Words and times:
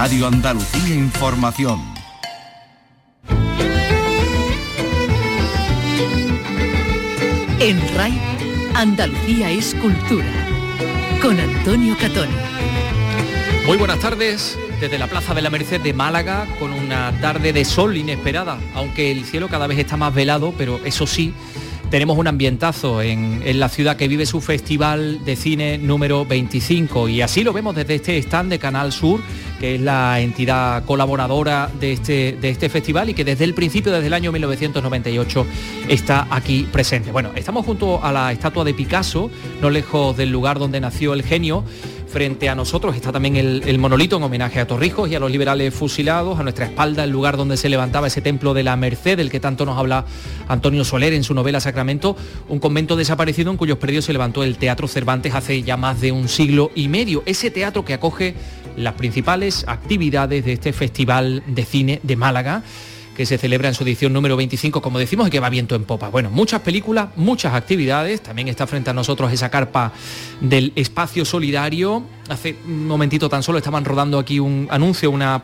Radio 0.00 0.28
Andalucía 0.28 0.94
Información. 0.94 1.80
En 7.58 7.96
RAI, 7.96 8.20
Andalucía 8.76 9.50
es 9.50 9.74
cultura. 9.74 10.24
Con 11.20 11.40
Antonio 11.40 11.96
Catón. 12.00 12.28
Muy 13.66 13.76
buenas 13.76 13.98
tardes 13.98 14.56
desde 14.80 14.98
la 14.98 15.08
Plaza 15.08 15.34
de 15.34 15.42
la 15.42 15.50
Merced 15.50 15.80
de 15.80 15.92
Málaga 15.92 16.46
con 16.60 16.72
una 16.72 17.10
tarde 17.20 17.52
de 17.52 17.64
sol 17.64 17.96
inesperada, 17.96 18.56
aunque 18.74 19.10
el 19.10 19.24
cielo 19.24 19.48
cada 19.48 19.66
vez 19.66 19.80
está 19.80 19.96
más 19.96 20.14
velado, 20.14 20.54
pero 20.56 20.80
eso 20.84 21.08
sí, 21.08 21.34
tenemos 21.90 22.18
un 22.18 22.26
ambientazo 22.26 23.02
en, 23.02 23.40
la 23.58 23.68
ciudad 23.68 23.96
que 23.96 24.08
vive 24.08 24.26
su 24.26 24.40
festival 24.40 25.24
de 25.24 25.36
cine 25.36 25.78
número 25.78 26.26
25 26.26 27.08
y 27.08 27.22
así 27.22 27.42
lo 27.42 27.52
vemos 27.52 27.74
desde 27.74 27.94
este 27.94 28.18
stand 28.18 28.50
de 28.50 28.58
Canal 28.58 28.92
Sur, 28.92 29.20
que 29.58 29.76
es 29.76 29.80
la 29.80 30.20
entidad 30.20 30.84
colaboradora 30.84 31.70
de 31.80 31.92
este, 31.92 32.38
este 32.42 32.68
festival 32.68 33.08
y 33.08 33.14
que 33.14 33.24
desde 33.24 33.44
el 33.44 33.54
principio, 33.54 33.92
desde 33.92 34.06
el 34.06 34.12
año 34.12 34.32
1998, 34.32 35.46
está 35.88 36.26
aquí 36.30 36.66
presente. 36.70 37.10
Bueno, 37.10 37.30
estamos 37.34 37.64
junto 37.64 38.04
a 38.04 38.12
la 38.12 38.32
estatua 38.32 38.64
de 38.64 38.74
Picasso, 38.74 39.30
no 39.62 39.70
lejos 39.70 40.16
del 40.16 40.30
lugar 40.30 40.58
donde 40.58 40.80
nació 40.80 41.14
el 41.14 41.22
genio 41.22 41.64
Frente 42.10 42.48
a 42.48 42.54
nosotros. 42.54 42.96
Está 42.96 43.12
también 43.12 43.36
el, 43.36 43.78
monolito 43.78 44.16
en 44.16 44.22
homenaje 44.22 44.60
a 44.60 44.66
Torrijos 44.66 45.10
y 45.10 45.14
a 45.14 45.20
los 45.20 45.30
liberales 45.30 45.74
fusilados, 45.74 46.38
a 46.38 46.42
nuestra 46.42 46.64
espalda 46.64 47.04
el 47.04 47.10
lugar 47.10 47.36
donde 47.36 47.56
se 47.56 47.68
levantaba 47.68 48.06
ese 48.06 48.22
templo 48.22 48.54
de 48.54 48.62
la 48.62 48.76
Merced, 48.76 49.18
del 49.18 49.30
que 49.30 49.40
tanto 49.40 49.66
nos 49.66 49.76
habla 49.76 50.06
Antonio 50.48 50.84
Soler 50.84 51.12
en 51.12 51.22
su 51.22 51.34
novela 51.34 51.60
Sacramento, 51.60 52.16
un 52.48 52.60
convento 52.60 52.96
desaparecido 52.96 53.50
en 53.50 53.58
cuyos 53.58 53.78
predios 53.78 54.06
se 54.06 54.12
levantó 54.12 54.42
el 54.42 54.56
Teatro 54.56 54.88
Cervantes 54.88 55.34
hace 55.34 55.62
ya 55.62 55.76
más 55.76 56.00
de 56.00 56.12
un 56.12 56.28
siglo 56.28 56.70
y 56.74 56.88
medio, 56.88 57.22
ese 57.26 57.50
teatro 57.50 57.84
que 57.84 57.94
acoge 57.94 58.34
las 58.76 58.94
principales 58.94 59.64
actividades 59.66 60.44
de 60.44 60.54
este 60.54 60.72
Festival 60.72 61.42
de 61.46 61.64
Cine 61.64 62.00
de 62.02 62.16
Málaga 62.16 62.62
que 63.18 63.26
se 63.26 63.36
celebra 63.36 63.66
en 63.66 63.74
su 63.74 63.82
edición 63.82 64.12
número 64.12 64.36
25, 64.36 64.80
como 64.80 65.00
decimos, 65.00 65.26
y 65.26 65.30
que 65.32 65.40
va 65.40 65.50
viento 65.50 65.74
en 65.74 65.82
popa. 65.82 66.08
Bueno, 66.08 66.30
muchas 66.30 66.60
películas, 66.60 67.08
muchas 67.16 67.52
actividades. 67.52 68.22
También 68.22 68.46
está 68.46 68.64
frente 68.68 68.90
a 68.90 68.94
nosotros 68.94 69.32
esa 69.32 69.50
carpa 69.50 69.92
del 70.40 70.72
espacio 70.76 71.24
solidario. 71.24 72.04
Hace 72.28 72.56
un 72.64 72.86
momentito 72.86 73.28
tan 73.28 73.42
solo 73.42 73.58
estaban 73.58 73.84
rodando 73.84 74.20
aquí 74.20 74.38
un 74.38 74.68
anuncio, 74.70 75.10
una 75.10 75.42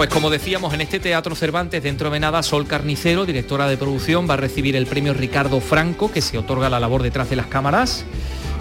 pues 0.00 0.08
como 0.08 0.30
decíamos, 0.30 0.72
en 0.72 0.80
este 0.80 0.98
Teatro 0.98 1.34
Cervantes, 1.34 1.82
dentro 1.82 2.08
de 2.08 2.18
nada, 2.18 2.42
Sol 2.42 2.66
Carnicero, 2.66 3.26
directora 3.26 3.68
de 3.68 3.76
producción, 3.76 4.26
va 4.26 4.32
a 4.32 4.38
recibir 4.38 4.74
el 4.74 4.86
premio 4.86 5.12
Ricardo 5.12 5.60
Franco, 5.60 6.10
que 6.10 6.22
se 6.22 6.38
otorga 6.38 6.70
la 6.70 6.80
labor 6.80 7.02
detrás 7.02 7.28
de 7.28 7.36
las 7.36 7.48
cámaras. 7.48 8.06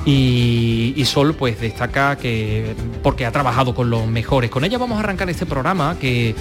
Y, 0.06 1.02
Sol 1.06 1.36
pues 1.36 1.62
destaca 1.62 2.18
que 2.18 2.76
porque 3.02 3.26
ha 3.26 3.32
trabajado 3.32 3.74
con 3.74 3.90
los 3.90 4.06
mejores. 4.06 4.52
Con 4.52 4.66
ella 4.66 4.78
vamos 4.78 4.98
a 4.98 5.00
arrancar 5.00 5.30
este 5.30 5.46
programa 5.46 5.96
que 5.98 6.36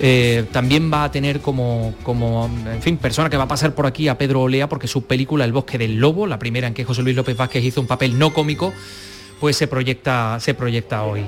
eh, 0.00 0.46
también 0.50 0.90
va 0.90 1.04
a 1.04 1.10
tener 1.10 1.40
como, 1.42 1.92
como, 2.02 2.50
en 2.72 2.80
fin, 2.80 2.96
persona 2.96 3.28
que 3.28 3.36
va 3.36 3.44
a 3.44 3.48
pasar 3.48 3.74
por 3.74 3.84
aquí 3.84 4.08
a 4.08 4.16
Pedro 4.16 4.40
Olea 4.40 4.66
porque 4.66 4.88
su 4.88 5.04
película 5.04 5.44
El 5.44 5.52
bosque 5.52 5.76
del 5.76 5.96
lobo, 5.96 6.26
la 6.26 6.38
primera 6.38 6.66
en 6.66 6.72
que 6.72 6.86
José 6.86 7.02
Luis 7.02 7.16
López 7.16 7.36
Vázquez 7.36 7.62
hizo 7.64 7.82
un 7.82 7.86
papel 7.86 8.18
no 8.18 8.32
cómico, 8.32 8.72
pues 9.40 9.58
se 9.58 9.66
proyecta, 9.66 10.40
se 10.40 10.54
proyecta 10.54 11.02
hoy. 11.02 11.26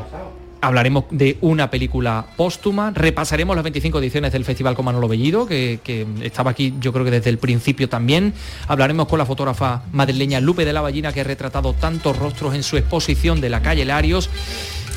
Hablaremos 0.62 1.04
de 1.10 1.38
una 1.40 1.70
película 1.70 2.26
póstuma, 2.36 2.90
repasaremos 2.90 3.56
las 3.56 3.62
25 3.62 3.98
ediciones 3.98 4.32
del 4.32 4.44
Festival 4.44 4.74
con 4.74 4.84
Manolo 4.84 5.08
Bellido, 5.08 5.46
que, 5.46 5.78
estaba 6.22 6.50
aquí 6.50 6.74
yo 6.80 6.92
creo 6.92 7.04
que 7.04 7.10
desde 7.10 7.30
el 7.30 7.38
principio 7.38 7.88
también. 7.88 8.34
Hablaremos 8.68 9.08
con 9.08 9.18
la 9.18 9.24
fotógrafa 9.24 9.84
madrileña 9.92 10.40
Lupe 10.40 10.66
de 10.66 10.74
la 10.74 10.82
Ballina, 10.82 11.12
que 11.12 11.22
ha 11.22 11.24
retratado 11.24 11.72
tantos 11.72 12.18
rostros 12.18 12.54
en 12.54 12.62
su 12.62 12.76
exposición 12.76 13.40
de 13.40 13.48
la 13.48 13.62
calle 13.62 13.86
Larios 13.86 14.28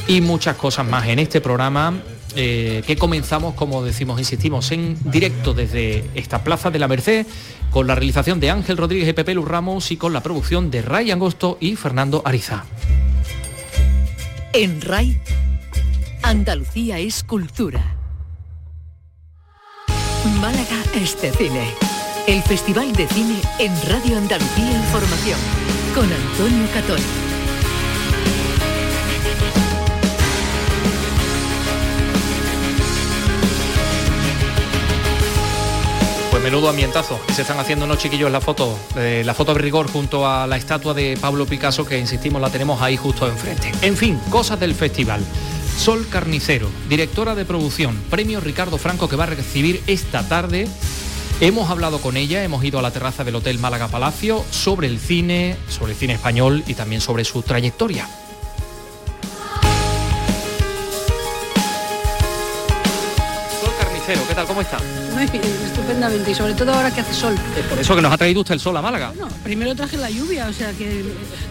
y 0.07 0.19
muchas 0.19 0.57
cosas 0.57 0.85
más 0.85 1.07
en 1.07 1.19
este 1.19 1.39
programa. 1.39 1.93
Eh, 2.35 2.83
que 2.87 2.97
comenzamos, 2.97 3.53
como 3.53 3.83
decimos, 3.83 4.19
insistimos, 4.19 4.71
en 4.71 4.97
directo 5.05 5.53
desde 5.53 6.03
esta 6.15 6.43
Plaza 6.43 6.71
de 6.71 6.79
la 6.79 6.87
Merced, 6.87 7.27
con 7.69 7.87
la 7.87 7.95
realización 7.95 8.39
de 8.39 8.49
Ángel 8.49 8.75
Rodríguez 8.75 9.07
y 9.07 9.13
Pepe 9.13 9.35
Luz 9.35 9.47
Ramos 9.47 9.91
y 9.91 9.97
con 9.97 10.13
la 10.13 10.23
producción 10.23 10.71
de 10.71 10.81
Ray 10.81 11.11
Angosto 11.11 11.57
y 11.61 11.75
Fernando 11.75 12.21
Ariza. 12.25 12.65
En 14.51 14.81
Ray 14.81 15.19
Andalucía 16.25 16.99
es 16.99 17.21
cultura. 17.21 17.97
Málaga 20.39 20.81
este 20.95 21.31
cine. 21.31 21.67
El 22.27 22.41
Festival 22.43 22.93
de 22.93 23.07
Cine 23.09 23.41
en 23.59 23.73
Radio 23.89 24.17
Andalucía 24.17 24.71
Información. 24.71 25.37
Con 25.93 26.05
Antonio 26.05 26.67
Catón. 26.73 26.99
Pues 36.31 36.41
menudo 36.41 36.69
ambientazo. 36.69 37.19
Se 37.33 37.41
están 37.41 37.59
haciendo 37.59 37.83
unos 37.83 37.97
chiquillos 37.97 38.31
la 38.31 38.39
foto, 38.39 38.79
eh, 38.95 39.23
la 39.25 39.33
foto 39.33 39.53
de 39.53 39.59
rigor 39.59 39.91
junto 39.91 40.25
a 40.25 40.47
la 40.47 40.55
estatua 40.55 40.93
de 40.93 41.17
Pablo 41.19 41.45
Picasso 41.45 41.85
que 41.85 41.99
insistimos 41.99 42.41
la 42.41 42.49
tenemos 42.49 42.81
ahí 42.81 42.95
justo 42.95 43.27
enfrente. 43.27 43.73
En 43.81 43.97
fin, 43.97 44.17
cosas 44.29 44.57
del 44.57 44.73
festival. 44.73 45.21
Sol 45.77 46.07
Carnicero, 46.09 46.69
directora 46.87 47.35
de 47.35 47.45
producción, 47.45 47.95
premio 48.09 48.39
Ricardo 48.39 48.77
Franco 48.77 49.09
que 49.09 49.15
va 49.15 49.25
a 49.25 49.27
recibir 49.27 49.81
esta 49.87 50.27
tarde. 50.27 50.67
Hemos 51.41 51.69
hablado 51.69 51.99
con 51.99 52.15
ella, 52.15 52.43
hemos 52.43 52.63
ido 52.63 52.79
a 52.79 52.81
la 52.81 52.91
terraza 52.91 53.23
del 53.23 53.35
Hotel 53.35 53.59
Málaga 53.59 53.89
Palacio 53.89 54.45
sobre 54.49 54.87
el 54.87 54.99
cine, 54.99 55.57
sobre 55.67 55.91
el 55.91 55.97
cine 55.97 56.13
español 56.13 56.63
y 56.67 56.73
también 56.75 57.01
sobre 57.01 57.25
su 57.25 57.41
trayectoria. 57.41 58.07
Sol 63.61 63.73
Carnicero, 63.79 64.27
¿qué 64.27 64.35
tal? 64.35 64.45
¿Cómo 64.47 64.61
está? 64.61 64.77
Muy 65.15 65.25
bien, 65.27 65.43
estupendamente 65.65 66.31
y 66.31 66.35
sobre 66.35 66.53
todo 66.53 66.73
ahora 66.73 66.91
que 66.91 67.01
hace 67.01 67.13
sol. 67.13 67.35
Es 67.57 67.65
por 67.65 67.79
eso 67.79 67.95
que 67.95 68.01
nos 68.01 68.11
ha 68.11 68.17
traído 68.17 68.41
usted 68.41 68.55
el 68.55 68.59
sol 68.59 68.75
a 68.77 68.81
Málaga. 68.81 69.13
No, 69.17 69.27
primero 69.43 69.75
traje 69.75 69.97
la 69.97 70.09
lluvia, 70.09 70.47
o 70.47 70.53
sea 70.53 70.71
que 70.71 71.03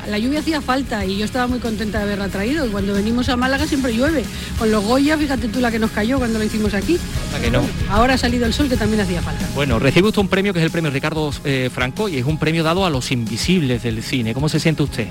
la 0.08 0.18
lluvia 0.18 0.40
hacía 0.40 0.60
falta 0.60 1.04
y 1.04 1.18
yo 1.18 1.24
estaba 1.24 1.46
muy 1.46 1.58
contenta 1.58 1.98
de 1.98 2.04
haberla 2.04 2.28
traído. 2.28 2.66
Y 2.66 2.70
cuando 2.70 2.94
venimos 2.94 3.28
a 3.28 3.36
Málaga 3.36 3.66
siempre 3.66 3.92
llueve. 3.92 4.24
Con 4.58 4.70
los 4.70 4.84
Goya, 4.84 5.16
fíjate 5.16 5.48
tú 5.48 5.60
la 5.60 5.70
que 5.70 5.78
nos 5.78 5.90
cayó 5.90 6.18
cuando 6.18 6.38
lo 6.38 6.44
hicimos 6.44 6.74
aquí. 6.74 6.98
que 7.40 7.50
no. 7.50 7.62
ahora 7.90 8.14
ha 8.14 8.18
salido 8.18 8.46
el 8.46 8.52
sol 8.52 8.68
que 8.68 8.76
también 8.76 9.00
hacía 9.00 9.22
falta. 9.22 9.46
Bueno, 9.54 9.78
recibe 9.78 10.08
usted 10.08 10.20
un 10.20 10.28
premio 10.28 10.52
que 10.52 10.58
es 10.58 10.64
el 10.64 10.70
premio 10.70 10.90
Ricardo 10.90 11.32
eh, 11.44 11.70
Franco 11.72 12.08
y 12.08 12.18
es 12.18 12.24
un 12.24 12.38
premio 12.38 12.64
dado 12.64 12.84
a 12.84 12.90
los 12.90 13.10
invisibles 13.12 13.82
del 13.82 14.02
cine. 14.02 14.34
¿Cómo 14.34 14.48
se 14.48 14.60
siente 14.60 14.82
usted? 14.82 15.08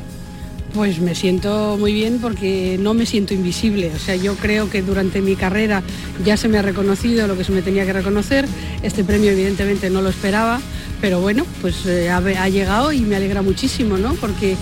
Pues 0.74 1.02
me 1.02 1.16
siento 1.16 1.76
muy 1.78 1.92
bien 1.92 2.20
porque 2.22 2.78
no 2.80 2.94
me 2.94 3.06
siento 3.06 3.34
invisible. 3.34 3.92
O 3.94 4.00
sea, 4.00 4.16
yo 4.16 4.36
creo 4.36 4.70
que 4.70 4.82
durante 4.82 5.22
mi 5.22 5.36
carrera 5.36 5.84
ya 6.24 6.38
se 6.38 6.48
me 6.48 6.58
ha 6.58 6.62
reconocido 6.62 7.28
lo 7.28 7.38
que 7.38 7.44
se 7.44 7.52
me 7.52 7.62
tenía 7.62 7.86
que 7.86 7.92
reconocer. 7.92 8.48
Este 8.82 9.04
premio 9.04 9.32
evidentemente 9.32 9.90
no 9.90 10.02
lo 10.02 10.10
esperaba, 10.10 10.62
pero 11.02 11.20
bueno, 11.20 11.46
pues 11.62 11.86
eh, 11.88 12.10
ha, 12.10 12.18
ha, 12.18 12.50
llegado 12.50 12.92
y 12.92 13.02
me 13.02 13.16
alegra 13.16 13.42
muchísimo, 13.42 13.98
¿no? 13.98 14.14
Porque 14.14 14.56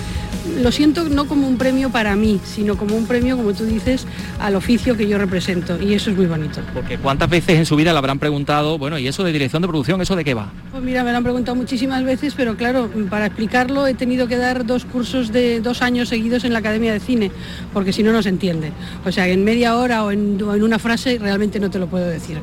lo 0.62 0.72
siento 0.72 1.04
no 1.10 1.28
como 1.28 1.48
un 1.48 1.58
premio 1.58 1.90
para 1.90 2.16
mí, 2.16 2.40
sino 2.44 2.78
como 2.78 2.96
un 2.96 3.06
premio, 3.06 3.38
como 3.38 3.54
tú 3.54 3.66
dices, 3.66 4.06
al 4.40 4.56
oficio 4.56 4.96
que 4.98 5.08
yo 5.08 5.18
represento. 5.18 5.82
Y 5.82 5.94
eso 5.94 6.12
es 6.12 6.18
muy 6.18 6.26
bonito. 6.26 6.62
Porque 6.74 6.98
¿cuántas 6.98 7.30
veces 7.30 7.58
en 7.58 7.66
su 7.66 7.76
vida 7.76 7.92
le 7.92 7.98
habrán 7.98 8.20
preguntado, 8.20 8.78
bueno, 8.78 8.98
¿y 8.98 9.08
eso 9.08 9.24
de 9.24 9.32
dirección 9.32 9.62
de 9.62 9.68
producción, 9.68 10.02
eso 10.02 10.16
de 10.16 10.24
qué 10.24 10.34
va? 10.34 10.52
Pues 10.72 10.82
mira, 10.82 11.04
me 11.04 11.12
lo 11.12 11.18
han 11.18 11.24
preguntado 11.24 11.56
muchísimas 11.56 12.04
veces, 12.04 12.34
pero 12.36 12.56
claro, 12.56 12.90
para 13.10 13.28
explicarlo 13.28 13.86
he 13.88 13.94
tenido 13.94 14.28
que 14.28 14.38
dar 14.38 14.66
dos 14.66 14.86
cursos 14.86 15.32
de 15.32 15.60
dos 15.62 15.82
años 15.82 16.10
seguidos 16.10 16.44
en 16.46 16.54
la 16.54 16.60
Academia 16.60 16.94
de 16.94 17.00
Cine, 17.00 17.32
porque 17.74 17.94
si 17.94 18.04
no, 18.04 18.12
no 18.12 18.24
se 18.24 18.30
entiende. 18.30 18.72
O 19.06 19.12
sea, 19.12 19.28
en 19.28 19.44
media 19.44 19.76
hora 19.76 20.04
o 20.04 20.12
en, 20.12 20.40
en 20.40 20.64
una 20.64 20.80
frase 20.80 21.18
realmente 21.20 21.60
no 21.60 21.70
te 21.70 21.80
lo 21.80 21.88
puedo 21.88 22.08
decir 22.08 22.40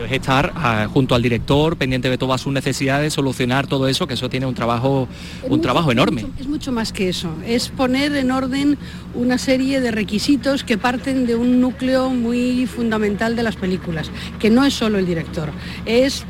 pero 0.00 0.14
es 0.14 0.18
estar 0.18 0.52
ah, 0.56 0.88
junto 0.90 1.14
al 1.14 1.20
director, 1.20 1.76
pendiente 1.76 2.08
de 2.08 2.16
todas 2.16 2.40
sus 2.40 2.52
necesidades, 2.54 3.12
solucionar 3.12 3.66
todo 3.66 3.86
eso, 3.86 4.06
que 4.06 4.14
eso 4.14 4.30
tiene 4.30 4.46
un 4.46 4.54
trabajo, 4.54 5.08
un 5.46 5.60
trabajo 5.60 5.92
enorme. 5.92 6.24
Es 6.38 6.46
mucho, 6.46 6.72
más 6.72 6.90
que 6.90 7.10
eso, 7.10 7.30
es 7.46 7.68
poner 7.68 8.16
en 8.16 8.30
orden 8.30 8.78
una 9.14 9.36
serie 9.36 9.82
de 9.82 9.90
requisitos 9.90 10.64
que 10.64 10.78
parten 10.78 11.26
de 11.26 11.36
un 11.36 11.60
núcleo 11.60 12.08
muy 12.08 12.66
fundamental 12.66 13.36
de 13.36 13.42
las 13.42 13.56
películas, 13.56 14.10
que 14.38 14.48
no 14.48 14.64
es 14.64 14.72
solo 14.72 14.98
el 14.98 15.04
director, 15.04 15.50
es 15.84 16.24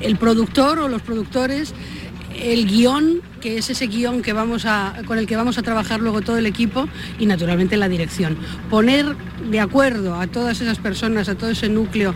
el 0.00 0.16
productor 0.16 0.78
o 0.78 0.86
los 0.86 1.02
productores 1.02 1.74
el 2.40 2.66
guion, 2.66 3.20
que 3.40 3.58
es 3.58 3.70
ese 3.70 3.86
guion 3.86 4.22
que 4.22 4.32
vamos 4.32 4.64
a, 4.64 4.94
con 5.06 5.18
el 5.18 5.26
que 5.26 5.36
vamos 5.36 5.58
a 5.58 5.62
trabajar 5.62 6.00
luego 6.00 6.22
todo 6.22 6.38
el 6.38 6.46
equipo 6.46 6.88
y 7.18 7.26
naturalmente 7.26 7.76
la 7.76 7.88
dirección. 7.88 8.36
Poner 8.70 9.16
de 9.50 9.60
acuerdo 9.60 10.20
a 10.20 10.26
todas 10.26 10.60
esas 10.60 10.78
personas, 10.78 11.28
a 11.28 11.34
todo 11.34 11.50
ese 11.50 11.68
núcleo 11.68 12.14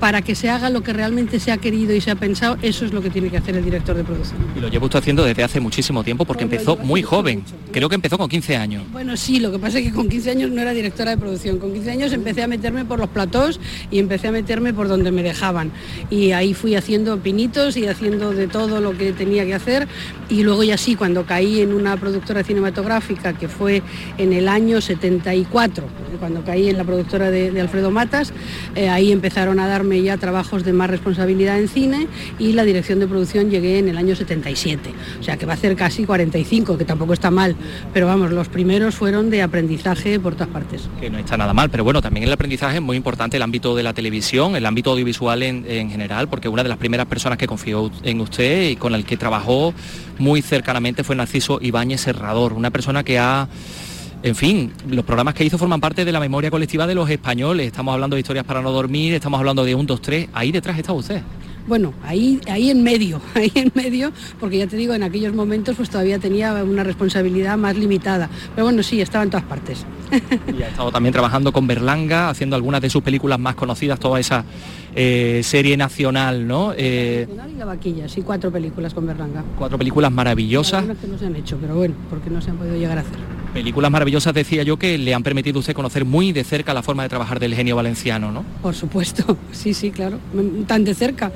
para 0.00 0.22
que 0.22 0.34
se 0.34 0.50
haga 0.50 0.70
lo 0.70 0.82
que 0.82 0.92
realmente 0.92 1.40
se 1.40 1.52
ha 1.52 1.56
querido 1.56 1.94
y 1.94 2.00
se 2.00 2.10
ha 2.10 2.16
pensado, 2.16 2.56
eso 2.62 2.84
es 2.84 2.92
lo 2.92 3.02
que 3.02 3.10
tiene 3.10 3.28
que 3.28 3.36
hacer 3.38 3.56
el 3.56 3.64
director 3.64 3.96
de 3.96 4.04
producción. 4.04 4.38
Y 4.56 4.60
lo 4.60 4.68
llevo 4.68 4.86
usted 4.86 4.98
haciendo 4.98 5.24
desde 5.24 5.42
hace 5.42 5.60
muchísimo 5.60 6.04
tiempo 6.04 6.24
porque 6.24 6.44
empezó 6.44 6.76
muy 6.76 7.02
joven. 7.02 7.42
Creo 7.72 7.88
que 7.88 7.94
empezó 7.94 8.18
con 8.18 8.28
15 8.28 8.56
años. 8.56 8.84
Bueno, 8.92 9.16
sí, 9.16 9.40
lo 9.40 9.50
que 9.50 9.58
pasa 9.58 9.78
es 9.78 9.84
que 9.84 9.92
con 9.92 10.08
15 10.08 10.30
años 10.30 10.50
no 10.50 10.60
era 10.60 10.72
directora 10.72 11.10
de 11.12 11.16
producción. 11.16 11.58
Con 11.58 11.72
15 11.72 11.90
años 11.90 12.12
empecé 12.12 12.42
a 12.42 12.46
meterme 12.46 12.84
por 12.84 12.98
los 12.98 13.08
platós 13.08 13.60
y 13.90 13.98
empecé 13.98 14.28
a 14.28 14.32
meterme 14.32 14.72
por 14.72 14.88
donde 14.88 15.10
me 15.10 15.22
dejaban. 15.22 15.72
Y 16.10 16.32
ahí 16.32 16.54
fui 16.54 16.74
haciendo 16.74 17.18
pinitos 17.18 17.76
y 17.76 17.86
haciendo 17.86 18.32
de 18.32 18.48
todo 18.48 18.80
lo 18.80 18.96
que 18.96 19.12
tenía 19.12 19.44
que 19.44 19.54
hacer. 19.54 19.88
Y 20.28 20.42
luego 20.42 20.64
ya 20.64 20.76
sí, 20.76 20.96
cuando 20.96 21.24
caí 21.24 21.60
en 21.60 21.72
una 21.72 21.96
productora 21.96 22.42
cinematográfica 22.42 23.32
que 23.32 23.48
fue 23.48 23.82
en 24.18 24.32
el 24.32 24.48
año 24.48 24.80
74, 24.80 25.86
cuando 26.18 26.42
caí 26.44 26.68
en 26.68 26.78
la 26.78 26.84
productora 26.84 27.30
de, 27.30 27.60
Alfredo 27.60 27.90
Matas, 27.90 28.32
eh, 28.74 28.88
ahí 28.88 29.12
empezaron 29.12 29.60
a 29.60 29.66
darme 29.86 30.02
ya 30.02 30.16
trabajos 30.16 30.64
de 30.64 30.72
más 30.72 30.90
responsabilidad 30.90 31.60
en 31.60 31.68
cine 31.68 32.08
y 32.40 32.54
la 32.54 32.64
dirección 32.64 32.98
de 32.98 33.06
producción 33.06 33.50
llegué 33.50 33.78
en 33.78 33.88
el 33.88 33.96
año 33.96 34.16
77. 34.16 34.90
O 35.20 35.22
sea 35.22 35.36
que 35.36 35.46
va 35.46 35.52
a 35.52 35.56
ser 35.56 35.76
casi 35.76 36.04
45, 36.04 36.76
que 36.76 36.84
tampoco 36.84 37.12
está 37.12 37.30
mal. 37.30 37.54
Pero 37.94 38.08
vamos, 38.08 38.32
los 38.32 38.48
primeros 38.48 38.96
fueron 38.96 39.30
de 39.30 39.42
aprendizaje 39.42 40.18
por 40.18 40.34
todas 40.34 40.48
partes. 40.48 40.88
Que 41.00 41.08
no 41.08 41.18
está 41.18 41.36
nada 41.36 41.54
mal, 41.54 41.70
pero 41.70 41.84
bueno, 41.84 42.02
también 42.02 42.26
el 42.26 42.32
aprendizaje 42.32 42.76
es 42.76 42.82
muy 42.82 42.96
importante 42.96 43.36
el 43.36 43.44
ámbito 43.44 43.76
de 43.76 43.84
la 43.84 43.94
televisión, 43.94 44.56
el 44.56 44.66
ámbito 44.66 44.90
audiovisual 44.90 45.44
en, 45.44 45.64
en 45.68 45.88
general, 45.88 46.28
porque 46.28 46.48
una 46.48 46.64
de 46.64 46.68
las 46.68 46.78
primeras 46.78 47.06
personas 47.06 47.38
que 47.38 47.46
confió 47.46 47.92
en 48.02 48.20
usted 48.20 48.70
y 48.70 48.76
con 48.76 48.92
el 48.92 49.04
que 49.04 49.16
trabajó 49.16 49.72
muy 50.18 50.42
cercanamente 50.42 51.04
fue 51.04 51.14
Narciso 51.14 51.60
Ibáñez 51.62 52.00
Serrador, 52.00 52.54
una 52.54 52.70
persona 52.70 53.04
que 53.04 53.20
ha 53.20 53.48
en 54.22 54.34
fin, 54.34 54.72
los 54.88 55.04
programas 55.04 55.34
que 55.34 55.44
hizo 55.44 55.58
forman 55.58 55.80
parte 55.80 56.04
de 56.04 56.12
la 56.12 56.20
memoria 56.20 56.50
colectiva 56.50 56.86
de 56.86 56.94
los 56.94 57.08
españoles. 57.08 57.66
Estamos 57.66 57.94
hablando 57.94 58.16
de 58.16 58.20
historias 58.20 58.44
para 58.44 58.62
no 58.62 58.72
dormir, 58.72 59.14
estamos 59.14 59.38
hablando 59.38 59.64
de 59.64 59.74
un, 59.74 59.86
dos, 59.86 60.00
tres. 60.00 60.28
Ahí 60.32 60.52
detrás 60.52 60.78
está 60.78 60.92
usted. 60.92 61.22
Bueno, 61.66 61.92
ahí, 62.04 62.40
ahí 62.48 62.70
en 62.70 62.82
medio, 62.82 63.20
ahí 63.34 63.50
en 63.54 63.72
medio, 63.74 64.12
porque 64.38 64.58
ya 64.58 64.66
te 64.66 64.76
digo, 64.76 64.94
en 64.94 65.02
aquellos 65.02 65.34
momentos 65.34 65.76
pues 65.76 65.90
todavía 65.90 66.18
tenía 66.18 66.54
una 66.62 66.84
responsabilidad 66.84 67.58
más 67.58 67.76
limitada. 67.76 68.30
Pero 68.54 68.66
bueno, 68.66 68.82
sí, 68.82 69.00
estaba 69.00 69.24
en 69.24 69.30
todas 69.30 69.46
partes. 69.46 69.84
Y 70.56 70.62
ha 70.62 70.68
estado 70.68 70.92
también 70.92 71.12
trabajando 71.12 71.52
con 71.52 71.66
Berlanga, 71.66 72.30
haciendo 72.30 72.56
algunas 72.56 72.80
de 72.80 72.88
sus 72.88 73.02
películas 73.02 73.38
más 73.38 73.56
conocidas, 73.56 73.98
toda 73.98 74.20
esa 74.20 74.44
eh, 74.94 75.40
serie 75.42 75.76
nacional, 75.76 76.46
¿no? 76.46 76.72
Eh, 76.76 77.26
y 77.28 77.58
La 77.58 77.64
Vaquilla, 77.64 78.08
sí, 78.08 78.22
cuatro 78.22 78.50
películas 78.50 78.94
con 78.94 79.06
Berlanga. 79.06 79.44
Cuatro 79.58 79.76
películas 79.76 80.12
maravillosas. 80.12 80.84
que 80.84 81.06
no 81.08 81.18
se 81.18 81.26
han 81.26 81.36
hecho, 81.36 81.58
pero 81.60 81.74
bueno, 81.74 81.94
porque 82.08 82.30
no 82.30 82.40
se 82.40 82.50
han 82.50 82.56
podido 82.56 82.76
llegar 82.76 82.98
a 82.98 83.00
hacer. 83.00 83.45
Películas 83.56 83.90
maravillosas, 83.90 84.34
decía 84.34 84.64
yo, 84.64 84.78
que 84.78 84.98
le 84.98 85.14
han 85.14 85.22
permitido 85.22 85.56
a 85.56 85.60
usted 85.60 85.72
conocer 85.72 86.04
muy 86.04 86.30
de 86.30 86.44
cerca 86.44 86.74
la 86.74 86.82
forma 86.82 87.04
de 87.04 87.08
trabajar 87.08 87.40
del 87.40 87.54
genio 87.54 87.74
valenciano, 87.74 88.30
¿no? 88.30 88.44
Por 88.60 88.74
supuesto, 88.74 89.38
sí, 89.50 89.72
sí, 89.72 89.90
claro, 89.90 90.18
tan 90.66 90.84
de 90.84 90.94
cerca. 90.94 91.32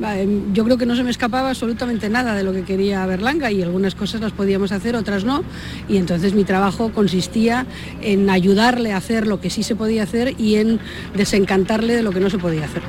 Em, 0.00 0.54
yo 0.54 0.62
creo 0.62 0.78
que 0.78 0.86
no 0.86 0.94
se 0.94 1.02
me 1.02 1.10
escapaba 1.10 1.48
absolutamente 1.48 2.08
nada 2.08 2.36
de 2.36 2.44
lo 2.44 2.52
que 2.52 2.62
quería 2.62 3.04
Berlanga 3.06 3.50
y 3.50 3.60
algunas 3.60 3.96
cosas 3.96 4.20
las 4.20 4.30
podíamos 4.30 4.70
hacer, 4.70 4.94
otras 4.94 5.24
no. 5.24 5.42
Y 5.88 5.96
entonces 5.96 6.32
mi 6.32 6.44
trabajo 6.44 6.92
consistía 6.92 7.66
en 8.02 8.30
ayudarle 8.30 8.92
a 8.92 8.98
hacer 8.98 9.26
lo 9.26 9.40
que 9.40 9.50
sí 9.50 9.64
se 9.64 9.74
podía 9.74 10.04
hacer 10.04 10.36
y 10.38 10.54
en 10.54 10.78
desencantarle 11.16 11.96
de 11.96 12.04
lo 12.04 12.12
que 12.12 12.20
no 12.20 12.30
se 12.30 12.38
podía 12.38 12.66
hacer. 12.66 12.82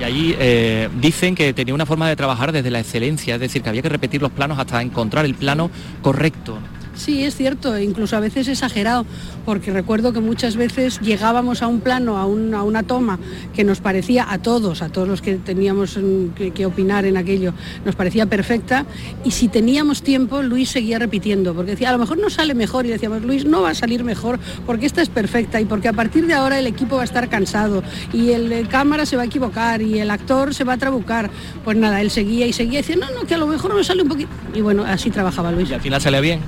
Y 0.00 0.02
ahí 0.02 0.34
eh, 0.40 0.88
dicen 1.00 1.36
que 1.36 1.54
tenía 1.54 1.72
una 1.72 1.86
forma 1.86 2.08
de 2.08 2.16
trabajar 2.16 2.50
desde 2.50 2.72
la 2.72 2.80
excelencia, 2.80 3.36
es 3.36 3.40
decir, 3.40 3.62
que 3.62 3.68
había 3.68 3.82
que 3.82 3.88
repetir 3.88 4.20
los 4.20 4.32
planos 4.32 4.58
hasta 4.58 4.82
encontrar 4.82 5.24
el 5.24 5.36
plano 5.36 5.70
correcto. 6.02 6.58
Sí, 6.98 7.22
es 7.22 7.36
cierto, 7.36 7.78
incluso 7.78 8.16
a 8.16 8.20
veces 8.20 8.48
exagerado, 8.48 9.06
porque 9.46 9.72
recuerdo 9.72 10.12
que 10.12 10.18
muchas 10.18 10.56
veces 10.56 11.00
llegábamos 11.00 11.62
a 11.62 11.68
un 11.68 11.78
plano, 11.78 12.18
a, 12.18 12.26
una 12.26 12.82
toma 12.82 13.20
que 13.54 13.62
nos 13.62 13.80
parecía 13.80 14.26
a 14.28 14.38
todos, 14.38 14.82
a 14.82 14.88
todos 14.88 15.06
los 15.06 15.22
que 15.22 15.36
teníamos 15.36 15.96
que, 16.34 16.66
opinar 16.66 17.04
en 17.04 17.16
aquello, 17.16 17.54
nos 17.84 17.94
parecía 17.94 18.26
perfecta, 18.26 18.84
y 19.24 19.30
si 19.30 19.46
teníamos 19.46 20.02
tiempo, 20.02 20.42
Luis 20.42 20.70
seguía 20.70 20.98
repitiendo, 20.98 21.54
porque 21.54 21.70
decía, 21.70 21.90
a 21.90 21.92
lo 21.92 21.98
mejor 21.98 22.18
no 22.18 22.30
sale 22.30 22.52
mejor, 22.54 22.84
y 22.84 22.88
decíamos, 22.88 23.22
Luis, 23.22 23.44
no 23.44 23.62
va 23.62 23.70
a 23.70 23.74
salir 23.76 24.02
mejor, 24.02 24.40
porque 24.66 24.86
esta 24.86 25.00
es 25.00 25.08
perfecta, 25.08 25.60
y 25.60 25.66
porque 25.66 25.86
a 25.86 25.92
partir 25.92 26.26
de 26.26 26.34
ahora 26.34 26.58
el 26.58 26.66
equipo 26.66 26.96
va 26.96 27.02
a 27.02 27.04
estar 27.04 27.28
cansado, 27.28 27.84
y 28.12 28.32
el, 28.32 28.66
cámara 28.66 29.06
se 29.06 29.16
va 29.16 29.22
a 29.22 29.26
equivocar, 29.26 29.82
y 29.82 30.00
el 30.00 30.10
actor 30.10 30.52
se 30.52 30.64
va 30.64 30.72
a 30.72 30.78
trabucar. 30.78 31.30
Pues 31.64 31.76
nada, 31.76 32.00
él 32.00 32.10
seguía 32.10 32.46
y 32.48 32.52
seguía, 32.52 32.80
y 32.80 32.82
decía, 32.82 32.96
no, 32.96 33.08
no, 33.10 33.24
que 33.24 33.34
a 33.34 33.38
lo 33.38 33.46
mejor 33.46 33.72
no 33.72 33.84
sale 33.84 34.02
un 34.02 34.08
poquito. 34.08 34.30
Y 34.52 34.62
bueno, 34.62 34.84
así 34.84 35.10
trabajaba 35.10 35.52
Luis. 35.52 35.70
Y 35.70 35.74
al 35.74 35.80
final 35.80 36.00
salía 36.00 36.20
bien 36.20 36.40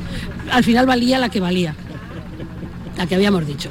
al 0.51 0.65
final 0.65 0.87
valía 0.87 1.19
la 1.19 1.29
que 1.29 1.41
valía. 1.41 1.75
La 2.97 3.07
que 3.07 3.15
habíamos 3.15 3.47
dicho. 3.47 3.71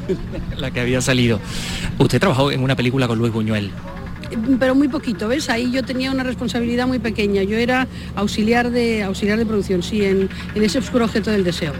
la 0.57 0.71
que 0.71 0.79
había 0.79 1.01
salido. 1.01 1.39
Usted 1.97 2.19
trabajó 2.19 2.51
en 2.51 2.63
una 2.63 2.75
película 2.75 3.07
con 3.07 3.19
Luis 3.19 3.31
Buñuel 3.31 3.71
pero 4.59 4.75
muy 4.75 4.87
poquito, 4.87 5.27
¿ves? 5.27 5.49
Ahí 5.49 5.71
yo 5.71 5.83
tenía 5.83 6.11
una 6.11 6.23
responsabilidad 6.23 6.87
muy 6.87 6.99
pequeña. 6.99 7.43
Yo 7.43 7.57
era 7.57 7.87
auxiliar 8.15 8.71
de, 8.71 9.03
auxiliar 9.03 9.37
de 9.37 9.45
producción, 9.45 9.83
sí, 9.83 10.03
en, 10.03 10.29
ese 10.55 10.79
oscuro 10.79 11.05
objeto 11.05 11.31
del 11.31 11.43
deseo. 11.43 11.73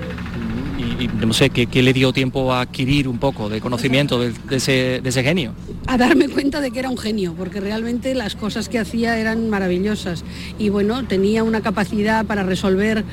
Y, 0.78 1.08
no 1.26 1.34
sé, 1.34 1.50
¿qué, 1.50 1.84
le 1.84 1.94
dio 1.94 2.12
tiempo 2.12 2.54
a 2.54 2.62
adquirir 2.62 3.08
un 3.08 3.20
poco 3.20 3.50
de 3.50 3.62
conocimiento 3.62 4.20
de, 4.20 4.34
ese, 4.50 5.00
de, 5.02 5.10
ese, 5.10 5.24
genio? 5.24 5.54
A 5.88 5.98
darme 5.98 6.28
cuenta 6.28 6.60
de 6.60 6.72
que 6.72 6.80
era 6.80 6.90
un 6.90 6.98
genio, 6.98 7.34
porque 7.38 7.62
realmente 7.62 8.14
las 8.16 8.36
cosas 8.36 8.68
que 8.68 8.80
hacía 8.80 9.18
eran 9.18 9.50
maravillosas. 9.50 10.24
Y 10.58 10.70
bueno, 10.70 11.06
tenía 11.06 11.44
una 11.44 11.62
capacidad 11.62 12.26
para 12.26 12.44
resolver 12.44 13.06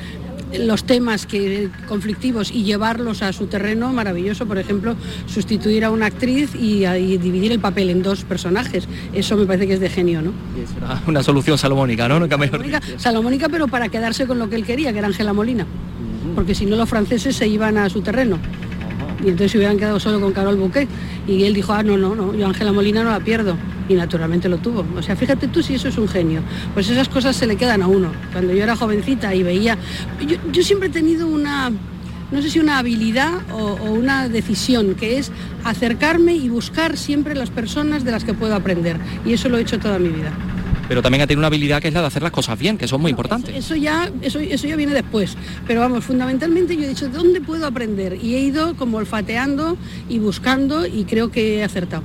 los 0.58 0.84
temas 0.84 1.26
que, 1.26 1.68
conflictivos 1.88 2.50
y 2.50 2.64
llevarlos 2.64 3.22
a 3.22 3.32
su 3.32 3.46
terreno 3.46 3.92
maravilloso. 3.92 4.46
Por 4.46 4.58
ejemplo, 4.58 4.96
sustituir 5.26 5.84
a 5.84 5.90
una 5.90 6.06
actriz 6.06 6.54
y, 6.54 6.84
dividir 7.18 7.52
el 7.52 7.60
papel 7.60 7.90
en 7.90 8.02
dos 8.02 8.24
personajes. 8.24 8.88
Eso 9.12 9.36
me 9.36 9.46
parece 9.46 9.66
que 9.66 9.74
es 9.74 9.80
de 9.80 9.90
genio, 9.90 10.22
¿no? 10.22 10.30
Es 10.62 10.70
una, 11.06 11.22
solución 11.22 11.58
salomónica, 11.58 12.08
¿no? 12.08 12.26
salomónica, 12.28 12.80
salomónica, 12.96 13.48
pero 13.48 13.68
para 13.68 13.88
quedarse 13.88 14.26
con 14.26 14.38
lo 14.38 14.48
que 14.48 14.56
él 14.56 14.64
quería, 14.64 14.92
que 14.92 14.98
era 14.98 15.08
Ángela 15.08 15.32
Molina. 15.32 15.66
Porque 16.34 16.54
si 16.54 16.66
no 16.66 16.76
los 16.76 16.88
franceses 16.88 17.36
se 17.36 17.48
iban 17.48 17.78
a 17.78 17.88
su 17.88 18.02
terreno 18.02 18.38
y 19.24 19.28
entonces 19.28 19.52
se 19.52 19.58
hubieran 19.58 19.78
quedado 19.78 19.98
solo 19.98 20.20
con 20.20 20.32
Carol 20.32 20.56
Bouquet. 20.56 20.88
Y 21.26 21.44
él 21.44 21.54
dijo, 21.54 21.72
ah, 21.72 21.82
no, 21.82 21.96
no, 21.96 22.14
no, 22.14 22.34
yo 22.34 22.46
Ángela 22.46 22.72
Molina 22.72 23.02
no 23.02 23.10
la 23.10 23.20
pierdo. 23.20 23.56
Y 23.88 23.94
naturalmente 23.94 24.48
lo 24.48 24.58
tuvo. 24.58 24.84
O 24.96 25.02
sea, 25.02 25.16
fíjate 25.16 25.48
tú 25.48 25.62
si 25.62 25.74
eso 25.74 25.88
es 25.88 25.98
un 25.98 26.08
genio. 26.08 26.42
Pues 26.74 26.88
esas 26.88 27.08
cosas 27.08 27.36
se 27.36 27.46
le 27.46 27.56
quedan 27.56 27.82
a 27.82 27.86
uno. 27.86 28.10
Cuando 28.32 28.52
yo 28.52 28.62
era 28.62 28.76
jovencita 28.76 29.34
y 29.34 29.42
veía... 29.42 29.78
Yo, 30.52 30.62
siempre 30.62 30.88
he 30.88 30.92
tenido 30.92 31.28
una, 31.28 31.70
no 32.30 32.42
sé 32.42 32.50
si 32.50 32.58
una 32.58 32.78
habilidad 32.78 33.32
o, 33.52 33.74
o, 33.74 33.92
una 33.92 34.28
decisión, 34.28 34.94
que 34.94 35.18
es 35.18 35.30
acercarme 35.64 36.34
y 36.34 36.48
buscar 36.48 36.96
siempre 36.96 37.34
las 37.34 37.50
personas 37.50 38.04
de 38.04 38.10
las 38.10 38.24
que 38.24 38.34
puedo 38.34 38.54
aprender. 38.54 38.98
Y 39.24 39.32
eso 39.32 39.48
lo 39.48 39.58
he 39.58 39.62
hecho 39.62 39.78
toda 39.78 39.98
mi 39.98 40.08
vida 40.08 40.32
pero 40.88 41.02
también 41.02 41.22
ha 41.22 41.26
tenido 41.26 41.40
una 41.40 41.48
habilidad 41.48 41.80
que 41.80 41.88
es 41.88 41.94
la 41.94 42.00
de 42.00 42.06
hacer 42.06 42.22
las 42.22 42.32
cosas 42.32 42.58
bien, 42.58 42.78
que 42.78 42.88
son 42.88 43.00
muy 43.00 43.10
importantes. 43.10 43.54
Eso, 43.54 43.74
ya, 43.74 44.10
eso, 44.22 44.38
eso 44.38 44.66
ya 44.66 44.76
viene 44.76 44.92
después. 44.92 45.36
Pero 45.66 45.80
vamos, 45.80 46.04
fundamentalmente 46.04 46.76
yo 46.76 46.84
he 46.84 46.88
dicho, 46.88 47.08
¿dónde 47.08 47.40
puedo 47.40 47.66
aprender? 47.66 48.18
Y 48.22 48.34
he 48.34 48.40
ido 48.40 48.76
como 48.76 48.98
olfateando 48.98 49.76
y 50.08 50.18
buscando 50.18 50.86
y 50.86 51.04
creo 51.04 51.30
que 51.30 51.58
he 51.58 51.64
acertado. 51.64 52.02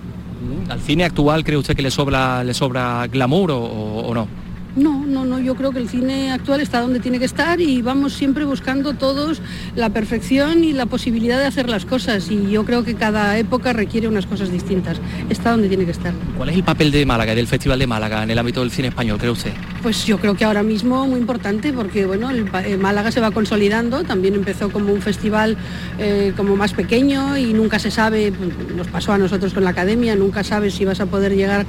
¿Al 0.70 0.80
cine 0.82 1.04
actual 1.04 1.44
cree 1.44 1.58
usted 1.58 1.76
que 1.76 1.82
le 1.82 1.92
sobra, 1.92 2.44
le 2.44 2.54
sobra 2.54 3.08
glamour 3.08 3.52
o 3.52 4.12
no? 4.14 4.41
No, 4.76 5.06
no, 5.06 5.26
no, 5.26 5.38
yo 5.40 5.56
creo 5.56 5.72
que 5.72 5.80
el 5.80 5.90
cine 5.90 6.32
actual 6.32 6.62
está 6.62 6.80
donde 6.80 7.02
tiene 7.02 7.20
que 7.20 7.26
estar 7.26 7.60
y 7.60 7.82
vamos 7.82 8.14
siempre 8.14 8.46
buscando 8.46 8.94
todos 8.94 9.42
la 9.76 9.90
perfección 9.90 10.64
y 10.64 10.72
la 10.72 10.86
posibilidad 10.86 11.38
de 11.38 11.46
hacer 11.46 11.68
las 11.68 11.86
cosas 11.86 12.32
y 12.32 12.50
yo 12.50 12.64
creo 12.64 12.86
que 12.86 12.96
cada 12.96 13.38
época 13.38 13.74
requiere 13.74 14.08
unas 14.08 14.26
cosas 14.26 14.50
distintas. 14.50 14.98
Está 15.30 15.52
donde 15.52 15.68
tiene 15.68 15.84
que 15.84 15.92
estar. 15.92 16.14
¿Cuál 16.38 16.50
es 16.50 16.56
el 16.56 16.64
papel 16.64 16.90
de 16.92 17.06
Málaga, 17.06 17.36
del 17.36 17.48
Festival 17.48 17.80
de 17.80 17.88
Málaga 17.88 18.24
en 18.24 18.32
el 18.32 18.40
ámbito 18.40 18.62
del 18.62 18.72
cine 18.72 18.88
español, 18.88 19.18
cree 19.18 19.32
usted? 19.32 19.52
Pues 19.84 20.06
yo 20.06 20.18
creo 20.20 20.36
que 20.36 20.46
ahora 20.46 20.64
mismo 20.64 21.06
muy 21.06 21.20
importante 21.20 21.74
porque 21.74 22.06
bueno, 22.06 22.30
el, 22.30 22.50
eh, 22.64 22.78
Málaga 22.78 23.12
se 23.12 23.20
va 23.20 23.32
consolidando, 23.32 24.06
también 24.06 24.36
empezó 24.36 24.70
como 24.70 24.94
un 24.94 25.02
festival 25.02 25.58
eh, 26.00 26.32
como 26.38 26.56
más 26.56 26.74
pequeño 26.74 27.36
y 27.36 27.54
nunca 27.54 27.78
se 27.78 27.92
sabe, 27.92 28.32
nos 28.74 28.88
pasó 28.88 29.12
a 29.12 29.18
nosotros 29.18 29.54
con 29.54 29.66
la 29.66 29.72
academia, 29.72 30.16
nunca 30.16 30.46
sabes 30.46 30.76
si 30.76 30.86
vas 30.86 31.02
a 31.02 31.08
poder 31.08 31.36
llegar 31.36 31.66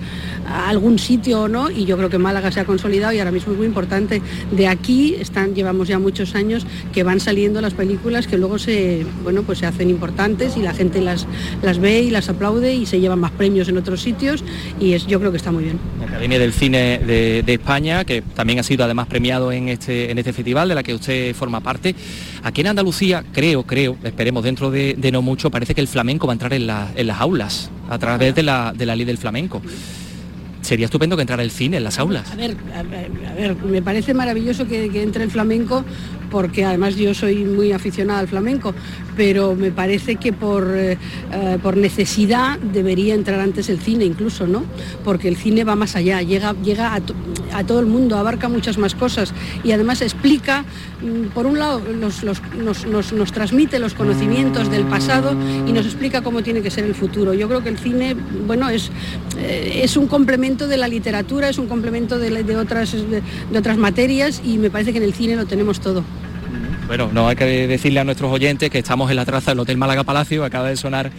a 0.47 0.69
algún 0.69 1.01
sitio 1.01 1.43
o 1.43 1.49
no 1.49 1.69
y 1.69 1.85
yo 1.85 1.97
creo 1.97 2.09
que 2.09 2.19
Málaga 2.19 2.53
se 2.53 2.61
ha 2.61 2.65
consolidado 2.65 2.92
y 2.93 3.19
ahora 3.19 3.31
mismo 3.31 3.53
es 3.53 3.59
muy 3.59 3.67
importante. 3.67 4.21
De 4.51 4.69
aquí 4.69 5.15
están, 5.19 5.55
llevamos 5.55 5.89
ya 5.89 5.99
muchos 5.99 6.35
años 6.35 6.67
que 6.93 7.03
van 7.03 7.21
saliendo 7.21 7.61
las 7.61 7.75
películas 7.75 8.27
que 8.27 8.37
luego 8.37 8.59
se, 8.59 9.07
bueno, 9.23 9.43
pues 9.43 9.61
se 9.61 9.67
hacen 9.67 9.89
importantes 9.91 10.57
y 10.57 10.61
la 10.61 10.75
gente 10.75 11.01
las, 11.01 11.27
las 11.63 11.79
ve 11.79 12.03
y 12.03 12.11
las 12.11 12.29
aplaude 12.29 12.75
y 12.75 12.87
se 12.87 13.01
llevan 13.01 13.21
más 13.21 13.31
premios 13.33 13.69
en 13.69 13.79
otros 13.79 14.03
sitios 14.03 14.45
y 14.79 14.93
es, 14.93 15.07
yo 15.07 15.19
creo 15.19 15.31
que 15.31 15.39
está 15.39 15.51
muy 15.51 15.65
bien. 15.65 15.79
La 15.99 16.07
Academia 16.07 16.39
del 16.39 16.53
Cine 16.53 16.99
de, 16.99 17.53
España, 17.53 18.05
que 18.05 18.23
también 18.23 18.59
ha 18.59 18.63
sido 18.63 18.85
además 18.85 19.07
premiado 19.07 19.53
en 19.53 19.69
este, 19.69 20.11
en 20.11 20.19
este 20.19 20.33
festival 20.33 20.69
de 20.69 20.75
la 20.75 20.83
que 20.83 20.95
usted 20.95 21.35
forma 21.35 21.61
parte. 21.61 21.95
Aquí 22.43 22.61
en 22.61 22.69
Andalucía, 22.69 23.25
creo, 23.33 23.63
creo, 23.65 23.97
esperemos 24.03 24.43
dentro 24.45 24.71
de, 24.71 24.97
no 25.13 25.23
mucho, 25.23 25.51
parece 25.51 25.75
que 25.75 25.81
el 25.81 25.89
flamenco 25.89 26.27
va 26.27 26.33
a 26.33 26.35
entrar 26.35 26.53
en, 26.55 26.67
las 26.67 27.21
aulas 27.21 27.71
a 27.89 27.99
través 27.99 28.35
de 28.35 28.43
la, 28.43 28.73
de 28.77 28.87
la 28.87 28.97
ley 28.97 29.05
del 29.05 29.19
flamenco. 29.19 29.63
Sería 30.63 30.87
estupendo 30.87 31.17
que 31.17 31.23
entrara 31.23 31.43
el 31.43 31.51
cine 31.51 31.77
en 31.77 31.85
las 31.85 31.99
aulas. 31.99 32.31
A 32.33 32.37
ver, 32.37 32.57
a 32.75 33.35
ver, 33.35 33.57
me 33.57 33.83
parece 33.83 34.15
maravilloso 34.15 34.67
que, 34.67 34.89
que 34.89 35.03
entre 35.03 35.25
el 35.25 35.31
flamenco 35.31 35.85
porque 36.33 36.65
además 36.65 36.97
yo 36.97 37.13
soy 37.13 37.45
muy 37.45 37.73
aficionada 37.73 38.21
al 38.21 38.27
flamenco, 38.27 38.75
pero 39.17 39.55
me 39.55 39.71
parece 39.71 40.17
que 40.17 40.33
por, 40.33 40.71
eh, 40.75 40.99
eh, 41.33 41.59
por 41.63 41.77
necesidad 41.77 42.59
debería 42.59 43.15
entrar 43.15 43.41
antes 43.41 43.69
el 43.69 43.79
cine 43.79 44.05
incluso, 44.05 44.47
¿no? 44.47 44.65
Porque 45.05 45.29
el 45.29 45.37
cine 45.37 45.65
va 45.65 45.77
más 45.77 45.97
allá, 45.97 46.23
llega, 46.23 46.55
llega 46.63 46.95
a, 46.95 47.65
todo 47.65 47.81
el 47.81 47.87
mundo, 47.87 48.17
abarca 48.17 48.49
muchas 48.49 48.79
más 48.79 48.95
cosas 48.95 49.33
y 49.63 49.73
además 49.73 50.01
explica, 50.03 50.65
mm, 51.03 51.29
por 51.35 51.47
un 51.47 51.59
lado, 51.59 51.81
nos, 51.81 53.33
transmite 53.33 53.79
los 53.79 53.95
conocimientos 53.95 54.71
del 54.71 54.85
pasado 54.85 55.33
y 55.67 55.73
nos 55.73 55.87
explica 55.87 56.23
cómo 56.23 56.43
tiene 56.43 56.63
que 56.63 56.71
ser 56.71 56.85
el 56.85 56.95
futuro. 56.95 57.35
Yo 57.35 57.49
creo 57.49 57.63
que 57.63 57.69
el 57.69 57.79
cine, 57.79 58.17
bueno, 58.47 58.69
es, 58.69 58.91
eh, 59.39 59.81
es 59.83 59.97
un 59.97 60.07
complemento 60.07 60.67
de 60.67 60.77
la 60.77 60.89
literatura, 60.89 61.49
es 61.49 61.59
un 61.59 61.67
complemento 61.67 62.19
de, 62.19 62.57
otras, 62.57 62.93
de 62.93 63.59
otras 63.59 63.77
materias 63.77 64.43
y 64.45 64.59
me 64.59 64.71
parece 64.71 64.93
que 64.93 64.99
en 64.99 65.05
el 65.05 65.15
cine 65.15 65.37
lo 65.37 65.47
tenemos 65.47 65.81
todo. 65.81 66.03
Bueno, 66.93 67.09
no 67.11 67.27
hay 67.27 67.37
que 67.37 67.67
decirle 67.67 68.01
a 68.01 68.05
nuestros 68.05 68.31
oyentes 68.31 68.69
que 68.69 68.81
estamos 68.81 69.09
en 69.09 69.17
la 69.17 69.25
traza 69.25 69.53
del 69.53 69.61
Hotel 69.61 69.79
Málaga 69.79 70.05
Palacio, 70.05 70.45
acaba 70.45 70.69
de 70.69 70.77
sonar 70.77 71.11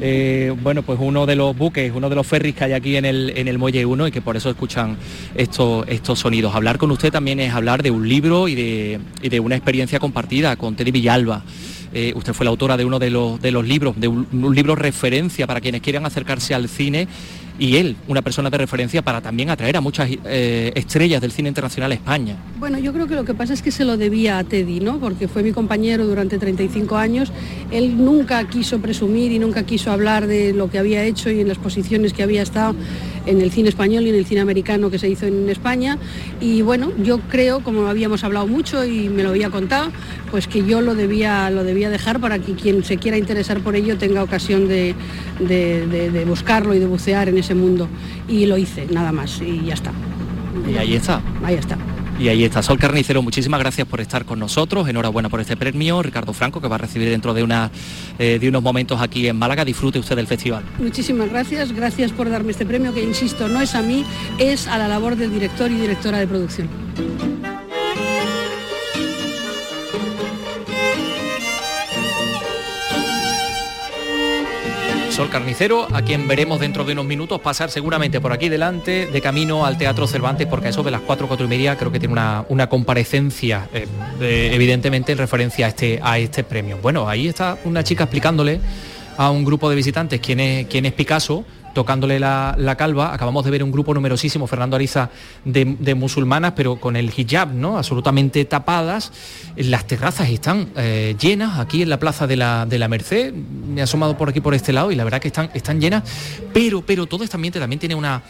eh, 0.00 0.52
bueno, 0.64 0.82
pues 0.82 0.98
uno 1.00 1.26
de 1.26 1.36
los 1.36 1.56
buques, 1.56 1.92
uno 1.94 2.08
de 2.08 2.16
los 2.16 2.26
ferries 2.26 2.56
que 2.56 2.64
hay 2.64 2.72
aquí 2.72 2.96
en 2.96 3.04
el, 3.04 3.32
en 3.36 3.46
el 3.46 3.56
Muelle 3.56 3.86
1 3.86 4.08
y 4.08 4.10
que 4.10 4.20
por 4.20 4.36
eso 4.36 4.50
escuchan 4.50 4.96
estos, 5.36 5.86
estos 5.86 6.18
sonidos. 6.18 6.56
Hablar 6.56 6.76
con 6.76 6.90
usted 6.90 7.12
también 7.12 7.38
es 7.38 7.54
hablar 7.54 7.84
de 7.84 7.92
un 7.92 8.08
libro 8.08 8.48
y 8.48 8.56
de, 8.56 8.98
y 9.22 9.28
de 9.28 9.38
una 9.38 9.54
experiencia 9.54 10.00
compartida 10.00 10.56
con 10.56 10.74
Teddy 10.74 10.90
Villalba. 10.90 11.44
Eh, 11.94 12.12
usted 12.16 12.32
fue 12.32 12.44
la 12.44 12.50
autora 12.50 12.76
de 12.76 12.84
uno 12.84 12.98
de 12.98 13.10
los, 13.10 13.40
de 13.40 13.52
los 13.52 13.64
libros, 13.64 13.94
de 14.00 14.08
un, 14.08 14.26
libro 14.54 14.74
referencia 14.74 15.46
para 15.46 15.60
quienes 15.60 15.82
quieran 15.82 16.06
acercarse 16.06 16.54
al 16.54 16.68
cine 16.68 17.06
y 17.62 17.76
él, 17.76 17.94
una 18.08 18.22
persona 18.22 18.50
de 18.50 18.58
referencia 18.58 19.02
para 19.02 19.20
también 19.20 19.48
atraer 19.48 19.76
a 19.76 19.80
muchas 19.80 20.10
eh, 20.24 20.72
estrellas 20.74 21.20
del 21.20 21.30
cine 21.30 21.48
internacional 21.48 21.92
a 21.92 21.94
España. 21.94 22.34
Bueno, 22.58 22.76
yo 22.76 22.92
creo 22.92 23.06
que 23.06 23.14
lo 23.14 23.24
que 23.24 23.34
pasa 23.34 23.54
es 23.54 23.62
que 23.62 23.70
se 23.70 23.84
lo 23.84 23.96
debía 23.96 24.38
a 24.38 24.42
Teddy, 24.42 24.80
¿no? 24.80 24.98
Porque 24.98 25.28
fue 25.28 25.44
mi 25.44 25.52
compañero 25.52 26.04
durante 26.04 26.38
35 26.38 26.96
años. 26.96 27.32
Él 27.70 28.04
nunca 28.04 28.48
quiso 28.48 28.80
presumir 28.80 29.30
y 29.30 29.38
nunca 29.38 29.62
quiso 29.62 29.92
hablar 29.92 30.26
de 30.26 30.52
lo 30.52 30.70
que 30.70 30.78
había 30.78 31.04
hecho 31.04 31.30
y 31.30 31.38
en 31.38 31.46
las 31.46 31.58
posiciones 31.58 32.12
que 32.12 32.24
había 32.24 32.42
estado 32.42 32.74
en 33.26 33.40
el 33.40 33.50
cine 33.50 33.68
español 33.68 34.06
y 34.06 34.10
en 34.10 34.14
el 34.16 34.26
cine 34.26 34.40
americano 34.40 34.90
que 34.90 34.98
se 34.98 35.08
hizo 35.08 35.26
en 35.26 35.48
España. 35.48 35.98
Y 36.40 36.62
bueno, 36.62 36.92
yo 37.02 37.18
creo, 37.20 37.60
como 37.60 37.86
habíamos 37.86 38.24
hablado 38.24 38.46
mucho 38.46 38.84
y 38.84 39.08
me 39.08 39.22
lo 39.22 39.30
había 39.30 39.50
contado, 39.50 39.90
pues 40.30 40.46
que 40.48 40.64
yo 40.64 40.80
lo 40.80 40.94
debía, 40.94 41.50
lo 41.50 41.64
debía 41.64 41.90
dejar 41.90 42.20
para 42.20 42.38
que 42.38 42.54
quien 42.54 42.84
se 42.84 42.96
quiera 42.96 43.18
interesar 43.18 43.60
por 43.60 43.76
ello 43.76 43.98
tenga 43.98 44.22
ocasión 44.22 44.68
de, 44.68 44.94
de 45.38 46.24
buscarlo 46.26 46.74
y 46.74 46.78
de 46.78 46.86
bucear 46.86 47.28
en 47.28 47.38
ese 47.38 47.54
mundo. 47.54 47.88
Y 48.28 48.46
lo 48.46 48.56
hice, 48.58 48.86
nada 48.86 49.12
más, 49.12 49.40
y 49.40 49.64
ya 49.64 49.74
está. 49.74 49.92
Y 50.68 50.76
ahí 50.76 50.94
está. 50.94 51.20
Ahí 51.42 51.54
está. 51.54 51.76
Y 52.18 52.28
ahí 52.28 52.44
está, 52.44 52.62
Sol 52.62 52.78
Carnicero, 52.78 53.22
muchísimas 53.22 53.58
gracias 53.58 53.86
por 53.88 54.00
estar 54.00 54.24
con 54.24 54.38
nosotros, 54.38 54.88
enhorabuena 54.88 55.28
por 55.28 55.40
este 55.40 55.56
premio, 55.56 56.02
Ricardo 56.02 56.32
Franco, 56.32 56.60
que 56.60 56.68
va 56.68 56.76
a 56.76 56.78
recibir 56.78 57.08
dentro 57.08 57.34
de, 57.34 57.42
una, 57.42 57.70
eh, 58.18 58.38
de 58.38 58.48
unos 58.48 58.62
momentos 58.62 59.00
aquí 59.00 59.26
en 59.26 59.36
Málaga, 59.36 59.64
disfrute 59.64 59.98
usted 59.98 60.14
del 60.14 60.26
festival. 60.26 60.62
Muchísimas 60.78 61.30
gracias, 61.30 61.72
gracias 61.72 62.12
por 62.12 62.30
darme 62.30 62.52
este 62.52 62.66
premio, 62.66 62.94
que 62.94 63.02
insisto, 63.02 63.48
no 63.48 63.60
es 63.60 63.74
a 63.74 63.82
mí, 63.82 64.04
es 64.38 64.68
a 64.68 64.78
la 64.78 64.88
labor 64.88 65.16
del 65.16 65.32
director 65.32 65.70
y 65.70 65.74
directora 65.74 66.18
de 66.18 66.26
producción. 66.28 66.68
Carnicero, 75.30 75.86
a 75.92 76.02
quien 76.02 76.26
veremos 76.28 76.60
dentro 76.60 76.84
de 76.84 76.92
unos 76.92 77.04
minutos 77.04 77.40
pasar 77.40 77.70
seguramente 77.70 78.20
por 78.20 78.32
aquí 78.32 78.48
delante, 78.48 79.06
de 79.06 79.20
camino 79.20 79.66
al 79.66 79.78
Teatro 79.78 80.06
Cervantes, 80.06 80.46
porque 80.46 80.68
a 80.68 80.70
eso 80.70 80.82
de 80.82 80.90
las 80.90 81.00
4, 81.02 81.28
4 81.28 81.46
y 81.46 81.48
media 81.48 81.76
creo 81.76 81.92
que 81.92 81.98
tiene 81.98 82.14
una, 82.48 82.68
comparecencia, 82.68 83.68
eh, 83.72 84.50
evidentemente 84.52 85.12
en 85.12 85.18
referencia 85.18 85.66
a 85.66 85.68
este, 85.68 86.00
a 86.02 86.18
este 86.18 86.44
premio. 86.44 86.78
Bueno, 86.82 87.08
ahí 87.08 87.28
está 87.28 87.58
una 87.64 87.84
chica 87.84 88.04
explicándole 88.04 88.60
a 89.16 89.30
un 89.30 89.44
grupo 89.44 89.68
de 89.68 89.76
visitantes 89.76 90.20
quién 90.20 90.40
es, 90.40 90.66
quién 90.66 90.86
es 90.86 90.92
Picasso, 90.92 91.44
tocándole 91.72 92.18
la, 92.18 92.74
calva. 92.78 93.12
Acabamos 93.14 93.44
de 93.44 93.50
ver 93.50 93.62
un 93.62 93.70
grupo 93.70 93.94
numerosísimo, 93.94 94.46
Fernando 94.46 94.76
Ariza, 94.76 95.10
de, 95.44 95.94
musulmanas, 95.94 96.52
pero 96.56 96.76
con 96.76 96.96
el 96.96 97.12
hijab, 97.16 97.52
¿no? 97.52 97.78
Absolutamente 97.78 98.44
tapadas. 98.44 99.12
Las 99.56 99.86
terrazas 99.86 100.30
están 100.30 100.68
eh, 100.76 101.14
llenas 101.18 101.58
aquí 101.58 101.82
en 101.82 101.90
la 101.90 101.98
Plaza 101.98 102.26
de 102.26 102.36
la, 102.36 102.66
de 102.66 102.78
la 102.78 102.88
Merced. 102.88 103.32
Me 103.32 103.80
he 103.80 103.84
asomado 103.84 104.16
por 104.16 104.28
aquí 104.28 104.40
por 104.40 104.54
este 104.54 104.72
lado 104.72 104.90
y 104.90 104.94
la 104.94 105.04
verdad 105.04 105.20
que 105.20 105.28
están, 105.28 105.50
están 105.54 105.80
llenas, 105.80 106.02
pero, 106.52 106.82
pero 106.82 107.06
todo 107.06 107.24
este 107.24 107.36
ambiente 107.36 107.58
también 107.58 107.78
tiene 107.78 107.94
una 107.94 108.22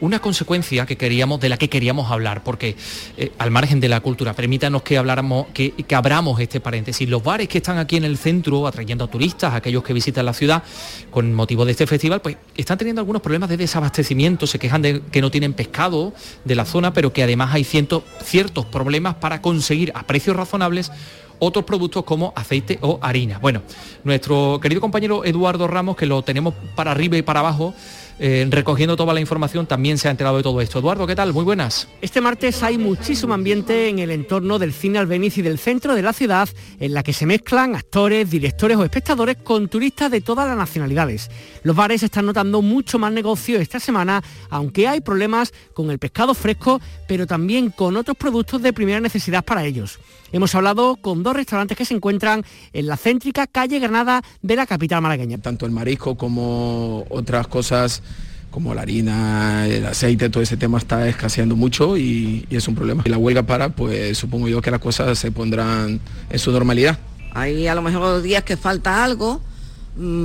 una 0.00 0.20
consecuencia 0.20 0.86
que 0.86 0.96
queríamos, 0.96 1.40
de 1.40 1.48
la 1.48 1.56
que 1.56 1.68
queríamos 1.68 2.10
hablar, 2.10 2.42
porque 2.44 2.76
eh, 3.16 3.32
al 3.38 3.50
margen 3.50 3.80
de 3.80 3.88
la 3.88 4.00
cultura, 4.00 4.32
permítanos 4.32 4.82
que 4.82 4.98
habláramos, 4.98 5.46
que, 5.52 5.74
abramos 5.94 6.40
este 6.40 6.60
paréntesis. 6.60 7.08
Los 7.08 7.22
bares 7.22 7.48
que 7.48 7.58
están 7.58 7.78
aquí 7.78 7.96
en 7.96 8.04
el 8.04 8.16
centro, 8.16 8.66
atrayendo 8.66 9.04
a 9.04 9.08
turistas, 9.08 9.54
aquellos 9.54 9.82
que 9.82 9.92
visitan 9.92 10.24
la 10.26 10.32
ciudad, 10.32 10.62
con 11.10 11.34
motivo 11.34 11.64
de 11.64 11.72
este 11.72 11.86
festival, 11.86 12.20
pues 12.20 12.36
están 12.56 12.78
teniendo 12.78 13.00
algunos 13.00 13.22
problemas 13.22 13.48
de 13.48 13.56
desabastecimiento, 13.56 14.46
se 14.46 14.58
quejan 14.58 14.82
de 14.82 15.02
que 15.10 15.20
no 15.20 15.30
tienen 15.30 15.52
pescado 15.52 16.12
de 16.44 16.54
la 16.54 16.64
zona, 16.64 16.92
pero 16.92 17.12
que 17.12 17.22
además 17.22 17.54
hay 17.54 17.64
ciertos 17.64 18.66
problemas 18.70 19.16
para 19.16 19.42
conseguir 19.42 19.92
a 19.94 20.04
precios 20.04 20.36
razonables 20.36 20.90
otros 21.38 21.64
productos 21.64 22.04
como 22.04 22.32
aceite 22.36 22.78
o 22.82 22.98
harina. 23.00 23.38
Bueno, 23.38 23.62
nuestro 24.04 24.58
querido 24.60 24.80
compañero 24.80 25.24
Eduardo 25.24 25.66
Ramos, 25.66 25.96
que 25.96 26.06
lo 26.06 26.22
tenemos 26.22 26.54
para 26.74 26.90
arriba 26.90 27.16
y 27.16 27.22
para 27.22 27.40
abajo, 27.40 27.74
eh, 28.18 28.46
recogiendo 28.50 28.96
toda 28.96 29.14
la 29.14 29.20
información, 29.20 29.66
también 29.66 29.98
se 29.98 30.08
ha 30.08 30.10
enterado 30.10 30.36
de 30.36 30.42
todo 30.42 30.60
esto. 30.60 30.78
Eduardo, 30.78 31.06
¿qué 31.06 31.14
tal? 31.14 31.32
Muy 31.32 31.44
buenas. 31.44 31.88
Este 32.00 32.20
martes 32.20 32.62
hay 32.62 32.78
muchísimo 32.78 33.34
ambiente 33.34 33.88
en 33.88 33.98
el 33.98 34.10
entorno 34.10 34.58
del 34.58 34.72
cine 34.72 34.98
Albeniz 34.98 35.38
y 35.38 35.42
del 35.42 35.58
centro 35.58 35.94
de 35.94 36.02
la 36.02 36.12
ciudad, 36.12 36.48
en 36.80 36.94
la 36.94 37.02
que 37.02 37.12
se 37.12 37.26
mezclan 37.26 37.74
actores, 37.74 38.30
directores 38.30 38.76
o 38.76 38.84
espectadores 38.84 39.36
con 39.36 39.68
turistas 39.68 40.10
de 40.10 40.20
todas 40.20 40.48
las 40.48 40.56
nacionalidades. 40.56 41.30
Los 41.62 41.76
bares 41.76 42.02
están 42.02 42.26
notando 42.26 42.62
mucho 42.62 42.98
más 42.98 43.12
negocio 43.12 43.58
esta 43.58 43.80
semana, 43.80 44.22
aunque 44.50 44.88
hay 44.88 45.00
problemas 45.00 45.52
con 45.72 45.90
el 45.90 45.98
pescado 45.98 46.34
fresco, 46.34 46.80
pero 47.06 47.26
también 47.26 47.70
con 47.70 47.96
otros 47.96 48.16
productos 48.16 48.62
de 48.62 48.72
primera 48.72 49.00
necesidad 49.00 49.44
para 49.44 49.64
ellos. 49.64 49.98
Hemos 50.32 50.54
hablado 50.54 50.96
con 50.96 51.22
dos 51.22 51.34
restaurantes 51.34 51.76
que 51.76 51.84
se 51.84 51.94
encuentran 51.94 52.44
en 52.72 52.86
la 52.86 52.96
céntrica 52.96 53.46
calle 53.46 53.78
Granada 53.78 54.22
de 54.42 54.56
la 54.56 54.66
capital 54.66 55.00
malagueña. 55.00 55.38
Tanto 55.38 55.64
el 55.64 55.72
marisco 55.72 56.16
como 56.16 57.06
otras 57.08 57.46
cosas 57.46 58.02
como 58.50 58.74
la 58.74 58.82
harina, 58.82 59.66
el 59.66 59.84
aceite, 59.86 60.30
todo 60.30 60.42
ese 60.42 60.56
tema 60.56 60.78
está 60.78 61.06
escaseando 61.08 61.54
mucho 61.54 61.96
y, 61.96 62.46
y, 62.50 62.56
es 62.56 62.66
un 62.66 62.74
problema. 62.74 63.02
Y 63.06 63.10
la 63.10 63.18
huelga 63.18 63.42
para, 63.42 63.68
pues 63.70 64.16
supongo 64.16 64.48
yo 64.48 64.60
que 64.60 64.70
las 64.70 64.80
cosas 64.80 65.18
se 65.18 65.30
pondrán 65.30 66.00
en 66.30 66.38
su 66.38 66.50
normalidad. 66.50 66.98
Hay 67.34 67.66
a 67.66 67.74
lo 67.74 67.82
mejor 67.82 68.22
días 68.22 68.42
que 68.44 68.56
falta 68.56 69.04
algo, 69.04 69.40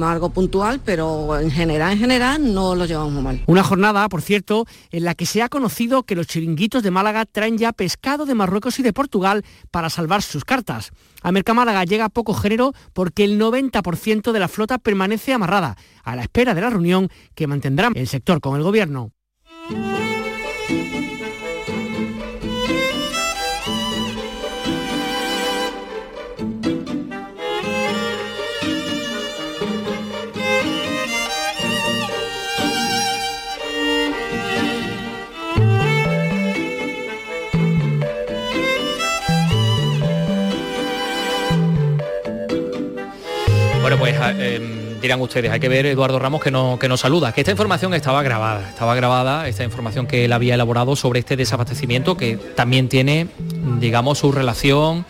algo 0.04 0.30
puntual, 0.30 0.82
pero 0.84 1.40
en 1.40 1.52
general, 1.52 1.94
en 1.94 2.00
general 2.00 2.54
no 2.54 2.76
lo 2.76 2.86
llevamos 2.86 3.24
mal. 3.24 3.42
Una 3.48 3.64
jornada, 3.64 4.08
por 4.10 4.22
cierto, 4.22 4.66
en 4.92 5.04
la 5.04 5.16
que 5.16 5.26
se 5.26 5.42
ha 5.42 5.50
conocido 5.50 6.04
que 6.04 6.16
los 6.16 6.28
chiringuitos 6.28 6.84
de 6.84 6.92
Málaga 6.92 7.26
traen 7.26 7.58
ya 7.58 7.74
pescado 7.74 8.26
de 8.26 8.36
Marruecos 8.36 8.80
y 8.80 8.84
de 8.84 8.94
Portugal 8.94 9.44
para 9.72 9.90
salvar 9.90 10.22
sus 10.22 10.46
cartas. 10.46 10.92
A 11.22 11.32
Mercamálaga 11.32 11.84
llega 11.86 12.10
poco 12.10 12.34
género 12.34 12.74
porque 12.94 13.24
el 13.24 13.40
90% 13.40 14.32
de 14.32 14.40
la 14.40 14.48
flota 14.48 14.78
permanece 14.78 15.34
amarrada, 15.34 15.78
a 16.04 16.16
la 16.16 16.24
espera 16.24 16.54
de 16.54 16.62
la 16.62 16.70
reunión 16.70 17.10
que 17.36 17.48
mantendrá 17.48 17.90
el 17.96 18.08
sector 18.08 18.42
con 18.42 18.56
el 18.58 18.64
gobierno. 18.64 19.12
Bueno, 44.00 44.18
pues 44.18 44.20
ah, 44.20 44.34
em, 44.44 45.00
dirán 45.02 45.22
ustedes, 45.22 45.52
hay 45.52 45.60
que 45.60 45.70
ver 45.70 45.86
Eduardo 45.86 46.18
Ramos 46.18 46.42
que, 46.42 46.50
no, 46.50 46.80
que 46.80 46.88
nos 46.88 47.02
saluda, 47.02 47.32
que 47.32 47.42
esta 47.42 47.52
información 47.52 47.94
estaba 47.94 48.24
grabada, 48.24 48.68
estaba 48.68 48.96
grabada, 48.96 49.48
esta 49.48 49.64
información 49.64 50.08
que 50.08 50.26
él 50.26 50.34
había 50.34 50.56
elaborado 50.56 50.96
sobre 50.96 51.20
este 51.20 51.38
desabastecimiento 51.38 52.18
que 52.18 52.38
también 52.38 52.90
tiene, 52.90 53.28
digamos, 53.80 54.18
su 54.18 54.32
relación 54.32 55.06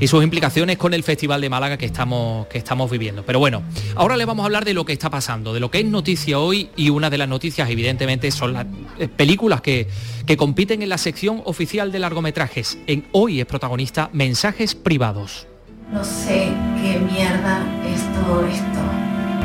y 0.00 0.08
sus 0.08 0.22
implicaciones 0.22 0.76
con 0.76 0.92
el 0.92 1.02
Festival 1.02 1.40
de 1.40 1.48
Málaga 1.48 1.78
que 1.78 1.86
estamos, 1.86 2.46
que 2.48 2.58
estamos 2.58 2.90
viviendo. 2.90 3.24
Pero 3.24 3.38
bueno, 3.38 3.62
ahora 3.94 4.18
le 4.18 4.26
vamos 4.26 4.42
a 4.42 4.46
hablar 4.46 4.66
de 4.66 4.74
lo 4.74 4.84
que 4.84 4.92
está 4.92 5.08
pasando, 5.08 5.54
de 5.54 5.60
lo 5.60 5.70
que 5.70 5.80
es 5.80 5.86
noticia 5.86 6.38
hoy 6.38 6.68
y 6.76 6.90
una 6.90 7.08
de 7.08 7.16
las 7.16 7.28
noticias 7.28 7.70
evidentemente 7.70 8.30
son 8.30 8.52
las 8.52 8.66
eh, 8.98 9.08
películas 9.08 9.62
que, 9.62 9.88
que 10.26 10.36
compiten 10.36 10.82
en 10.82 10.90
la 10.90 10.98
sección 10.98 11.40
oficial 11.46 11.90
de 11.90 12.00
largometrajes. 12.00 12.76
Hoy 13.12 13.40
es 13.40 13.46
protagonista 13.46 14.10
Mensajes 14.12 14.74
Privados. 14.74 15.46
No 15.92 16.04
sé 16.04 16.48
qué 16.82 16.98
mierda 16.98 17.64
es 17.86 17.95
todo 18.26 18.44
esto. 18.46 18.80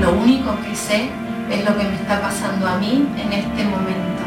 Lo 0.02 0.12
único 0.14 0.56
que 0.62 0.76
sé 0.76 1.10
es 1.50 1.64
lo 1.64 1.78
que 1.78 1.84
me 1.84 1.96
está 1.96 2.22
pasando 2.22 2.68
a 2.68 2.78
mí 2.78 3.08
en 3.18 3.34
este 3.34 3.64
momento. 3.64 4.22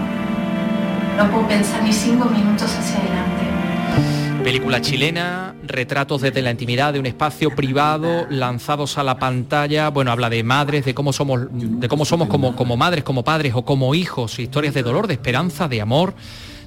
no 1.17 1.31
puedo 1.31 1.49
pensar 1.49 1.83
ni 1.83 1.93
cinco 1.93 2.27
minutos 2.27 2.71
hacia 2.77 2.99
adelante. 2.99 4.43
Película 4.43 4.81
chilena, 4.81 5.55
retratos 5.65 6.21
desde 6.21 6.43
la 6.43 6.51
intimidad 6.51 6.93
de 6.93 6.99
un 6.99 7.07
espacio 7.07 7.55
privado 7.55 8.27
lanzados 8.29 8.99
a 8.99 9.03
la 9.03 9.19
pantalla. 9.19 9.89
Bueno, 9.89 10.13
habla 10.13 10.29
de 10.29 10.43
madres, 10.43 10.85
de 10.85 10.95
cómo 10.95 11.13
somos, 11.13 11.47
de 11.51 11.89
cómo 11.89 12.05
somos 12.05 12.29
como, 12.29 12.55
como 12.55 12.77
madres, 12.77 13.05
como 13.05 13.25
padres 13.25 13.55
o 13.57 13.65
como 13.65 13.95
hijos, 13.95 14.39
historias 14.39 14.75
de 14.75 14.83
dolor, 14.83 15.07
de 15.07 15.15
esperanza, 15.15 15.67
de 15.67 15.81
amor 15.81 16.15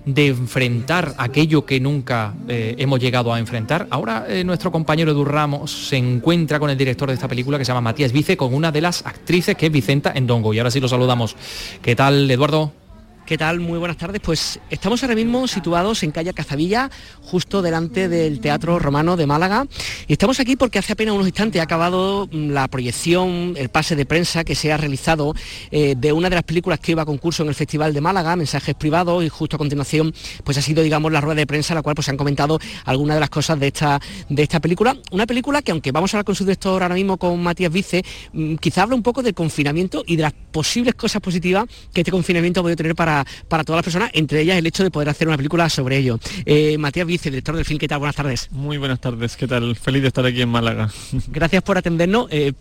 de 0.07 0.27
enfrentar 0.27 1.13
aquello 1.17 1.65
que 1.65 1.79
nunca 1.81 2.33
eh, 2.47 2.75
hemos 2.77 2.99
llegado 2.99 3.33
a 3.33 3.39
enfrentar. 3.39 3.87
Ahora 3.89 4.25
eh, 4.27 4.43
nuestro 4.45 4.71
compañero 4.71 5.11
Edu 5.11 5.25
Ramos 5.25 5.89
se 5.89 5.97
encuentra 5.97 6.59
con 6.59 6.69
el 6.69 6.77
director 6.77 7.09
de 7.09 7.15
esta 7.15 7.27
película 7.27 7.57
que 7.57 7.65
se 7.65 7.69
llama 7.69 7.81
Matías 7.81 8.13
Vice, 8.13 8.37
con 8.37 8.53
una 8.53 8.71
de 8.71 8.81
las 8.81 9.05
actrices 9.05 9.57
que 9.57 9.65
es 9.65 9.71
Vicenta 9.71 10.13
Endongo. 10.15 10.53
Y 10.53 10.59
ahora 10.59 10.71
sí 10.71 10.79
lo 10.79 10.87
saludamos. 10.87 11.35
¿Qué 11.81 11.93
tal, 11.95 12.31
Eduardo? 12.31 12.86
¿Qué 13.27 13.37
tal? 13.37 13.59
Muy 13.59 13.77
buenas 13.77 13.97
tardes. 13.97 14.21
Pues 14.21 14.57
estamos 14.69 15.03
ahora 15.03 15.13
mismo 15.13 15.49
situados 15.49 16.01
en 16.03 16.11
calle 16.11 16.33
Cazavilla, 16.33 16.89
justo 17.23 17.61
delante 17.61 18.07
del 18.07 18.39
Teatro 18.39 18.79
Romano 18.79 19.17
de 19.17 19.27
Málaga. 19.27 19.67
Y 20.07 20.13
estamos 20.13 20.39
aquí 20.39 20.55
porque 20.55 20.79
hace 20.79 20.93
apenas 20.93 21.13
unos 21.13 21.27
instantes 21.27 21.59
ha 21.59 21.65
acabado 21.65 22.29
mm, 22.31 22.51
la 22.51 22.69
proyección, 22.69 23.55
el 23.57 23.67
pase 23.67 23.97
de 23.97 24.05
prensa 24.05 24.45
que 24.45 24.55
se 24.55 24.71
ha 24.71 24.77
realizado 24.77 25.33
eh, 25.71 25.95
de 25.97 26.13
una 26.13 26.29
de 26.29 26.35
las 26.35 26.45
películas 26.45 26.79
que 26.79 26.93
iba 26.93 27.01
a 27.01 27.05
concurso 27.05 27.43
en 27.43 27.49
el 27.49 27.55
Festival 27.55 27.93
de 27.93 27.99
Málaga, 27.99 28.33
Mensajes 28.37 28.75
Privados, 28.75 29.21
y 29.25 29.27
justo 29.27 29.57
a 29.57 29.59
continuación 29.59 30.13
pues 30.45 30.57
ha 30.57 30.61
sido, 30.61 30.81
digamos, 30.81 31.11
la 31.11 31.19
rueda 31.19 31.35
de 31.35 31.47
prensa, 31.47 31.73
en 31.73 31.79
la 31.79 31.81
cual 31.81 31.95
pues 31.95 32.05
se 32.05 32.11
han 32.11 32.17
comentado 32.17 32.59
algunas 32.85 33.17
de 33.17 33.19
las 33.19 33.29
cosas 33.29 33.59
de 33.59 33.67
esta, 33.67 33.99
de 34.29 34.41
esta 34.41 34.61
película. 34.61 34.95
Una 35.11 35.27
película 35.27 35.61
que, 35.61 35.71
aunque 35.71 35.91
vamos 35.91 36.13
a 36.13 36.17
hablar 36.17 36.25
con 36.25 36.35
su 36.35 36.45
director 36.45 36.81
ahora 36.81 36.95
mismo, 36.95 37.17
con 37.17 37.43
Matías 37.43 37.73
Vice, 37.73 38.05
mm, 38.31 38.55
quizá 38.55 38.83
habla 38.83 38.95
un 38.95 39.03
poco 39.03 39.21
del 39.21 39.33
confinamiento 39.33 40.05
y 40.07 40.15
de 40.15 40.21
las 40.21 40.33
posibles 40.49 40.95
cosas 40.95 41.21
positivas 41.21 41.65
que 41.91 41.99
este 41.99 42.11
confinamiento 42.11 42.61
puede 42.61 42.77
tener 42.77 42.95
para 42.95 43.16
para, 43.47 43.63
todas 43.63 43.79
las 43.79 43.83
personas, 43.83 44.11
entre 44.13 44.41
ellas 44.41 44.57
el 44.57 44.65
hecho 44.65 44.83
de 44.83 44.91
poder 44.91 45.09
hacer 45.09 45.27
una 45.27 45.37
película 45.37 45.69
sobre 45.69 45.97
ello. 45.97 46.19
Eh, 46.45 46.77
Matías 46.77 47.07
Vice, 47.07 47.29
director 47.29 47.55
del 47.55 47.65
film, 47.65 47.79
¿qué 47.79 47.87
tal? 47.87 47.99
Buenas 47.99 48.15
tardes. 48.15 48.49
Muy 48.51 48.77
buenas 48.77 48.99
tardes, 48.99 49.35
¿qué 49.35 49.47
tal? 49.47 49.75
Feliz 49.75 50.01
de 50.01 50.07
estar 50.09 50.25
aquí 50.25 50.41
en 50.41 50.49
Málaga. 50.49 50.89
Gracias 51.27 51.63
por 51.63 51.77
atendernos. 51.77 52.27
Eh, 52.31 52.53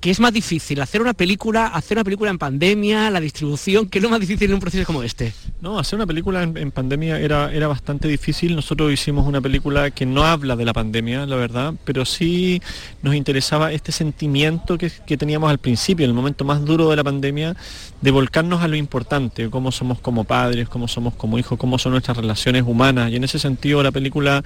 ¿Qué 0.00 0.10
es 0.10 0.18
más 0.18 0.32
difícil? 0.32 0.80
¿Hacer 0.80 1.02
una 1.02 1.12
película, 1.12 1.66
hacer 1.66 1.98
una 1.98 2.04
película 2.04 2.30
en 2.30 2.38
pandemia, 2.38 3.10
la 3.10 3.20
distribución? 3.20 3.86
¿Qué 3.86 3.98
es 3.98 4.02
lo 4.02 4.08
más 4.08 4.18
difícil 4.18 4.48
en 4.48 4.54
un 4.54 4.60
proceso 4.60 4.86
como 4.86 5.02
este? 5.02 5.34
No, 5.60 5.78
hacer 5.78 5.98
una 5.98 6.06
película 6.06 6.42
en, 6.42 6.70
pandemia 6.70 7.20
era, 7.20 7.52
era 7.52 7.68
bastante 7.68 8.08
difícil. 8.08 8.56
Nosotros 8.56 8.90
hicimos 8.90 9.26
una 9.26 9.42
película 9.42 9.90
que 9.90 10.06
no 10.06 10.24
habla 10.24 10.56
de 10.56 10.64
la 10.64 10.72
pandemia, 10.72 11.26
la 11.26 11.36
verdad, 11.36 11.74
pero 11.84 12.06
sí 12.06 12.62
nos 13.02 13.14
interesaba 13.14 13.74
este 13.74 13.92
sentimiento 13.92 14.78
que, 14.78 14.90
que 15.06 15.18
teníamos 15.18 15.50
al 15.50 15.58
principio, 15.58 16.04
en 16.04 16.12
el 16.12 16.16
momento 16.16 16.46
más 16.46 16.64
duro 16.64 16.88
de 16.88 16.96
la 16.96 17.04
pandemia, 17.04 17.54
de 18.00 18.10
volcarnos 18.10 18.62
a 18.62 18.68
lo 18.68 18.76
importante, 18.76 19.50
cómo 19.50 19.70
somos 19.70 20.00
como 20.00 20.24
padres, 20.24 20.70
cómo 20.70 20.88
somos 20.88 21.12
como 21.14 21.38
hijos, 21.38 21.58
cómo 21.58 21.78
son 21.78 21.92
nuestras 21.92 22.16
relaciones 22.16 22.62
humanas. 22.66 23.10
Y 23.10 23.16
en 23.16 23.24
ese 23.24 23.38
sentido 23.38 23.82
la 23.82 23.92
película 23.92 24.42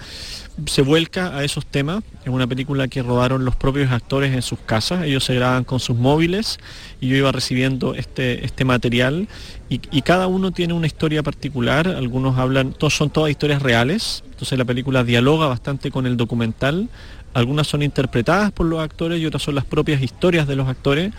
se 0.66 0.82
vuelca 0.82 1.36
a 1.36 1.44
esos 1.44 1.64
temas. 1.64 2.02
Es 2.24 2.30
una 2.30 2.48
película 2.48 2.88
que 2.88 3.02
rodaron 3.02 3.44
los 3.44 3.54
propios 3.54 3.92
actores 3.92 4.34
en 4.34 4.42
sus 4.42 4.58
casas. 4.58 5.04
Ellos 5.04 5.22
se 5.22 5.43
con 5.64 5.80
sus 5.80 5.96
móviles 5.96 6.58
y 7.00 7.08
yo 7.08 7.16
iba 7.16 7.32
recibiendo 7.32 7.94
este, 7.94 8.44
este 8.44 8.64
material 8.64 9.28
y, 9.68 10.02
cada 10.02 10.26
uno 10.28 10.52
tiene 10.52 10.74
una 10.74 10.86
historia 10.86 11.22
particular. 11.22 11.88
Algunos 11.88 12.38
hablan, 12.38 12.72
todos 12.72 12.94
son 12.94 13.10
todas 13.10 13.30
historias 13.30 13.62
reales. 13.62 14.22
Entonces 14.30 14.56
la 14.56 14.64
película 14.64 15.02
dialoga 15.02 15.46
bastante 15.46 15.90
con 15.90 16.06
el 16.06 16.16
documental 16.16 16.88
algunas 17.34 17.66
son 17.66 17.82
interpretadas 17.82 18.52
por 18.52 18.66
los 18.66 18.80
actores 18.80 19.20
y 19.20 19.26
otras 19.26 19.42
son 19.42 19.56
las 19.56 19.64
propias 19.64 20.00
historias 20.00 20.46
de 20.46 20.54
los 20.54 20.68
actores, 20.68 21.12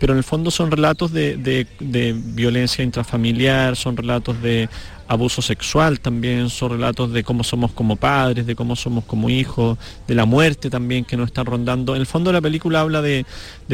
pero 0.00 0.12
en 0.12 0.18
el 0.18 0.24
fondo 0.24 0.50
son 0.50 0.70
relatos 0.70 1.12
de, 1.12 1.66
violencia 1.78 2.82
intrafamiliar, 2.82 3.76
son 3.76 3.96
relatos 3.96 4.42
de 4.42 4.68
abuso 5.10 5.42
sexual 5.42 5.98
también, 5.98 6.50
son 6.50 6.70
relatos 6.70 7.12
de 7.12 7.24
cómo 7.24 7.42
somos 7.42 7.72
como 7.72 7.96
padres, 7.96 8.46
de 8.46 8.54
cómo 8.54 8.76
somos 8.76 9.04
como 9.04 9.28
hijos, 9.28 9.76
de 10.06 10.14
la 10.14 10.24
muerte 10.24 10.70
también 10.70 11.04
que 11.04 11.16
nos 11.16 11.26
está 11.26 11.42
rondando. 11.42 11.96
En 11.96 12.00
el 12.00 12.06
fondo 12.06 12.32
la 12.32 12.40
película 12.40 12.80
habla 12.80 13.02
de, 13.02 13.26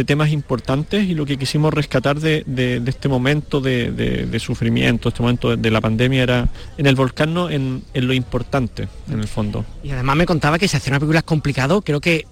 temas 0.07 0.31
importantes 0.31 1.05
y 1.05 1.15
lo 1.15 1.27
que 1.27 1.37
quisimos 1.37 1.75
rescatar 1.75 2.21
de, 2.21 2.83
este 2.87 3.09
momento 3.09 3.61
de, 3.61 4.39
sufrimiento, 4.41 5.11
este 5.11 5.21
momento 5.21 5.55
de, 5.55 5.71
la 5.71 5.83
pandemia 5.83 6.23
era 6.23 6.49
en 6.79 6.87
el 6.87 6.95
volcán 6.95 7.37
en, 7.51 7.83
en 7.93 8.07
lo 8.07 8.15
importante, 8.15 8.89
en 9.11 9.21
el 9.21 9.29
fondo. 9.29 9.67
Y 9.85 9.91
además 9.91 10.17
me 10.17 10.25
contaba 10.25 10.59
que 10.59 10.69
se 10.69 10.79
hacer 10.79 10.93
una 10.93 11.01
película 11.01 11.19
es 11.19 11.25
complicado, 11.25 11.83
creo 11.83 12.01
que 12.01 12.25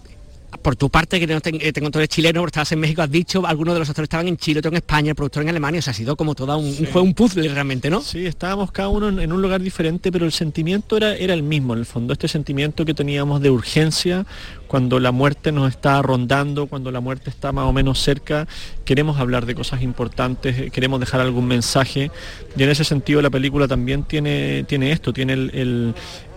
por 0.60 0.76
tu 0.76 0.90
parte, 0.90 1.18
que 1.18 1.32
eh, 1.32 1.72
tengo, 1.72 1.90
todo 1.90 2.04
chileno, 2.06 2.44
estabas 2.44 2.70
en 2.72 2.80
México, 2.80 3.02
has 3.02 3.10
dicho, 3.10 3.46
algunos 3.46 3.74
de 3.74 3.80
los 3.80 3.88
actores 3.88 4.06
estaban 4.06 4.28
en 4.28 4.36
Chile, 4.36 4.58
otro 4.58 4.70
en 4.70 4.76
España, 4.76 5.10
el 5.10 5.14
productor 5.14 5.42
en 5.42 5.48
Alemania, 5.50 5.78
o 5.78 5.82
sea, 5.82 5.92
ha 5.92 5.94
sido 5.94 6.16
como 6.16 6.34
todo 6.34 6.56
un, 6.58 6.72
fue 6.92 7.00
un 7.00 7.14
puzzle 7.14 7.48
realmente, 7.48 7.90
¿no? 7.90 8.00
Sí, 8.00 8.26
estábamos 8.26 8.70
cada 8.72 8.88
uno 8.88 9.08
en, 9.08 9.32
un 9.32 9.40
lugar 9.40 9.62
diferente, 9.62 10.12
pero 10.12 10.26
el 10.26 10.32
sentimiento 10.32 10.96
era, 10.96 11.14
era 11.14 11.34
el 11.34 11.42
mismo, 11.42 11.72
en 11.72 11.80
el 11.80 11.86
fondo, 11.86 12.12
este 12.12 12.28
sentimiento 12.28 12.84
que 12.84 12.94
teníamos 12.94 13.40
de 13.40 13.50
urgencia, 13.50 14.26
cuando 14.66 14.98
la 14.98 15.12
muerte 15.12 15.52
nos 15.52 15.70
está 15.70 16.02
rondando, 16.02 16.66
cuando 16.66 16.90
la 16.90 17.00
muerte 17.00 17.30
está 17.30 17.52
más 17.52 17.64
o 17.66 17.72
menos 17.72 18.00
cerca, 18.00 18.46
queremos 18.84 19.18
hablar 19.18 19.46
de 19.46 19.54
cosas 19.54 19.82
importantes, 19.82 20.58
eh, 20.58 20.70
queremos 20.70 21.00
dejar 21.00 21.20
algún 21.20 21.46
mensaje, 21.46 22.10
y 22.56 22.62
en 22.62 22.68
ese 22.68 22.84
sentido 22.84 23.22
la 23.22 23.30
película 23.30 23.68
también 23.68 24.04
tiene, 24.04 24.64
tiene 24.64 24.92
esto, 24.92 25.12
tiene 25.12 25.32
el 25.32 25.44
el, 25.54 25.94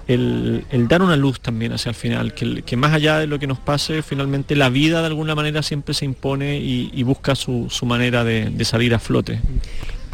dar 0.07 1.01
una 1.01 1.17
luz 1.17 1.39
también 1.39 1.73
hacia 1.73 1.89
el 1.89 1.95
final, 1.95 2.33
que, 2.33 2.77
más 2.77 2.93
allá 2.93 3.19
de 3.19 3.27
lo 3.27 3.39
que 3.39 3.47
nos 3.47 3.59
pase, 3.59 4.01
finalmente 4.01 4.55
la 4.55 4.69
vida 4.69 5.01
de 5.01 5.07
alguna 5.07 5.35
manera 5.35 5.61
siempre 5.63 5.93
se 5.93 6.05
impone 6.05 6.59
y, 6.59 7.03
busca 7.03 7.35
su, 7.35 7.69
manera 7.83 8.23
de 8.23 8.65
salir 8.65 8.93
a 8.93 8.99
flote. 8.99 9.39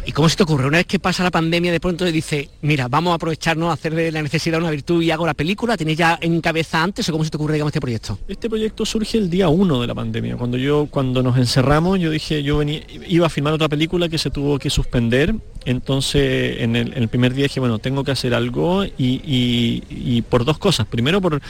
¿Y 0.06 0.12
cómo 0.12 0.28
se 0.28 0.36
te 0.36 0.42
ocurre? 0.42 0.66
Una 0.66 0.78
vez 0.78 0.86
que 0.86 0.98
pasa 0.98 1.22
la 1.22 1.30
pandemia, 1.30 1.72
de 1.72 1.80
pronto 1.80 2.04
dice, 2.04 2.50
mira, 2.60 2.88
vamos 2.88 3.12
a 3.12 3.14
aprovecharnos, 3.14 3.70
a 3.70 3.72
hacer 3.72 3.94
de 3.94 4.12
la 4.12 4.22
necesidad 4.22 4.60
una 4.60 4.70
virtud 4.70 5.02
y 5.02 5.10
hago 5.10 5.24
la 5.24 5.32
película. 5.32 5.78
¿Tenéis 5.78 5.98
ya 5.98 6.18
en 6.20 6.42
cabeza 6.42 6.82
antes 6.82 7.08
o 7.08 7.12
cómo 7.12 7.24
se 7.24 7.30
te 7.30 7.38
ocurre, 7.38 7.54
digamos, 7.54 7.70
este 7.70 7.80
proyecto? 7.80 8.18
Este 8.28 8.50
proyecto 8.50 8.84
surge 8.84 9.16
el 9.16 9.30
día 9.30 9.48
uno 9.48 9.80
de 9.80 9.86
la 9.86 9.94
pandemia. 9.94 10.36
Cuando 10.36 10.58
yo, 10.58 10.88
cuando 10.90 11.22
nos 11.22 11.38
encerramos, 11.38 11.98
yo 12.00 12.10
dije, 12.10 12.42
yo 12.42 12.58
venía, 12.58 12.82
iba 13.08 13.26
a 13.26 13.30
filmar 13.30 13.54
otra 13.54 13.70
película 13.70 14.10
que 14.10 14.18
se 14.18 14.30
tuvo 14.30 14.58
que 14.58 14.68
suspender. 14.68 15.34
Entonces, 15.64 16.60
en 16.60 16.76
el, 16.76 17.08
primer 17.08 17.32
día 17.32 17.44
dije, 17.44 17.60
bueno, 17.60 17.78
tengo 17.78 18.04
que 18.04 18.10
hacer 18.10 18.34
algo 18.34 18.84
y 18.98 20.22
por 20.28 20.44
dos 20.44 20.58
cosas. 20.58 20.86
Primero, 20.86 21.22
por, 21.22 21.40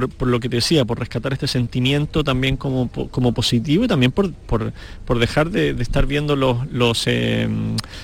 por, 0.00 0.26
lo 0.26 0.40
que 0.40 0.48
te 0.48 0.56
decía, 0.56 0.84
por 0.84 0.98
rescatar 0.98 1.32
este 1.32 1.46
sentimiento 1.46 2.24
también 2.24 2.56
como, 2.56 2.88
como 2.88 3.32
positivo 3.32 3.84
y 3.84 3.88
también 3.88 4.10
por, 4.10 4.32
por, 4.32 5.18
dejar 5.18 5.50
de, 5.50 5.70
estar 5.70 6.06
viendo 6.06 6.34
los, 6.34 6.66
los 6.72 7.04
eh, 7.06 7.48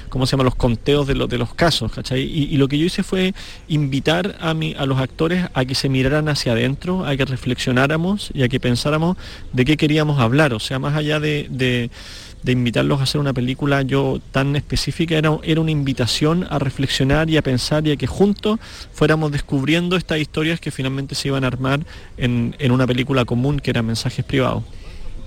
¿cómo 0.08 0.26
se 0.26 0.32
llama? 0.32 0.44
los 0.44 0.54
conteos 0.54 1.06
de, 1.08 1.14
de 1.14 1.38
los 1.38 1.54
casos, 1.54 1.90
¿cachai? 1.90 2.22
Y, 2.22 2.56
lo 2.58 2.68
que 2.68 2.78
yo 2.78 2.86
hice 2.86 3.02
fue 3.02 3.34
invitar 3.68 4.36
a, 4.40 4.54
mi, 4.54 4.74
a 4.74 4.86
los 4.86 5.00
actores 5.00 5.46
a 5.52 5.64
que 5.64 5.74
se 5.74 5.88
miraran 5.88 6.28
hacia 6.28 6.52
adentro, 6.52 7.04
a 7.04 7.16
que 7.16 7.24
reflexionáramos 7.24 8.30
y 8.34 8.42
a 8.42 8.48
que 8.48 8.60
pensáramos 8.60 9.16
de 9.52 9.64
qué 9.64 9.76
queríamos 9.76 10.20
hablar, 10.20 10.52
o 10.52 10.60
sea, 10.60 10.78
más 10.78 10.94
allá 10.94 11.18
de 11.18 11.90
invitarlos 12.46 13.00
a 13.00 13.04
hacer 13.04 13.20
una 13.20 13.32
película 13.32 13.82
yo 13.82 14.20
tan 14.32 14.56
específica, 14.56 15.16
era, 15.16 15.38
era 15.42 15.60
una 15.60 15.70
invitación 15.70 16.46
a 16.50 16.58
reflexionar 16.58 17.28
y 17.30 17.36
a 17.36 17.42
pensar 17.42 17.86
y 17.86 17.92
a 17.92 17.96
que 17.96 18.06
juntos 18.06 18.58
fuéramos 18.92 19.32
descubriendo 19.32 19.96
estas 19.96 20.18
historias 20.18 20.60
que 20.60 20.70
finalmente 20.70 21.14
se 21.14 21.28
iban 21.28 21.44
a 21.44 21.48
armar 21.48 21.80
en, 22.16 22.56
en 22.58 22.72
una 22.72 22.86
película 22.86 23.24
común 23.24 23.60
que 23.60 23.70
eran 23.70 23.86
mensajes 23.86 24.24
privados 24.24 24.62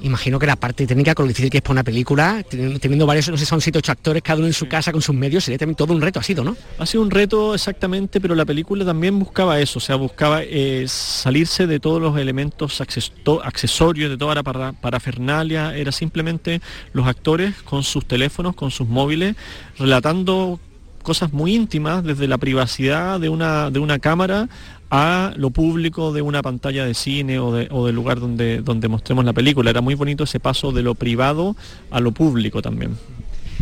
imagino 0.03 0.37
que 0.37 0.45
la 0.45 0.57
parte 0.57 0.85
técnica 0.85 1.15
con 1.15 1.25
lo 1.25 1.29
difícil 1.29 1.49
que 1.49 1.57
es 1.57 1.63
para 1.63 1.73
una 1.73 1.83
película, 1.83 2.43
teniendo 2.49 3.05
varios, 3.05 3.29
no 3.29 3.37
sé, 3.37 3.45
son 3.45 3.61
siete 3.61 3.79
ocho 3.79 3.91
actores, 3.91 4.21
cada 4.21 4.37
uno 4.37 4.47
en 4.47 4.53
su 4.53 4.67
casa 4.67 4.91
con 4.91 5.01
sus 5.01 5.15
medios, 5.15 5.45
sería 5.45 5.57
también 5.57 5.75
todo 5.75 5.93
un 5.93 6.01
reto, 6.01 6.19
ha 6.19 6.23
sido, 6.23 6.43
¿no? 6.43 6.55
Ha 6.77 6.85
sido 6.85 7.03
un 7.03 7.09
reto 7.09 7.55
exactamente, 7.55 8.19
pero 8.19 8.35
la 8.35 8.45
película 8.45 8.85
también 8.85 9.17
buscaba 9.17 9.59
eso, 9.59 9.79
o 9.79 9.81
sea, 9.81 9.95
buscaba 9.95 10.41
eh, 10.43 10.85
salirse 10.87 11.67
de 11.67 11.79
todos 11.79 12.01
los 12.01 12.17
elementos 12.17 12.81
accesorios, 12.81 14.09
de 14.09 14.17
toda 14.17 14.35
la 14.35 14.43
parafernalia, 14.43 15.75
era 15.75 15.91
simplemente 15.91 16.61
los 16.91 17.07
actores 17.07 17.55
con 17.63 17.83
sus 17.83 18.05
teléfonos, 18.05 18.55
con 18.55 18.71
sus 18.71 18.87
móviles, 18.87 19.35
relatando 19.77 20.59
cosas 21.01 21.33
muy 21.33 21.53
íntimas 21.53 22.03
desde 22.03 22.27
la 22.27 22.37
privacidad 22.37 23.19
de 23.19 23.29
una, 23.29 23.69
de 23.69 23.79
una 23.79 23.99
cámara 23.99 24.49
a 24.95 25.33
lo 25.37 25.49
público 25.49 26.13
de 26.13 26.21
una 26.21 26.43
pantalla 26.43 26.85
de 26.85 26.93
cine 26.93 27.39
o, 27.39 27.51
del 27.51 27.95
lugar 27.95 28.19
donde, 28.19 28.61
donde 28.61 28.87
mostremos 28.87 29.25
la 29.25 29.33
película. 29.33 29.71
Era 29.71 29.81
muy 29.81 29.95
bonito 29.95 30.23
ese 30.23 30.39
paso 30.39 30.71
de 30.71 30.83
lo 30.83 30.93
privado 30.93 31.55
a 31.89 31.99
lo 31.99 32.11
público 32.11 32.61
también. 32.61 32.95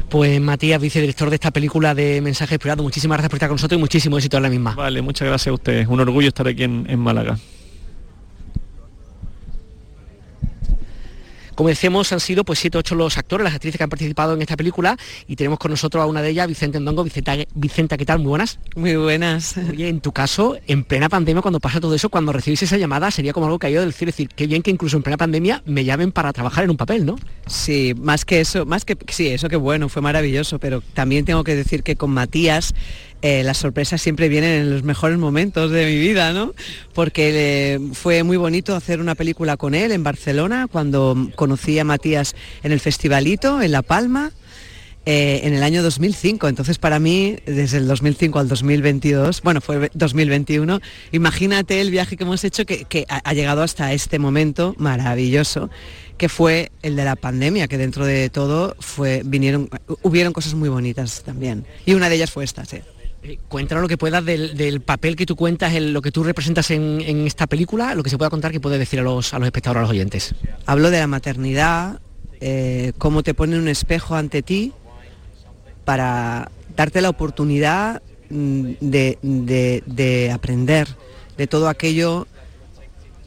Pues 0.10 0.42
Matías, 0.42 0.82
vicedirector 0.82 1.30
de 1.30 1.36
esta 1.36 1.52
película 1.52 1.96
de 1.96 2.20
Mensajes 2.20 2.60
Privados, 2.60 2.84
muchísimas 2.84 3.16
gracias 3.16 3.30
por 3.30 3.38
estar 3.38 3.48
con 3.48 3.56
nosotros 3.56 3.78
y 3.78 3.80
muchísimo 3.80 4.18
éxito 4.18 4.36
en 4.36 4.44
la 4.44 4.50
misma. 4.50 4.76
Vale, 4.76 5.02
muchas 5.02 5.26
gracias 5.26 5.48
a 5.48 5.54
ustedes. 5.54 5.88
Un 5.88 6.02
orgullo 6.02 6.28
estar 6.28 6.46
aquí 6.50 6.64
en 6.64 7.00
Málaga. 7.00 7.38
Como 11.56 11.70
decíamos, 11.70 12.12
han 12.12 12.20
sido 12.20 12.44
pues 12.44 12.60
siete 12.60 12.78
ocho 12.78 12.96
los 12.96 13.18
actores, 13.18 13.44
las 13.44 13.54
actrices 13.54 13.78
que 13.78 13.84
han 13.84 13.90
participado 13.90 14.34
en 14.34 14.42
esta 14.42 14.56
película 14.58 14.98
y 15.28 15.36
tenemos 15.36 15.60
con 15.60 15.72
nosotros 15.72 16.02
a 16.04 16.06
una 16.06 16.22
de 16.22 16.30
ellas, 16.30 16.48
Vicente 16.48 16.78
Endongo. 16.78 17.04
Vicenta, 17.04 17.36
Vicenta 17.54 17.98
¿qué 17.98 18.06
tal? 18.06 18.20
Muy 18.20 18.30
buenas. 18.30 18.60
Muy 18.76 18.96
buenas. 18.96 19.56
Oye, 19.58 19.90
en 19.90 20.02
tu 20.02 20.12
caso, 20.12 20.58
en 20.68 20.84
plena 20.84 21.10
pandemia, 21.10 21.42
cuando 21.42 21.60
pasa 21.60 21.80
todo 21.80 21.94
eso, 21.94 22.10
cuando 22.10 22.32
recibís 22.32 22.64
esa 22.64 22.78
llamada, 22.78 23.12
sería 23.12 23.34
como 23.34 23.46
algo 23.46 23.60
caído 23.60 23.82
del 23.82 23.94
cielo, 23.94 24.10
es 24.10 24.18
decir, 24.18 24.30
qué 24.36 24.48
bien 24.48 24.62
que 24.62 24.72
incluso 24.72 24.98
en 24.98 25.04
plena 25.04 25.18
pandemia 25.18 25.62
me 25.66 25.84
llamen 25.84 26.12
para 26.12 26.34
trabajar 26.34 26.64
en 26.64 26.72
un 26.72 26.78
papel, 26.78 27.06
¿no? 27.06 27.16
Sí, 27.48 27.94
más 27.98 28.26
que 28.26 28.42
eso, 28.42 28.66
más 28.66 28.86
que 28.86 28.98
sí, 29.10 29.28
eso 29.28 29.50
que 29.50 29.58
bueno, 29.58 29.90
fue 29.90 30.02
maravilloso, 30.02 30.60
pero 30.60 30.82
también 30.94 31.26
tengo 31.26 31.44
que 31.44 31.56
decir 31.56 31.84
que 31.84 31.96
con 31.96 32.12
Matías 32.12 32.74
eh, 33.22 33.44
las 33.44 33.58
sorpresas 33.58 34.02
siempre 34.02 34.30
vienen 34.30 34.62
en 34.62 34.72
los 34.72 34.84
mejores 34.84 35.18
momentos 35.20 35.70
de 35.70 35.86
mi 35.86 35.98
vida, 35.98 36.34
¿no? 36.34 36.54
Porque 36.94 37.32
eh, 37.76 37.80
fue 37.94 38.24
muy 38.24 38.38
bonito 38.38 38.76
hacer 38.76 39.00
una 39.00 39.14
película 39.14 39.58
con 39.58 39.76
él 39.76 39.92
en 39.92 40.04
Barcelona, 40.04 40.68
cuando 40.72 41.30
conocí 41.36 41.78
a 41.78 41.84
Matías 41.84 42.36
en 42.64 42.72
el 42.72 42.80
Festivalito, 42.80 43.62
en 43.62 43.74
La 43.74 43.84
Palma, 43.84 44.32
eh, 45.06 45.42
en 45.44 45.54
el 45.54 45.62
año 45.62 45.84
2005. 45.84 46.48
Entonces, 46.48 46.80
para 46.80 47.00
mí, 47.00 47.38
desde 47.46 47.78
el 47.78 47.88
2005 47.88 48.40
al 48.40 48.48
2022, 48.48 49.44
bueno, 49.44 49.62
fue 49.62 49.92
2021, 49.94 50.80
imagínate 51.12 51.80
el 51.80 51.92
viaje 51.92 52.18
que 52.18 52.24
hemos 52.24 52.44
hecho 52.44 52.66
que, 52.66 53.06
ha, 53.08 53.34
llegado 53.34 53.62
hasta 53.62 53.94
este 53.94 54.18
momento 54.18 54.74
maravilloso 54.80 55.70
que 56.18 56.30
fue 56.30 56.72
el 56.84 56.96
de 56.96 57.04
la 57.04 57.16
pandemia, 57.16 57.68
que 57.68 57.80
dentro 57.80 58.06
de 58.06 58.30
todo 58.30 58.76
fue, 58.80 59.24
vinieron, 59.26 59.70
hubieron 60.04 60.34
cosas 60.34 60.54
muy 60.54 60.70
bonitas 60.70 61.24
también. 61.24 61.66
Y 61.86 61.94
una 61.94 62.10
de 62.10 62.16
ellas 62.16 62.30
fue 62.30 62.44
esta, 62.44 62.64
sí. 62.66 62.78
Cuéntanos 63.48 63.82
lo 63.82 63.88
que 63.88 63.98
puedas 63.98 64.26
del, 64.26 64.82
papel 64.82 65.16
que 65.16 65.26
tú 65.26 65.36
cuentas, 65.36 65.74
lo 65.80 66.02
que 66.02 66.12
tú 66.12 66.24
representas 66.24 66.72
en, 66.72 67.26
esta 67.28 67.48
película, 67.48 67.94
lo 67.96 68.04
que 68.04 68.10
se 68.10 68.18
pueda 68.18 68.30
contar 68.30 68.52
que 68.52 68.60
puedes 68.60 68.80
decir 68.80 69.00
a 69.00 69.04
los, 69.04 69.34
espectadores, 69.34 69.80
a 69.80 69.82
los 69.82 69.92
oyentes. 69.92 70.36
Hablo 70.66 70.90
de 70.90 71.00
la 71.00 71.08
maternidad, 71.08 72.00
eh, 72.40 72.94
cómo 72.98 73.22
te 73.24 73.34
pone 73.34 73.58
un 73.58 73.68
espejo 73.68 74.16
ante 74.16 74.42
ti 74.42 74.74
para 75.86 76.50
darte 76.76 77.02
la 77.02 77.10
oportunidad 77.10 78.02
mm, 78.30 78.72
de, 78.80 80.32
aprender 80.34 80.88
de 81.38 81.48
todo 81.48 81.70
aquello 81.70 82.28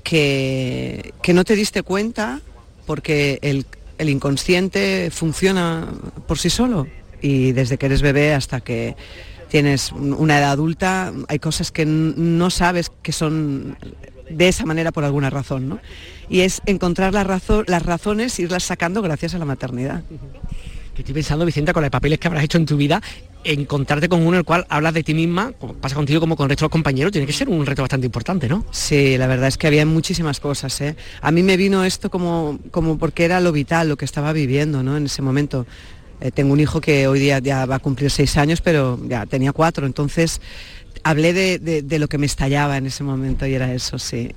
que, 0.02 1.12
no 1.32 1.44
te 1.44 1.54
diste 1.54 1.82
cuenta 1.82 2.40
porque 2.86 3.38
el 3.42 4.08
inconsciente 4.08 5.10
funciona 5.12 5.88
por 6.26 6.38
sí 6.38 6.50
solo 6.50 6.86
y 7.24 7.52
desde 7.52 7.78
que 7.78 7.86
eres 7.86 8.02
bebé 8.02 8.34
hasta 8.34 8.60
que 8.60 8.96
tienes 9.54 9.92
una 9.92 10.40
edad 10.40 10.50
adulta, 10.50 11.12
hay 11.28 11.38
cosas 11.38 11.70
que 11.70 11.86
no 11.86 12.50
sabes 12.50 12.90
que 13.02 13.12
son 13.12 13.76
de 14.28 14.48
esa 14.48 14.66
manera 14.66 14.90
por 14.90 15.04
alguna 15.04 15.30
razón, 15.30 15.68
¿no? 15.68 15.78
Y 16.28 16.40
es 16.40 16.60
encontrar 16.66 17.14
la 17.14 17.22
razón, 17.22 17.64
las 17.68 17.84
razones, 17.84 18.36
irlas 18.40 18.64
sacando 18.64 19.00
gracias 19.00 19.32
a 19.32 19.38
la 19.38 19.44
maternidad. 19.44 20.02
Que 20.96 21.02
estoy 21.02 21.14
pensando, 21.14 21.46
Vicenta, 21.46 21.72
con 21.72 21.84
los 21.84 21.90
papeles 21.92 22.18
que 22.18 22.26
habrás 22.26 22.42
hecho 22.42 22.58
en 22.58 22.66
tu 22.66 22.76
vida, 22.76 23.00
encontrarte 23.44 24.08
con 24.08 24.22
uno 24.22 24.30
en 24.30 24.38
el 24.38 24.44
cual 24.44 24.66
hablas 24.68 24.92
de 24.92 25.04
ti 25.04 25.14
misma, 25.14 25.52
como 25.52 25.74
pasa 25.74 25.94
contigo 25.94 26.18
como 26.18 26.34
con 26.34 26.46
el 26.46 26.48
resto 26.48 26.64
de 26.64 26.66
los 26.66 26.72
compañeros, 26.72 27.12
tiene 27.12 27.24
que 27.24 27.32
ser 27.32 27.48
un 27.48 27.64
reto 27.64 27.82
bastante 27.82 28.06
importante, 28.06 28.48
¿no? 28.48 28.66
Sí, 28.72 29.16
la 29.18 29.28
verdad 29.28 29.46
es 29.46 29.56
que 29.56 29.68
había 29.68 29.86
muchísimas 29.86 30.40
cosas. 30.40 30.80
¿eh? 30.80 30.96
A 31.20 31.30
mí 31.30 31.44
me 31.44 31.56
vino 31.56 31.84
esto 31.84 32.10
como, 32.10 32.58
como 32.72 32.98
porque 32.98 33.24
era 33.24 33.38
lo 33.38 33.52
vital, 33.52 33.88
lo 33.88 33.96
que 33.96 34.04
estaba 34.04 34.32
viviendo 34.32 34.82
¿no? 34.82 34.96
en 34.96 35.06
ese 35.06 35.22
momento. 35.22 35.64
Eh, 36.20 36.30
tengo 36.30 36.52
un 36.52 36.60
hijo 36.60 36.80
que 36.80 37.06
hoy 37.06 37.18
día 37.18 37.38
ya 37.38 37.66
va 37.66 37.76
a 37.76 37.78
cumplir 37.78 38.10
seis 38.10 38.36
años, 38.36 38.60
pero 38.60 38.98
ya 39.08 39.26
tenía 39.26 39.52
cuatro, 39.52 39.86
entonces 39.86 40.40
hablé 41.02 41.32
de, 41.32 41.98
lo 41.98 42.08
que 42.08 42.18
me 42.18 42.26
estallaba 42.26 42.76
en 42.76 42.86
ese 42.86 43.04
momento 43.04 43.46
y 43.46 43.54
era 43.54 43.72
eso, 43.72 43.98
sí. 43.98 44.32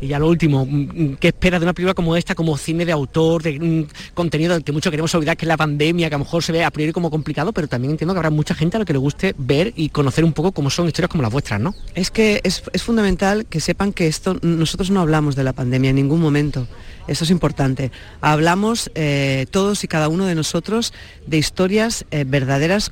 Y 0.00 0.08
ya 0.08 0.18
lo 0.18 0.28
último, 0.28 0.64
mm, 0.64 0.70
mm, 0.70 1.16
¿qué 1.16 1.28
esperas 1.28 1.60
de 1.60 1.66
una 1.66 1.72
película 1.72 1.94
como 1.94 2.16
esta, 2.16 2.34
como 2.34 2.56
cine 2.56 2.84
de 2.84 2.92
autor, 2.92 3.42
de 3.42 3.58
un 3.58 3.88
contenido 4.14 4.54
del 4.54 4.62
que 4.62 4.72
mucho 4.72 4.90
queremos 4.90 5.14
olvidar, 5.14 5.36
que 5.36 5.44
es 5.44 5.48
la 5.48 5.56
pandemia, 5.56 6.08
que 6.08 6.14
a 6.14 6.18
lo 6.18 6.24
mejor 6.24 6.42
se 6.42 6.52
ve 6.52 6.64
a 6.64 6.70
priori 6.70 6.92
como 6.92 7.10
complicado, 7.10 7.52
pero 7.52 7.66
también 7.66 7.92
entiendo 7.92 8.14
que 8.14 8.18
habrá 8.18 8.30
mucha 8.30 8.54
gente 8.54 8.76
a 8.76 8.80
la 8.80 8.84
que 8.84 8.92
le 8.92 8.98
guste 8.98 9.34
ver 9.38 9.72
y 9.76 9.88
conocer 9.88 10.24
un 10.24 10.32
poco 10.32 10.52
cómo 10.52 10.70
son 10.70 10.86
historias 10.86 11.10
como 11.10 11.22
las 11.22 11.32
vuestras, 11.32 11.60
¿no? 11.60 11.74
Es 11.94 12.10
que 12.10 12.40
es, 12.44 12.62
es 12.72 12.82
fundamental 12.82 13.46
que 13.46 13.60
sepan 13.60 13.92
que 13.92 14.06
esto, 14.06 14.38
nosotros 14.42 14.90
no 14.90 15.00
hablamos 15.00 15.34
de 15.34 15.44
la 15.44 15.52
pandemia 15.52 15.90
en 15.90 15.96
ningún 15.96 16.20
momento. 16.20 16.66
Eso 17.08 17.24
es 17.24 17.30
importante. 17.30 17.90
Hablamos 18.20 18.90
eh, 18.94 19.46
todos 19.50 19.82
y 19.82 19.88
cada 19.88 20.08
uno 20.08 20.26
de 20.26 20.34
nosotros 20.34 20.92
de 21.26 21.38
historias 21.38 22.04
eh, 22.10 22.24
verdaderas 22.28 22.90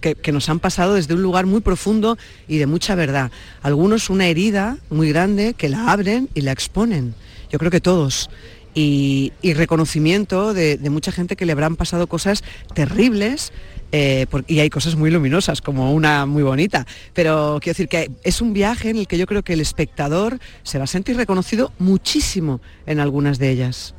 que, 0.00 0.32
nos 0.32 0.48
han 0.48 0.58
pasado 0.58 0.94
desde 0.94 1.14
un 1.14 1.22
lugar 1.22 1.46
muy 1.46 1.60
profundo 1.60 2.18
y 2.48 2.58
de 2.58 2.66
mucha 2.66 2.96
verdad. 2.96 3.30
Algunos 3.62 4.10
una 4.10 4.26
herida 4.26 4.78
muy 4.90 5.10
grande 5.10 5.54
que 5.54 5.68
la 5.68 5.92
abren 5.92 6.28
y 6.34 6.40
la 6.42 6.52
exponen. 6.52 7.14
Yo 7.50 7.58
creo 7.58 7.70
que 7.70 7.80
todos. 7.80 8.30
Y, 8.74 9.32
reconocimiento 9.42 10.54
de, 10.54 10.78
mucha 10.90 11.12
gente 11.12 11.36
que 11.36 11.44
le 11.44 11.52
habrán 11.52 11.76
pasado 11.76 12.06
cosas 12.06 12.42
terribles 12.74 13.52
eh, 13.92 14.26
y 14.46 14.60
hay 14.60 14.70
cosas 14.70 14.96
muy 14.96 15.10
luminosas, 15.10 15.60
como 15.60 15.92
una 15.92 16.24
muy 16.24 16.42
bonita. 16.42 16.86
Pero 17.12 17.58
quiero 17.60 17.74
decir 17.74 17.88
que 17.88 18.10
es 18.24 18.40
un 18.40 18.54
viaje 18.54 18.90
en 18.90 18.96
el 18.96 19.06
que 19.06 19.18
yo 19.18 19.26
creo 19.26 19.42
que 19.42 19.52
el 19.52 19.60
espectador 19.60 20.38
se 20.62 20.78
va 20.78 20.84
a 20.84 20.86
sentir 20.86 21.16
reconocido 21.16 21.72
muchísimo 21.78 22.60
en 22.86 23.00
algunas 23.00 23.38
de 23.38 23.50
ellas. 23.50 23.94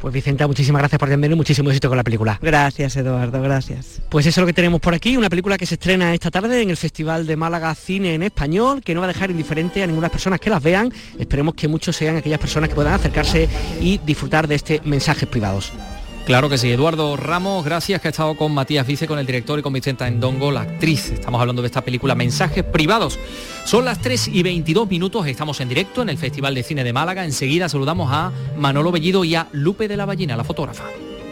Pues 0.00 0.12
Vicenta, 0.12 0.46
muchísimas 0.46 0.80
gracias 0.80 0.98
por 0.98 1.08
atenderme 1.08 1.34
y 1.34 1.36
muchísimo 1.36 1.70
éxito 1.70 1.88
con 1.88 1.96
la 1.96 2.04
película. 2.04 2.38
Gracias, 2.42 2.96
Eduardo, 2.96 3.40
gracias. 3.42 4.02
Pues 4.08 4.26
eso 4.26 4.40
es 4.40 4.42
lo 4.42 4.46
que 4.46 4.52
tenemos 4.52 4.80
por 4.80 4.94
aquí, 4.94 5.16
una 5.16 5.30
película 5.30 5.56
que 5.56 5.66
se 5.66 5.74
estrena 5.74 6.12
esta 6.14 6.30
tarde 6.30 6.62
en 6.62 6.70
el 6.70 6.76
Festival 6.76 7.26
de 7.26 7.36
Málaga 7.36 7.74
Cine 7.74 8.14
en 8.14 8.22
Español, 8.22 8.82
que 8.82 8.94
no 8.94 9.00
va 9.00 9.06
a 9.06 9.08
dejar 9.08 9.30
indiferente 9.30 9.82
a 9.82 9.86
ninguna 9.86 10.08
persona 10.08 10.38
que 10.38 10.50
las 10.50 10.62
vean. 10.62 10.92
Esperemos 11.18 11.54
que 11.54 11.68
muchos 11.68 11.96
sean 11.96 12.16
aquellas 12.16 12.38
personas 12.38 12.68
que 12.68 12.74
puedan 12.74 12.94
acercarse 12.94 13.48
y 13.80 13.98
disfrutar 13.98 14.46
de 14.46 14.56
este 14.56 14.80
mensajes 14.84 15.28
privados. 15.28 15.72
Claro 16.26 16.48
que 16.48 16.58
sí. 16.58 16.72
Eduardo 16.72 17.16
Ramos, 17.16 17.64
gracias 17.64 18.00
que 18.00 18.08
ha 18.08 18.10
estado 18.10 18.36
con 18.36 18.52
Matías 18.52 18.84
Vice, 18.84 19.06
con 19.06 19.20
el 19.20 19.26
director 19.26 19.60
y 19.60 19.62
con 19.62 19.72
Vicenta 19.72 20.08
Endongo, 20.08 20.50
la 20.50 20.62
actriz. 20.62 21.12
Estamos 21.12 21.40
hablando 21.40 21.62
de 21.62 21.66
esta 21.66 21.84
película 21.84 22.16
Mensajes 22.16 22.64
Privados. 22.64 23.16
Son 23.64 23.84
las 23.84 24.00
3 24.00 24.28
y 24.32 24.42
22 24.42 24.90
minutos, 24.90 25.24
estamos 25.28 25.60
en 25.60 25.68
directo 25.68 26.02
en 26.02 26.08
el 26.08 26.18
Festival 26.18 26.56
de 26.56 26.64
Cine 26.64 26.82
de 26.82 26.92
Málaga. 26.92 27.24
Enseguida 27.24 27.68
saludamos 27.68 28.10
a 28.12 28.32
Manolo 28.56 28.90
Bellido 28.90 29.22
y 29.22 29.36
a 29.36 29.46
Lupe 29.52 29.86
de 29.86 29.96
la 29.96 30.04
Ballina, 30.04 30.36
la 30.36 30.42
fotógrafa. 30.42 30.86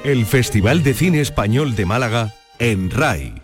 El 0.05 0.27
Festival 0.27 0.85
de 0.85 0.95
Cine 0.95 1.21
Español 1.21 1.75
de 1.75 1.87
Málaga 1.87 2.33
en 2.61 2.89
RAI. 2.89 3.44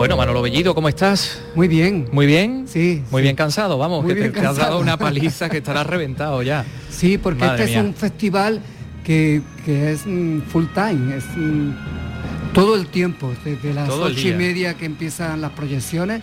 Bueno, 0.00 0.16
Manolo 0.16 0.40
Bellido, 0.40 0.74
¿cómo 0.74 0.88
estás? 0.88 1.42
Muy 1.54 1.68
bien. 1.68 2.08
¿Muy 2.10 2.24
bien? 2.24 2.64
Sí. 2.66 3.02
Muy 3.10 3.20
bien 3.20 3.36
cansado, 3.36 3.76
vamos, 3.76 4.06
que 4.06 4.14
te, 4.14 4.40
has 4.40 4.56
dado 4.56 4.80
una 4.80 4.96
paliza 4.96 5.50
que 5.50 5.58
estarás 5.58 5.86
reventado 5.86 6.42
ya. 6.42 6.64
Sí, 6.88 7.18
porque 7.18 7.44
este 7.44 7.64
es 7.64 7.76
un 7.76 7.92
festival 7.92 8.62
que, 9.04 9.42
es 9.66 10.06
mm, 10.06 10.40
full 10.50 10.64
time, 10.72 11.18
es 11.18 11.24
mm, 11.36 11.72
todo 12.54 12.76
el 12.76 12.86
tiempo, 12.86 13.30
desde 13.44 13.74
las 13.74 13.90
ocho 13.90 14.26
y 14.26 14.32
media 14.32 14.72
que 14.72 14.86
empiezan 14.86 15.42
las 15.42 15.50
proyecciones 15.50 16.22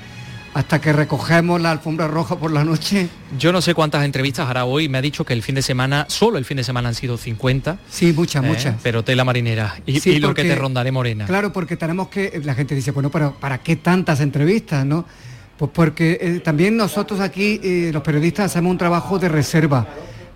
hasta 0.57 0.81
que 0.81 0.91
recogemos 0.91 1.61
la 1.61 1.69
alfombra 1.69 2.07
roja 2.07 2.35
por 2.35 2.51
la 2.51 2.63
noche. 2.63 3.09
Yo 3.37 3.51
no 3.51 3.61
sé 3.61 3.75
cuántas 3.75 4.03
entrevistas 4.03 4.49
hará 4.49 4.65
hoy, 4.65 4.89
me 4.89 4.97
ha 4.97 5.01
dicho 5.03 5.23
que 5.23 5.33
el 5.33 5.43
fin 5.43 5.53
de 5.53 5.61
semana, 5.61 6.07
solo 6.09 6.39
el 6.39 6.45
fin 6.45 6.57
de 6.57 6.63
semana 6.63 6.89
han 6.89 6.95
sido 6.95 7.15
50. 7.15 7.77
Sí, 7.87 8.11
muchas, 8.11 8.43
¿eh? 8.43 8.47
muchas. 8.47 8.75
Pero 8.81 9.03
tela 9.03 9.23
marinera. 9.23 9.75
Y, 9.85 10.17
lo 10.17 10.33
que 10.33 10.43
te 10.45 10.55
rondaré 10.55 10.91
morena. 10.91 11.27
Claro, 11.27 11.53
porque 11.53 11.77
tenemos 11.77 12.07
que, 12.07 12.41
la 12.43 12.55
gente 12.55 12.73
dice, 12.73 12.89
bueno, 12.89 13.11
pero 13.11 13.35
¿para 13.39 13.59
qué 13.59 13.75
tantas 13.75 14.19
entrevistas, 14.19 14.83
no? 14.83 15.05
Pues 15.59 15.69
porque 15.71 16.17
eh, 16.19 16.39
también 16.39 16.75
nosotros 16.75 17.19
aquí, 17.19 17.61
eh, 17.63 17.91
los 17.93 18.01
periodistas, 18.01 18.47
hacemos 18.47 18.71
un 18.71 18.79
trabajo 18.79 19.19
de 19.19 19.29
reserva, 19.29 19.85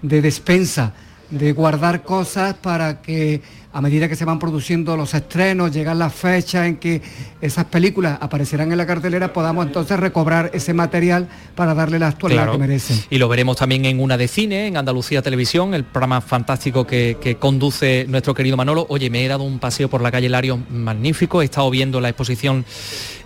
de 0.03 0.21
despensa, 0.21 0.93
de 1.31 1.51
guardar 1.51 2.03
cosas 2.03 2.53
para 2.53 3.01
que 3.01 3.41
a 3.73 3.81
medida 3.81 4.09
que 4.09 4.15
se 4.15 4.25
van 4.25 4.37
produciendo 4.37 4.97
los 4.97 5.13
estrenos, 5.13 5.71
llegan 5.71 5.97
las 5.97 6.13
fechas 6.13 6.67
en 6.67 6.75
que 6.77 7.01
esas 7.41 7.65
películas 7.65 8.17
aparecerán 8.19 8.71
en 8.71 8.77
la 8.77 8.85
cartelera, 8.85 9.31
podamos 9.31 9.65
entonces 9.65 9.99
recobrar 9.99 10.51
ese 10.53 10.73
material 10.73 11.29
para 11.55 11.73
darle 11.73 11.97
la 11.97 12.07
actualidad 12.07 12.51
que 12.51 12.57
merecen. 12.57 12.99
Y 13.09 13.17
lo 13.17 13.29
veremos 13.29 13.57
también 13.57 13.85
en 13.85 13.99
una 13.99 14.17
de 14.17 14.27
cine, 14.27 14.67
en 14.67 14.77
Andalucía 14.77 15.21
Televisión, 15.21 15.73
el 15.73 15.85
programa 15.85 16.19
fantástico 16.21 16.85
que, 16.85 17.37
conduce 17.39 18.05
nuestro 18.09 18.33
querido 18.33 18.57
Manolo. 18.57 18.85
Oye, 18.89 19.09
me 19.09 19.23
he 19.23 19.27
dado 19.27 19.43
un 19.43 19.59
paseo 19.59 19.89
por 19.89 20.01
la 20.01 20.11
calle 20.11 20.27
Lario 20.27 20.59
magnífico, 20.69 21.41
he 21.41 21.45
estado 21.45 21.69
viendo 21.69 22.01
la 22.01 22.09
exposición, 22.09 22.65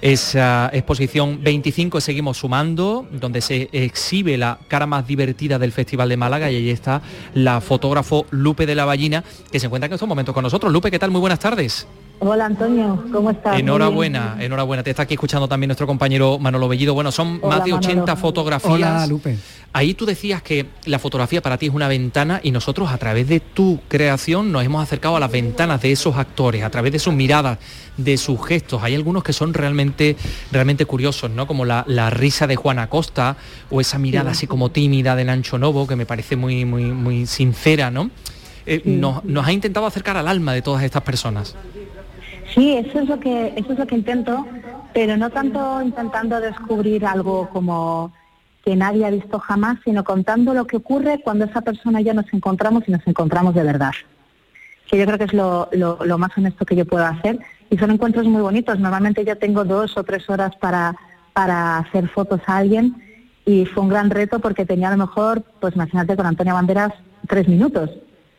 esa 0.02 0.70
exposición 0.72 1.40
25, 1.42 2.00
seguimos 2.02 2.38
sumando, 2.38 3.08
donde 3.12 3.42
se 3.42 3.70
exhibe 3.72 4.38
la 4.38 4.60
cara 4.68 4.86
más 4.86 5.08
divertida 5.08 5.58
del 5.58 5.72
Festival 5.72 6.10
de 6.10 6.18
Málaga 6.18 6.52
y 6.52 6.56
ahí 6.56 6.70
está 6.70 7.02
la 7.34 7.62
fotógrafo 7.62 8.28
Lupe 8.30 8.66
de 8.66 8.76
la 8.76 8.86
Ballina, 8.86 9.24
que 9.52 9.60
se 9.60 9.66
encuentra 9.66 9.88
en 9.88 9.94
estos 9.94 10.08
momentos 10.08 10.35
con 10.36 10.44
nosotros. 10.44 10.72
Lupe, 10.72 10.92
¿qué 10.92 11.00
tal? 11.00 11.12
Muy 11.12 11.22
buenas 11.22 11.40
tardes. 11.40 11.88
Hola 12.20 12.46
Antonio, 12.46 13.04
¿cómo 13.12 13.32
estás? 13.32 13.58
Enhorabuena, 13.58 14.38
enhorabuena. 14.40 14.84
Te 14.84 14.90
está 14.90 15.04
aquí 15.04 15.14
escuchando 15.14 15.48
también 15.48 15.70
nuestro 15.70 15.88
compañero 15.88 16.40
Manolo 16.40 16.68
Bellido. 16.68 16.94
Bueno, 16.94 17.12
son 17.12 17.40
más 17.42 17.64
de 17.64 17.74
80 17.74 18.16
fotografías. 18.18 18.72
Hola, 18.72 19.08
Lupe. 19.08 19.38
Ahí 19.72 19.94
tú 19.94 20.06
decías 20.06 20.42
que 20.42 20.66
la 20.86 21.00
fotografía 21.00 21.42
para 21.42 21.58
ti 21.58 21.68
es 21.68 21.74
una 21.74 21.88
ventana 21.88 22.40
y 22.44 22.52
nosotros 22.52 22.90
a 22.90 22.98
través 22.98 23.28
de 23.28 23.40
tu 23.40 23.80
creación 23.88 24.52
nos 24.52 24.64
hemos 24.64 24.84
acercado 24.84 25.16
a 25.16 25.20
las 25.20 25.32
ventanas 25.32 25.82
de 25.82 25.92
esos 25.92 26.16
actores, 26.18 26.64
a 26.64 26.70
través 26.70 26.92
de 26.92 27.00
sus 27.00 27.14
miradas, 27.14 27.60
de 27.98 28.18
sus 28.18 28.46
gestos. 28.46 28.84
Hay 28.84 28.96
algunos 28.96 29.24
que 29.24 29.34
son 29.34 29.54
realmente, 29.54 30.18
realmente 30.52 30.86
curiosos, 30.86 31.32
¿no? 31.32 31.48
Como 31.48 31.64
la, 31.66 31.84
risa 32.10 32.46
de 32.48 32.56
Juana 32.56 32.88
Costa 32.90 33.38
o 33.70 33.80
esa 33.82 34.00
mirada 34.00 34.32
así 34.32 34.48
como 34.48 34.70
tímida 34.70 35.16
de 35.16 35.26
Nancho 35.26 35.58
Novo, 35.58 35.88
que 35.88 35.96
me 35.96 36.06
parece 36.06 36.36
muy, 36.36 36.66
muy, 36.66 36.86
muy 36.86 37.26
sincera, 37.26 37.90
¿no? 37.92 38.10
Eh, 38.66 38.82
nos, 38.86 39.24
nos 39.24 39.46
ha 39.46 39.52
intentado 39.52 39.86
acercar 39.86 40.18
al 40.18 40.28
alma 40.28 40.54
de 40.54 40.62
todas 40.62 40.84
estas 40.84 41.04
personas. 41.04 41.56
Sí, 42.54 42.74
eso 42.74 43.00
es 43.00 43.10
lo 43.10 43.20
que 43.20 43.54
eso 43.56 43.74
es 43.74 43.80
lo 43.80 43.86
que 43.86 43.96
intento, 43.96 44.46
pero 44.94 45.18
no 45.18 45.30
tanto 45.30 45.82
intentando 45.82 46.40
descubrir 46.40 47.06
algo 47.06 47.50
como 47.50 48.14
que 48.64 48.76
nadie 48.76 49.06
ha 49.06 49.12
visto 49.12 49.40
jamás, 49.40 49.78
sino 49.84 50.04
contando 50.04 50.54
lo 50.54 50.66
que 50.66 50.78
ocurre 50.78 51.22
cuando 51.24 51.46
esa 51.46 51.62
persona 51.62 52.02
y 52.02 52.06
yo 52.06 52.14
nos 52.14 52.32
encontramos 52.34 52.84
y 52.88 52.92
nos 52.92 53.06
encontramos 53.06 53.54
de 53.54 53.64
verdad. 53.64 53.92
Que 54.90 54.98
yo 54.98 55.06
creo 55.06 55.18
que 55.18 55.26
es 55.26 55.34
lo, 55.34 55.70
lo, 55.72 56.18
más 56.18 56.36
honesto 56.38 56.66
que 56.66 56.76
yo 56.76 56.86
puedo 56.86 57.06
hacer. 57.06 57.40
Y 57.70 57.78
son 57.78 57.92
encuentros 57.92 58.26
muy 58.26 58.42
bonitos. 58.42 58.80
Normalmente 58.80 59.26
yo 59.26 59.38
tengo 59.38 59.66
dos 59.66 59.98
o 59.98 60.04
tres 60.04 60.30
horas 60.30 60.56
para, 60.56 60.96
para 61.34 61.78
hacer 61.80 62.08
fotos 62.08 62.42
a 62.48 62.58
alguien 62.58 62.96
y 63.46 63.66
fue 63.66 63.84
un 63.84 63.90
gran 63.90 64.10
reto 64.10 64.40
porque 64.40 64.66
tenía 64.66 64.88
a 64.88 64.92
lo 64.92 65.06
mejor, 65.06 65.44
pues 65.60 65.76
imagínate 65.76 66.16
con 66.16 66.26
Antonio 66.26 66.54
Banderas, 66.54 66.94
tres 67.28 67.48
minutos 67.48 67.90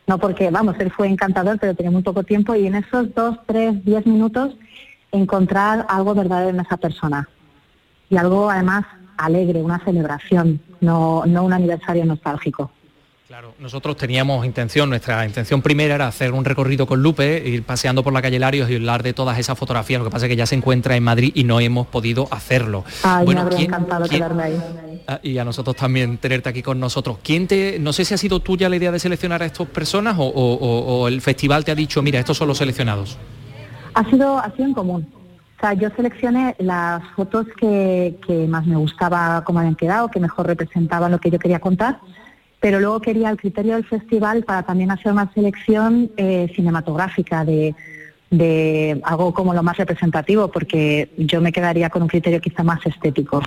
no 0.07 0.17
porque, 0.17 0.49
vamos, 0.49 0.75
él 0.79 0.89
fue 0.89 1.07
encantador, 1.07 1.59
pero 1.59 1.75
tenía 1.75 1.91
muy 1.91 2.01
poco 2.01 2.23
tiempo 2.23 2.55
y 2.55 2.65
en 2.65 2.75
esos 2.75 3.13
dos, 3.13 3.37
tres, 3.45 3.83
diez 3.83 4.05
minutos 4.05 4.55
encontrar 5.11 5.85
algo 5.89 6.15
verdadero 6.15 6.49
en 6.49 6.61
esa 6.61 6.77
persona. 6.77 7.27
Y 8.09 8.15
algo 8.17 8.49
además 8.49 8.85
alegre, 9.17 9.61
una 9.61 9.83
celebración, 9.83 10.61
no, 10.79 11.25
no 11.25 11.43
un 11.43 11.53
aniversario 11.53 12.05
nostálgico. 12.05 12.71
Claro, 13.37 13.53
nosotros 13.59 13.95
teníamos 13.97 14.43
intención, 14.47 14.89
nuestra 14.89 15.23
intención 15.23 15.61
primera 15.61 15.93
era 15.93 16.07
hacer 16.07 16.33
un 16.33 16.43
recorrido 16.43 16.87
con 16.87 17.03
Lupe, 17.03 17.47
ir 17.47 17.61
paseando 17.61 18.03
por 18.03 18.11
la 18.11 18.19
calle 18.19 18.39
Larios 18.39 18.67
y 18.67 18.73
hablar 18.77 19.03
de 19.03 19.13
todas 19.13 19.37
esas 19.37 19.55
fotografías, 19.55 19.99
lo 19.99 20.05
que 20.05 20.11
pasa 20.11 20.25
es 20.25 20.31
que 20.31 20.35
ya 20.35 20.47
se 20.47 20.55
encuentra 20.55 20.95
en 20.95 21.03
Madrid 21.03 21.31
y 21.35 21.43
no 21.43 21.59
hemos 21.59 21.85
podido 21.85 22.27
hacerlo. 22.31 22.83
Ay, 23.03 23.27
me 23.27 23.39
habría 23.39 23.59
encantado 23.59 24.09
quedarme 24.09 24.41
ahí. 24.41 25.03
Ah, 25.07 25.19
y 25.21 25.37
a 25.37 25.45
nosotros 25.45 25.75
también 25.75 26.17
tenerte 26.17 26.49
aquí 26.49 26.63
con 26.63 26.79
nosotros. 26.79 27.19
¿Quién 27.21 27.45
te, 27.45 27.77
no 27.77 27.93
sé 27.93 28.05
si 28.05 28.15
ha 28.15 28.17
sido 28.17 28.39
tuya 28.39 28.69
la 28.69 28.75
idea 28.75 28.91
de 28.91 28.97
seleccionar 28.97 29.43
a 29.43 29.45
estas 29.45 29.67
personas 29.67 30.15
o, 30.17 31.07
el 31.07 31.21
festival 31.21 31.63
te 31.63 31.71
ha 31.71 31.75
dicho, 31.75 32.01
mira, 32.01 32.17
estos 32.17 32.37
son 32.37 32.47
los 32.47 32.57
seleccionados? 32.57 33.19
Ha 33.93 34.03
sido, 34.09 34.39
ha 34.39 34.49
sido 34.55 34.65
en 34.65 34.73
común. 34.73 35.07
O 35.57 35.59
sea, 35.59 35.73
yo 35.73 35.91
seleccioné 35.95 36.55
las 36.57 37.03
fotos 37.15 37.45
que, 37.59 38.17
que 38.25 38.47
más 38.47 38.65
me 38.65 38.77
gustaba 38.77 39.43
cómo 39.43 39.59
habían 39.59 39.75
quedado, 39.75 40.07
que 40.07 40.19
mejor 40.19 40.47
representaban 40.47 41.11
lo 41.11 41.19
que 41.19 41.29
yo 41.29 41.37
quería 41.37 41.59
contar 41.59 41.99
pero 42.59 42.79
luego 42.79 42.99
quería 42.99 43.29
el 43.29 43.37
criterio 43.37 43.75
del 43.75 43.85
festival 43.85 44.43
para 44.43 44.63
también 44.63 44.91
hacer 44.91 45.11
una 45.11 45.31
selección 45.33 46.11
eh, 46.17 46.51
cinematográfica 46.55 47.45
de, 47.45 47.75
algo 49.03 49.33
como 49.33 49.53
lo 49.53 49.63
más 49.63 49.77
representativo, 49.77 50.49
porque 50.49 51.11
yo 51.17 51.39
me 51.39 51.51
quedaría 51.51 51.89
con 51.89 52.01
un 52.01 52.07
criterio 52.07 52.41
quizá 52.41 52.63
más 52.63 52.85
estético. 52.85 53.41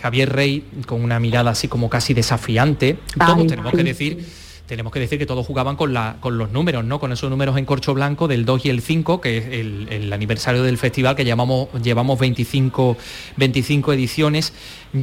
Javier 0.00 0.32
Rey, 0.32 0.64
con 0.86 1.02
una 1.02 1.18
mirada 1.20 1.50
así 1.50 1.68
como 1.68 1.90
casi 1.90 2.14
desafiante, 2.14 2.98
todos 3.18 3.46
tenemos 3.46 3.72
que 3.72 3.84
decir 3.84 4.24
tenemos 4.68 4.92
que 4.92 5.00
decir 5.00 5.18
que 5.18 5.26
todos 5.26 5.46
jugaban 5.46 5.76
con, 5.76 5.92
la, 5.94 6.18
con 6.20 6.38
los 6.38 6.52
números, 6.52 6.84
¿no? 6.84 7.00
Con 7.00 7.10
esos 7.10 7.28
números 7.30 7.56
en 7.56 7.64
corcho 7.64 7.94
blanco 7.94 8.28
del 8.28 8.44
2 8.44 8.66
y 8.66 8.70
el 8.70 8.82
5, 8.82 9.20
que 9.20 9.38
es 9.38 9.46
el, 9.46 10.12
aniversario 10.12 10.62
del 10.62 10.78
festival, 10.78 11.16
que 11.16 11.24
llevamos 11.24 12.18
25, 12.20 12.96
25 13.36 13.92
ediciones. 13.94 14.52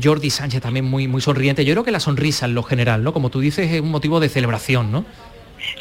Jordi 0.01 0.29
Sánchez 0.29 0.61
también 0.61 0.85
muy, 0.85 1.07
muy 1.07 1.19
sonriente. 1.19 1.65
Yo 1.65 1.73
creo 1.73 1.83
que 1.83 1.91
la 1.91 1.99
sonrisa 1.99 2.45
en 2.45 2.53
lo 2.53 2.63
general, 2.63 3.03
¿no? 3.03 3.11
Como 3.11 3.29
tú 3.29 3.39
dices, 3.39 3.71
es 3.71 3.81
un 3.81 3.89
motivo 3.89 4.19
de 4.19 4.29
celebración, 4.29 4.91
¿no? 4.91 5.03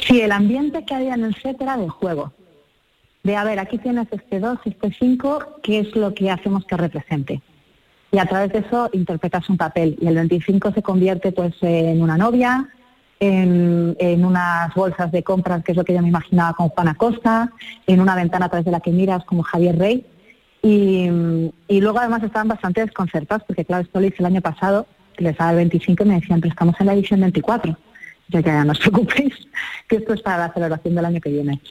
Sí, 0.05 0.19
el 0.19 0.31
ambiente 0.31 0.83
que 0.83 0.95
había 0.95 1.13
en 1.13 1.23
el 1.23 1.35
set 1.35 1.61
era 1.61 1.77
de 1.77 1.87
juego. 1.87 2.33
De, 3.23 3.35
a 3.35 3.43
ver, 3.43 3.59
aquí 3.59 3.77
tienes 3.77 4.07
este 4.11 4.39
2, 4.39 4.59
este 4.65 4.95
5, 4.97 5.59
¿qué 5.61 5.79
es 5.79 5.95
lo 5.95 6.13
que 6.13 6.31
hacemos 6.31 6.65
que 6.65 6.75
represente? 6.75 7.41
Y 8.11 8.17
a 8.17 8.25
través 8.25 8.51
de 8.51 8.59
eso 8.59 8.89
interpretas 8.93 9.47
un 9.49 9.57
papel. 9.57 9.95
Y 10.01 10.07
el 10.07 10.15
25 10.15 10.71
se 10.71 10.81
convierte 10.81 11.31
pues 11.31 11.53
en 11.61 12.01
una 12.01 12.17
novia, 12.17 12.69
en, 13.19 14.25
unas 14.25 14.73
bolsas 14.73 15.11
de 15.11 15.23
compras, 15.23 15.63
que 15.63 15.71
es 15.71 15.77
lo 15.77 15.83
que 15.83 15.93
yo 15.93 16.01
me 16.01 16.09
imaginaba 16.09 16.53
con 16.53 16.69
Juana 16.69 16.95
Costa, 16.95 17.51
en 17.87 18.01
una 18.01 18.15
ventana 18.15 18.47
a 18.47 18.49
través 18.49 18.65
de 18.65 18.71
la 18.71 18.79
que 18.79 18.91
miras 18.91 19.23
como 19.25 19.43
Javier 19.43 19.77
Rey. 19.77 20.05
Y, 20.61 21.09
luego 21.69 21.99
además 21.99 22.23
estaban 22.23 22.47
bastante 22.47 22.81
desconcertados, 22.81 23.43
porque 23.45 23.65
claro, 23.65 23.83
esto 23.83 23.99
lo 23.99 24.07
hice 24.07 24.17
el 24.19 24.25
año 24.25 24.41
pasado, 24.41 24.87
les 25.17 25.37
daba 25.37 25.51
el 25.51 25.57
25 25.57 26.03
y 26.03 26.07
me 26.07 26.15
decían, 26.15 26.41
pero 26.41 26.51
estamos 26.51 26.75
en 26.79 26.87
la 26.87 26.93
edición 26.93 27.21
24. 27.21 27.77
Yo 28.27 28.39
ya 28.39 28.63
no 28.63 28.71
os 28.71 28.79
preocupéis, 28.79 29.33
que 29.87 29.97
esto 29.97 30.13
es 30.13 30.21
para 30.21 30.47
la 30.47 30.53
celebración 30.53 30.95
del 30.95 31.05
año 31.05 31.21
que 31.21 31.29
viene. 31.29 31.61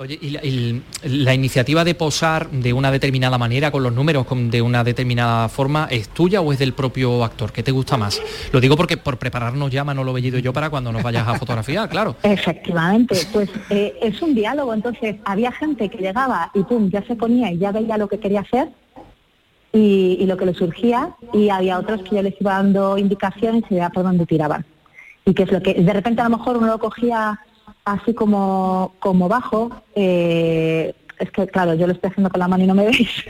Oye, 0.00 0.18
¿y 0.22 0.82
la, 1.10 1.34
iniciativa 1.34 1.84
de 1.84 1.94
posar 1.94 2.48
de 2.48 2.72
una 2.72 2.90
determinada 2.90 3.36
manera, 3.36 3.70
con 3.70 3.82
los 3.82 3.92
números 3.92 4.26
de 4.30 4.62
una 4.62 4.82
determinada 4.82 5.46
forma, 5.50 5.88
es 5.90 6.08
tuya 6.08 6.40
o 6.40 6.54
es 6.54 6.58
del 6.58 6.72
propio 6.72 7.22
actor? 7.22 7.52
¿Qué 7.52 7.62
te 7.62 7.70
gusta 7.70 7.98
más? 7.98 8.18
Lo 8.50 8.62
digo 8.62 8.78
porque 8.78 8.96
por 8.96 9.18
prepararnos 9.18 9.70
ya 9.70 9.84
Manolo 9.84 10.14
Bellido 10.14 10.38
y 10.38 10.42
yo 10.42 10.54
para 10.54 10.70
cuando 10.70 10.90
nos 10.90 11.02
vayas 11.02 11.28
a 11.28 11.38
fotografiar, 11.38 11.86
claro. 11.90 12.16
Efectivamente, 12.22 13.14
pues 13.30 13.50
eh, 13.68 13.94
es 14.00 14.22
un 14.22 14.34
diálogo, 14.34 14.72
entonces 14.72 15.16
había 15.26 15.52
gente 15.52 15.90
que 15.90 15.98
llegaba 15.98 16.50
y 16.54 16.62
pum, 16.62 16.88
ya 16.88 17.02
se 17.02 17.14
ponía 17.14 17.52
y 17.52 17.58
ya 17.58 17.70
veía 17.70 17.98
lo 17.98 18.08
que 18.08 18.18
quería 18.18 18.40
hacer 18.40 18.70
y, 19.70 20.24
lo 20.24 20.38
que 20.38 20.46
le 20.46 20.54
surgía 20.54 21.14
y 21.34 21.50
había 21.50 21.78
otros 21.78 22.00
que 22.04 22.16
yo 22.16 22.22
les 22.22 22.40
iba 22.40 22.54
dando 22.54 22.96
indicaciones 22.96 23.64
y 23.68 23.74
veía 23.74 23.90
por 23.90 24.04
dónde 24.04 24.24
tiraban. 24.24 24.64
Y 25.26 25.34
que 25.34 25.42
es 25.42 25.52
lo 25.52 25.60
que 25.60 25.74
de 25.74 25.92
repente 25.92 26.22
a 26.22 26.24
lo 26.30 26.38
mejor 26.38 26.56
uno 26.56 26.68
lo 26.68 26.78
cogía 26.78 27.38
así 27.92 28.14
como, 28.14 28.94
como 29.00 29.28
bajo, 29.28 29.70
eh, 29.94 30.94
es 31.18 31.30
que 31.30 31.46
claro, 31.46 31.74
yo 31.74 31.86
lo 31.86 31.92
estoy 31.92 32.10
haciendo 32.10 32.30
con 32.30 32.40
la 32.40 32.48
mano 32.48 32.64
y 32.64 32.66
no 32.66 32.74
me 32.74 32.84
veis, 32.86 33.24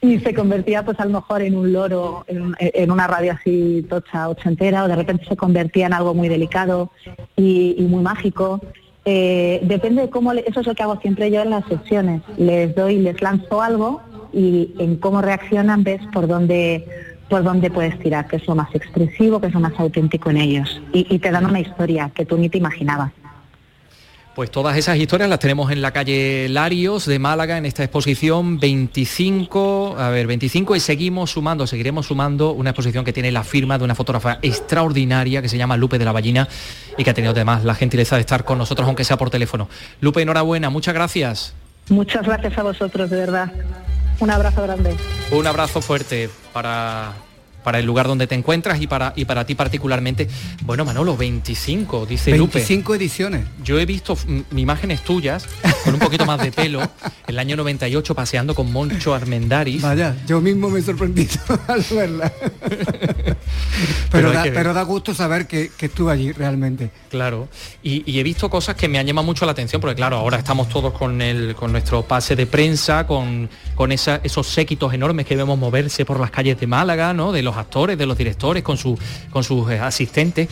y 0.00 0.18
se 0.18 0.34
convertía 0.34 0.84
pues 0.84 0.98
a 1.00 1.04
lo 1.04 1.12
mejor 1.12 1.42
en 1.42 1.56
un 1.56 1.72
loro, 1.72 2.24
en, 2.26 2.90
una 2.90 3.06
radio 3.06 3.32
así 3.32 3.86
tocha 3.88 4.28
ochentera, 4.28 4.84
o 4.84 4.88
de 4.88 4.96
repente 4.96 5.24
se 5.26 5.36
convertía 5.36 5.86
en 5.86 5.92
algo 5.92 6.14
muy 6.14 6.28
delicado 6.28 6.90
y, 7.36 7.76
muy 7.88 8.02
mágico. 8.02 8.60
Eh, 9.04 9.60
depende 9.62 10.02
de 10.02 10.10
cómo, 10.10 10.32
eso 10.32 10.60
es 10.60 10.66
lo 10.66 10.74
que 10.74 10.82
hago 10.82 10.98
siempre 11.00 11.30
yo 11.30 11.42
en 11.42 11.50
las 11.50 11.64
sesiones, 11.66 12.22
les 12.36 12.74
doy, 12.74 12.98
les 12.98 13.22
lanzo 13.22 13.62
algo 13.62 14.00
y 14.32 14.74
en 14.78 14.96
cómo 14.96 15.22
reaccionan 15.22 15.84
ves 15.84 16.00
por 16.12 16.26
dónde 16.26 16.84
por 17.28 17.42
dónde 17.42 17.70
puedes 17.70 17.98
tirar, 17.98 18.28
que 18.28 18.36
es 18.36 18.46
lo 18.46 18.54
más 18.54 18.72
expresivo, 18.72 19.40
que 19.40 19.48
es 19.48 19.54
lo 19.54 19.58
más 19.58 19.72
auténtico 19.78 20.30
en 20.30 20.36
ellos. 20.36 20.80
Y, 20.92 21.12
y 21.12 21.18
te 21.18 21.32
dan 21.32 21.44
una 21.44 21.58
historia 21.58 22.08
que 22.14 22.24
tú 22.24 22.38
ni 22.38 22.48
te 22.48 22.58
imaginabas. 22.58 23.10
Pues 24.36 24.50
todas 24.50 24.76
esas 24.76 24.98
historias 24.98 25.30
las 25.30 25.38
tenemos 25.38 25.72
en 25.72 25.80
la 25.80 25.92
calle 25.92 26.46
Larios 26.50 27.06
de 27.06 27.18
Málaga 27.18 27.56
en 27.56 27.64
esta 27.64 27.82
exposición 27.82 28.60
25, 28.60 29.96
a 29.96 30.10
ver, 30.10 30.26
25 30.26 30.76
y 30.76 30.80
seguimos 30.80 31.30
sumando, 31.30 31.66
seguiremos 31.66 32.04
sumando 32.04 32.50
una 32.50 32.68
exposición 32.68 33.02
que 33.02 33.14
tiene 33.14 33.32
la 33.32 33.44
firma 33.44 33.78
de 33.78 33.84
una 33.84 33.94
fotógrafa 33.94 34.38
extraordinaria 34.42 35.40
que 35.40 35.48
se 35.48 35.56
llama 35.56 35.78
Lupe 35.78 35.98
de 35.98 36.04
la 36.04 36.12
Ballina 36.12 36.46
y 36.98 37.02
que 37.02 37.08
ha 37.08 37.14
tenido 37.14 37.32
además 37.32 37.64
la 37.64 37.74
gentileza 37.74 38.16
de 38.16 38.20
estar 38.20 38.44
con 38.44 38.58
nosotros 38.58 38.86
aunque 38.86 39.04
sea 39.04 39.16
por 39.16 39.30
teléfono. 39.30 39.70
Lupe, 40.02 40.20
enhorabuena, 40.20 40.68
muchas 40.68 40.92
gracias. 40.92 41.54
Muchas 41.88 42.22
gracias 42.26 42.58
a 42.58 42.62
vosotros, 42.62 43.08
de 43.08 43.16
verdad. 43.16 43.50
Un 44.20 44.30
abrazo 44.30 44.62
grande. 44.64 44.94
Un 45.30 45.46
abrazo 45.46 45.80
fuerte 45.80 46.28
para 46.52 47.14
para 47.66 47.80
el 47.80 47.84
lugar 47.84 48.06
donde 48.06 48.28
te 48.28 48.36
encuentras 48.36 48.80
y 48.80 48.86
para, 48.86 49.12
y 49.16 49.24
para 49.24 49.44
ti 49.44 49.56
particularmente. 49.56 50.28
Bueno, 50.62 50.84
Manolo, 50.84 51.16
25, 51.16 52.06
dice 52.06 52.30
25 52.30 52.94
ediciones. 52.94 53.44
Yo 53.64 53.80
he 53.80 53.84
visto 53.84 54.16
imágenes 54.54 55.02
tuyas 55.02 55.48
con 55.82 55.94
un 55.94 55.98
poquito 55.98 56.24
más 56.26 56.40
de 56.40 56.52
pelo, 56.52 56.80
el 57.26 57.40
año 57.40 57.56
98 57.56 58.14
paseando 58.14 58.54
con 58.54 58.70
Moncho 58.70 59.16
Armendaris. 59.16 59.82
Vaya, 59.82 60.14
yo 60.28 60.40
mismo 60.40 60.70
me 60.70 60.78
he 60.78 60.82
sorprendido 60.82 61.40
al 61.66 61.84
verla. 61.90 62.32
pero, 64.10 64.32
da, 64.32 64.82
gusto 64.82 65.14
saber 65.14 65.46
que, 65.46 65.70
estuve 65.78 66.12
allí 66.12 66.32
realmente. 66.32 66.90
Claro, 67.10 67.48
y, 67.82 68.18
he 68.18 68.22
visto 68.22 68.48
cosas 68.48 68.74
que 68.74 68.88
me 68.88 68.98
han 68.98 69.06
llamado 69.06 69.24
mucho 69.26 69.44
la 69.46 69.52
atención, 69.52 69.80
porque 69.80 69.96
claro, 69.96 70.16
ahora 70.16 70.38
estamos 70.38 70.68
todos 70.68 70.92
con, 70.92 71.20
el, 71.20 71.54
con 71.54 71.72
nuestro 71.72 72.02
pase 72.02 72.36
de 72.36 72.46
prensa, 72.46 73.06
con, 73.06 73.48
con 73.74 73.92
esos 73.92 74.46
séquitos 74.46 74.92
enormes 74.92 75.26
que 75.26 75.36
vemos 75.36 75.58
moverse 75.58 76.04
por 76.04 76.20
las 76.20 76.30
calles 76.30 76.58
de 76.58 76.66
Málaga, 76.66 77.12
¿no? 77.12 77.32
De 77.32 77.42
los 77.42 77.56
actores, 77.56 77.98
de 77.98 78.06
los 78.06 78.16
directores, 78.16 78.62
con, 78.62 78.76
su, 78.76 78.98
con 79.30 79.44
sus 79.44 79.70
eh, 79.70 79.78
asistentes. 79.78 80.48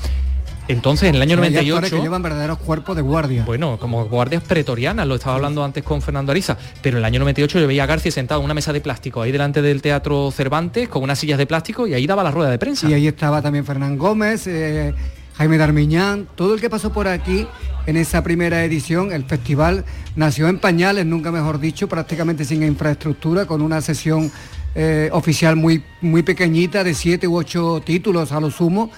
Entonces, 0.68 1.10
en 1.10 1.16
el 1.16 1.22
año 1.22 1.36
98... 1.36 1.96
que 1.96 2.02
llevan 2.02 2.22
verdaderos 2.22 2.58
cuerpos 2.58 2.96
de 2.96 3.02
guardia. 3.02 3.44
Bueno, 3.44 3.78
como 3.78 4.06
guardias 4.06 4.42
pretorianas, 4.42 5.06
lo 5.06 5.16
estaba 5.16 5.36
hablando 5.36 5.62
antes 5.62 5.84
con 5.84 6.00
Fernando 6.00 6.32
Ariza, 6.32 6.56
pero 6.82 6.96
en 6.96 7.02
el 7.02 7.04
año 7.04 7.20
98 7.20 7.60
yo 7.60 7.66
veía 7.66 7.84
a 7.84 7.86
García 7.86 8.10
sentado 8.10 8.40
en 8.40 8.46
una 8.46 8.54
mesa 8.54 8.72
de 8.72 8.80
plástico 8.80 9.22
ahí 9.22 9.32
delante 9.32 9.60
del 9.60 9.82
Teatro 9.82 10.30
Cervantes, 10.30 10.88
con 10.88 11.02
unas 11.02 11.18
sillas 11.18 11.38
de 11.38 11.46
plástico, 11.46 11.86
y 11.86 11.94
ahí 11.94 12.06
daba 12.06 12.22
la 12.22 12.30
rueda 12.30 12.50
de 12.50 12.58
prensa. 12.58 12.88
Y 12.88 12.94
ahí 12.94 13.06
estaba 13.06 13.42
también 13.42 13.64
Fernán 13.64 13.98
Gómez, 13.98 14.46
eh, 14.46 14.94
Jaime 15.36 15.58
Darmiñán, 15.58 16.26
todo 16.34 16.54
el 16.54 16.60
que 16.60 16.70
pasó 16.70 16.92
por 16.92 17.08
aquí 17.08 17.46
en 17.86 17.96
esa 17.96 18.22
primera 18.22 18.64
edición. 18.64 19.12
El 19.12 19.24
festival 19.24 19.84
nació 20.16 20.48
en 20.48 20.58
pañales, 20.58 21.04
nunca 21.04 21.30
mejor 21.30 21.60
dicho, 21.60 21.88
prácticamente 21.88 22.44
sin 22.44 22.62
infraestructura, 22.62 23.44
con 23.44 23.60
una 23.60 23.80
sesión 23.80 24.30
eh, 24.74 25.08
oficial 25.12 25.56
muy, 25.56 25.82
muy 26.00 26.22
pequeñita 26.22 26.82
de 26.82 26.94
siete 26.94 27.28
u 27.28 27.36
ocho 27.36 27.82
títulos 27.84 28.32
a 28.32 28.40
lo 28.40 28.50
sumo. 28.50 28.90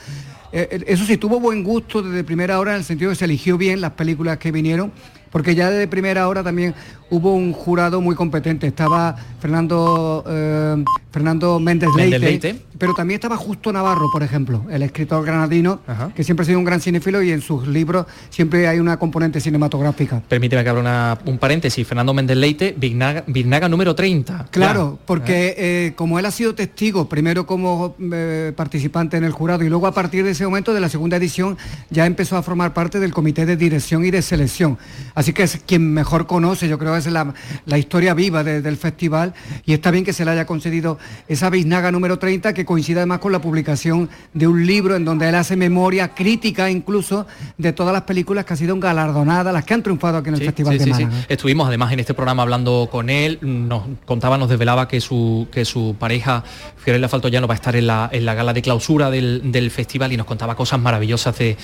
Eh, 0.53 0.69
eh, 0.71 0.85
eso 0.87 1.05
sí, 1.05 1.17
tuvo 1.17 1.41
buen 1.41 1.63
gusto 1.63 2.03
desde 2.03 2.25
primera 2.25 2.59
hora 2.59 2.73
en 2.73 2.79
el 2.79 2.85
sentido 2.85 3.11
de 3.11 3.15
que 3.15 3.19
se 3.19 3.25
eligió 3.25 3.59
bien 3.59 3.81
las 3.81 3.93
películas 3.93 4.39
que 4.39 4.53
vinieron, 4.53 4.93
porque 5.31 5.55
ya 5.55 5.71
desde 5.71 5.89
primera 5.89 6.29
hora 6.29 6.43
también 6.43 6.75
hubo 7.11 7.35
un 7.35 7.53
jurado 7.53 8.01
muy 8.01 8.15
competente. 8.17 8.67
Estaba 8.67 9.15
Fernando, 9.41 10.25
eh, 10.29 10.85
Fernando 11.13 11.59
Méndez 11.61 11.89
Leite, 11.97 12.19
Leite. 12.19 12.57
pero 12.79 12.93
también 12.95 13.17
estaba 13.17 13.37
Justo 13.37 13.73
Navarro, 13.73 14.09
por 14.13 14.23
ejemplo, 14.23 14.65
el 14.71 14.83
escritor 14.83 15.25
granadino, 15.25 15.81
que 16.15 16.25
siempre 16.25 16.43
ha 16.43 16.47
sido 16.47 16.59
un 16.59 16.65
gran 16.65 16.81
cinéfilo 16.81 17.23
y 17.23 17.31
en 17.31 17.41
sus 17.41 17.67
libros 17.69 18.07
siempre 18.29 18.67
hay 18.69 18.81
una 18.81 18.99
componente 18.99 19.41
cinematográfica. 19.41 20.21
Permíteme 20.29 20.63
que 20.65 20.69
abra 20.69 20.81
una- 20.83 21.19
un 21.25 21.39
paréntesis. 21.39 21.87
Fernando 21.87 22.13
Méndez 22.13 22.37
Leite, 22.37 22.75
Vignaga, 22.77 23.25
Vignaga 23.27 23.69
número 23.69 23.95
30. 23.95 24.47
Claro, 24.51 24.99
porque 25.07 25.55
eh, 25.57 25.93
como 25.97 26.19
él 26.19 26.27
ha 26.27 26.31
sido 26.31 26.55
testigo, 26.55 27.09
primero 27.09 27.47
como 27.47 27.95
eh, 28.13 28.53
participante 28.57 29.17
en 29.17 29.25
el 29.25 29.33
jurado 29.33 29.65
y 29.65 29.69
luego 29.69 29.87
a 29.87 29.93
partir 29.93 30.25
de 30.25 30.33
ese 30.33 30.45
momento 30.45 30.75
de 30.75 30.81
la 30.81 30.89
segunda 30.89 31.17
edición 31.17 31.57
ya 31.91 32.05
empezó 32.05 32.37
a 32.37 32.43
formar 32.43 32.75
parte 32.75 32.99
del 33.01 33.13
comité 33.15 33.47
de 33.47 33.57
dirección 33.57 34.05
y 34.05 34.11
de 34.11 34.23
selección. 34.23 34.77
Así 35.15 35.33
que 35.33 35.45
es 35.45 35.61
quien 35.67 35.93
mejor 35.95 36.27
conoce, 36.27 36.69
yo 36.69 36.79
creo 36.79 36.96
es 36.99 37.07
la, 37.07 37.33
la 37.67 37.79
historia 37.79 38.15
viva 38.15 38.43
de- 38.45 38.63
del 38.63 38.77
festival 38.77 39.35
y 39.65 39.73
está 39.75 39.91
bien 39.91 40.05
que 40.05 40.13
se 40.13 40.25
le 40.25 40.31
haya 40.31 40.47
concedido 40.47 40.99
esa 41.29 41.51
biznaga 41.51 41.91
número 41.93 42.19
30 42.19 42.55
que 42.55 42.65
coincide 42.65 42.99
además 43.01 43.19
con 43.19 43.33
la 43.33 43.41
publicación 43.41 44.09
de 44.33 44.47
un 44.47 44.65
libro 44.67 44.97
en 44.97 45.05
donde 45.05 45.29
él 45.29 45.35
hace 45.35 45.57
memoria 45.57 46.15
crítica 46.15 46.71
incluso 46.71 47.27
de 47.59 47.73
todas 47.73 47.93
las 47.93 48.03
películas 48.03 48.45
que 48.45 48.53
han 48.55 48.57
sido 48.59 48.79
galardonadas, 48.79 49.53
las 49.53 49.65
que 49.65 49.75
han 49.75 49.83
triunfado 49.83 50.19
aquí 50.19 50.29
en 50.29 50.35
el 50.37 50.43
Festival 50.45 50.73
Sí, 50.75 50.79
de 50.79 50.85
sí. 50.85 51.05
Málaga. 51.05 51.25
Estuvimos 51.29 51.69
además 51.69 51.93
en 51.93 52.01
este 52.01 52.15
programa 52.15 52.43
hablando 52.43 52.89
con 52.91 53.11
él, 53.11 53.39
nos 53.43 53.83
contaba, 54.05 54.39
nos 54.39 54.49
desvelaba 54.49 54.89
que 54.89 55.01
su, 55.01 55.49
que 55.51 55.65
su 55.65 55.97
pareja, 55.99 56.43
Fiorella 56.77 57.09
Faltoyano, 57.09 57.47
va 57.47 57.55
a 57.55 57.57
estar 57.57 57.77
en 57.77 57.87
la, 57.87 58.09
en 58.13 58.25
la 58.25 58.35
gala 58.35 58.53
de 58.53 58.63
clausura 58.63 59.11
del, 59.11 59.41
del 59.53 59.71
festival 59.71 60.13
y 60.13 60.17
nos 60.17 60.27
contaba 60.27 60.55
cosas 60.55 60.81
maravillosas 60.81 61.37
de, 61.39 61.57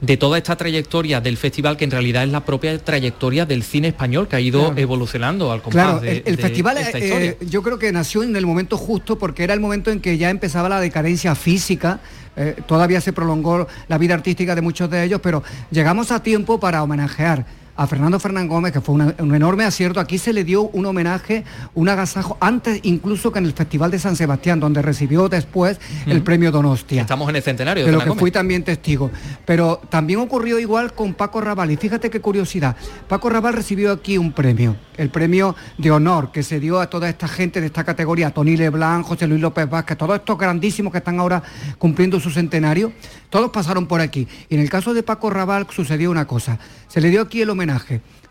de 0.00 0.16
toda 0.18 0.36
esta 0.36 0.56
trayectoria 0.56 1.20
del 1.22 1.36
festival, 1.38 1.76
que 1.76 1.84
en 1.84 1.90
realidad 1.90 2.22
es 2.24 2.30
la 2.30 2.44
propia 2.44 2.78
trayectoria 2.78 3.46
del 3.46 3.62
cine 3.62 3.88
español 3.88 4.28
que 4.28 4.36
ha 4.36 4.40
ido 4.40 4.66
Claro. 4.66 4.78
evolucionando 4.80 5.50
al 5.52 5.62
compás 5.62 5.84
Claro, 5.84 6.00
de, 6.00 6.10
el, 6.18 6.22
el 6.26 6.36
de 6.36 6.42
festival 6.42 6.76
esta 6.78 6.98
eh, 6.98 7.36
eh, 7.40 7.46
yo 7.48 7.62
creo 7.62 7.78
que 7.78 7.90
nació 7.92 8.22
en 8.22 8.36
el 8.36 8.44
momento 8.46 8.76
justo 8.76 9.18
porque 9.18 9.42
era 9.44 9.54
el 9.54 9.60
momento 9.60 9.90
en 9.90 10.00
que 10.00 10.18
ya 10.18 10.28
empezaba 10.30 10.68
la 10.68 10.80
decadencia 10.80 11.34
física, 11.34 12.00
eh, 12.36 12.54
todavía 12.66 13.00
se 13.00 13.14
prolongó 13.14 13.66
la 13.88 13.96
vida 13.96 14.12
artística 14.12 14.54
de 14.54 14.60
muchos 14.60 14.90
de 14.90 15.02
ellos, 15.04 15.20
pero 15.22 15.42
llegamos 15.70 16.12
a 16.12 16.22
tiempo 16.22 16.60
para 16.60 16.82
homenajear 16.82 17.46
a 17.76 17.86
Fernando 17.86 18.18
Fernán 18.18 18.48
Gómez, 18.48 18.72
que 18.72 18.80
fue 18.80 18.94
una- 18.94 19.14
un 19.18 19.34
enorme 19.34 19.64
acierto. 19.64 20.00
Aquí 20.00 20.18
se 20.18 20.32
le 20.32 20.44
dio 20.44 20.62
un 20.62 20.86
homenaje, 20.86 21.44
un 21.74 21.88
agasajo, 21.88 22.36
antes 22.40 22.80
incluso 22.84 23.30
que 23.32 23.38
en 23.38 23.44
el 23.46 23.52
Festival 23.52 23.90
de 23.90 23.98
San 23.98 24.16
Sebastián, 24.16 24.60
donde 24.60 24.80
recibió 24.82 25.28
después 25.28 25.78
el 26.06 26.22
premio 26.22 26.50
Donostia 26.50 27.02
Estamos 27.02 27.28
en 27.28 27.36
el 27.36 27.42
centenario 27.42 27.84
de 27.84 27.92
lo 27.92 27.98
que 28.00 28.08
Gómez. 28.08 28.20
fui 28.20 28.30
también 28.30 28.62
testigo. 28.64 29.10
Pero 29.44 29.80
también 29.90 30.20
ocurrió 30.20 30.58
igual 30.58 30.94
con 30.94 31.14
Paco 31.14 31.40
Raval. 31.40 31.70
Y 31.70 31.76
fíjate 31.76 32.08
qué 32.10 32.20
curiosidad. 32.20 32.76
Paco 33.08 33.28
Raval 33.28 33.52
recibió 33.54 33.92
aquí 33.92 34.16
un 34.16 34.32
premio, 34.32 34.76
el 34.96 35.10
premio 35.10 35.54
de 35.76 35.90
honor 35.90 36.32
que 36.32 36.42
se 36.42 36.58
dio 36.60 36.80
a 36.80 36.88
toda 36.88 37.08
esta 37.08 37.28
gente 37.28 37.60
de 37.60 37.66
esta 37.66 37.84
categoría, 37.84 38.30
Tony 38.30 38.56
Leblanc, 38.56 39.04
José 39.04 39.26
Luis 39.26 39.40
López 39.40 39.68
Vázquez, 39.68 39.98
todos 39.98 40.16
estos 40.16 40.38
grandísimos 40.38 40.92
que 40.92 40.98
están 40.98 41.18
ahora 41.18 41.42
cumpliendo 41.78 42.18
su 42.20 42.30
centenario, 42.30 42.92
todos 43.28 43.50
pasaron 43.50 43.86
por 43.86 44.00
aquí. 44.00 44.26
Y 44.48 44.54
en 44.54 44.60
el 44.62 44.70
caso 44.70 44.94
de 44.94 45.02
Paco 45.02 45.28
Raval 45.28 45.66
sucedió 45.70 46.10
una 46.10 46.26
cosa. 46.26 46.58
Se 46.88 47.00
le 47.00 47.10
dio 47.10 47.20
aquí 47.20 47.42
el 47.42 47.50
homenaje. 47.50 47.65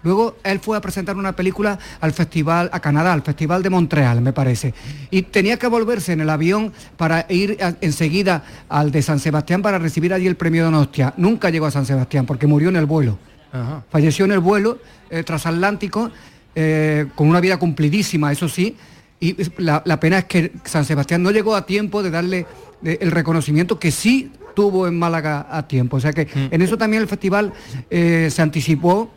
Luego 0.03 0.35
él 0.43 0.59
fue 0.59 0.77
a 0.77 0.81
presentar 0.81 1.17
una 1.17 1.35
película 1.35 1.79
al 1.99 2.13
festival, 2.13 2.69
a 2.71 2.79
Canadá, 2.79 3.11
al 3.11 3.23
Festival 3.23 3.63
de 3.63 3.71
Montreal, 3.71 4.21
me 4.21 4.33
parece. 4.33 4.73
Y 5.09 5.23
tenía 5.23 5.57
que 5.57 5.65
volverse 5.65 6.13
en 6.13 6.21
el 6.21 6.29
avión 6.29 6.71
para 6.95 7.25
ir 7.27 7.57
a- 7.63 7.73
enseguida 7.81 8.43
al 8.69 8.91
de 8.91 9.01
San 9.01 9.19
Sebastián 9.19 9.63
para 9.63 9.79
recibir 9.79 10.13
allí 10.13 10.27
el 10.27 10.35
premio 10.35 10.63
Donostia. 10.63 11.13
Nunca 11.17 11.49
llegó 11.49 11.65
a 11.65 11.71
San 11.71 11.87
Sebastián 11.87 12.27
porque 12.27 12.45
murió 12.45 12.69
en 12.69 12.75
el 12.75 12.85
vuelo. 12.85 13.17
Ajá. 13.51 13.83
Falleció 13.89 14.25
en 14.25 14.33
el 14.33 14.39
vuelo 14.39 14.77
eh, 15.09 15.23
transatlántico 15.23 16.11
eh, 16.53 17.07
con 17.15 17.27
una 17.27 17.39
vida 17.39 17.57
cumplidísima, 17.57 18.31
eso 18.31 18.47
sí. 18.47 18.75
Y 19.19 19.35
la, 19.57 19.81
la 19.85 19.99
pena 19.99 20.19
es 20.19 20.25
que 20.25 20.51
San 20.65 20.85
Sebastián 20.85 21.23
no 21.23 21.31
llegó 21.31 21.55
a 21.55 21.65
tiempo 21.65 22.03
de 22.03 22.11
darle 22.11 22.45
el 22.83 23.09
reconocimiento 23.09 23.79
que 23.79 23.89
sí 23.89 24.31
tuvo 24.55 24.87
en 24.87 24.99
Málaga 24.99 25.47
a 25.49 25.67
tiempo. 25.67 25.97
O 25.97 25.99
sea 25.99 26.13
que 26.13 26.27
en 26.51 26.61
eso 26.61 26.77
también 26.77 27.01
el 27.01 27.07
festival 27.09 27.53
eh, 27.89 28.29
se 28.31 28.41
anticipó. 28.43 29.09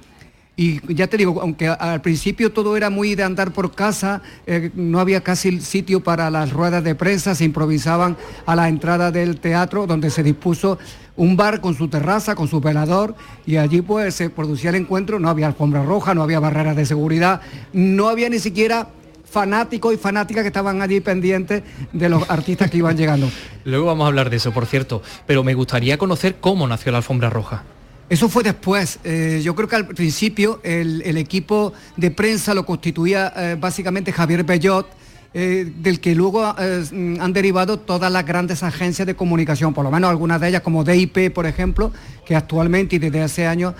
Y 0.58 0.80
ya 0.92 1.06
te 1.06 1.16
digo, 1.16 1.40
aunque 1.40 1.68
al 1.68 2.00
principio 2.00 2.50
todo 2.50 2.76
era 2.76 2.90
muy 2.90 3.14
de 3.14 3.22
andar 3.22 3.52
por 3.52 3.76
casa, 3.76 4.22
eh, 4.44 4.72
no 4.74 4.98
había 4.98 5.20
casi 5.20 5.60
sitio 5.60 6.02
para 6.02 6.30
las 6.30 6.52
ruedas 6.52 6.82
de 6.82 6.96
prensa, 6.96 7.36
se 7.36 7.44
improvisaban 7.44 8.16
a 8.44 8.56
la 8.56 8.68
entrada 8.68 9.12
del 9.12 9.38
teatro 9.38 9.86
donde 9.86 10.10
se 10.10 10.24
dispuso 10.24 10.76
un 11.14 11.36
bar 11.36 11.60
con 11.60 11.76
su 11.76 11.86
terraza, 11.86 12.34
con 12.34 12.48
su 12.48 12.60
velador 12.60 13.14
y 13.46 13.56
allí 13.56 13.82
pues 13.82 14.16
se 14.16 14.30
producía 14.30 14.70
el 14.70 14.76
encuentro, 14.76 15.20
no 15.20 15.28
había 15.28 15.46
alfombra 15.46 15.84
roja, 15.84 16.12
no 16.12 16.24
había 16.24 16.40
barreras 16.40 16.74
de 16.74 16.86
seguridad, 16.86 17.40
no 17.72 18.08
había 18.08 18.28
ni 18.28 18.40
siquiera 18.40 18.88
fanáticos 19.30 19.94
y 19.94 19.96
fanáticas 19.96 20.42
que 20.42 20.48
estaban 20.48 20.82
allí 20.82 21.00
pendientes 21.00 21.62
de 21.92 22.08
los 22.08 22.28
artistas 22.28 22.68
que 22.68 22.78
iban 22.78 22.96
llegando. 22.96 23.30
Luego 23.64 23.86
vamos 23.86 24.06
a 24.06 24.08
hablar 24.08 24.28
de 24.28 24.38
eso, 24.38 24.52
por 24.52 24.66
cierto. 24.66 25.02
Pero 25.24 25.44
me 25.44 25.54
gustaría 25.54 25.98
conocer 25.98 26.38
cómo 26.40 26.66
nació 26.66 26.90
la 26.90 26.98
alfombra 26.98 27.30
roja. 27.30 27.62
Eso 28.08 28.30
fue 28.30 28.42
después. 28.42 28.98
Eh, 29.04 29.42
yo 29.44 29.54
creo 29.54 29.68
que 29.68 29.76
al 29.76 29.86
principio 29.86 30.60
el, 30.62 31.02
el 31.04 31.18
equipo 31.18 31.74
de 31.96 32.10
prensa 32.10 32.54
lo 32.54 32.64
constituía 32.64 33.32
eh, 33.36 33.56
básicamente 33.60 34.12
Javier 34.12 34.44
Bellot, 34.44 34.88
eh, 35.34 35.70
del 35.76 36.00
que 36.00 36.14
luego 36.14 36.42
mm, 36.42 37.20
han 37.20 37.32
derivado 37.34 37.78
todas 37.78 38.10
las 38.10 38.24
grandes 38.24 38.62
agencias 38.62 39.04
de 39.04 39.14
comunicación, 39.14 39.74
por 39.74 39.84
lo 39.84 39.90
menos 39.90 40.08
algunas 40.08 40.40
de 40.40 40.48
ellas 40.48 40.62
como 40.62 40.84
DIP, 40.84 41.34
por 41.34 41.44
ejemplo, 41.44 41.92
que 42.24 42.34
actualmente 42.34 42.96
y 42.96 42.98
desde 42.98 43.22
hace 43.22 43.46
años 43.46 43.74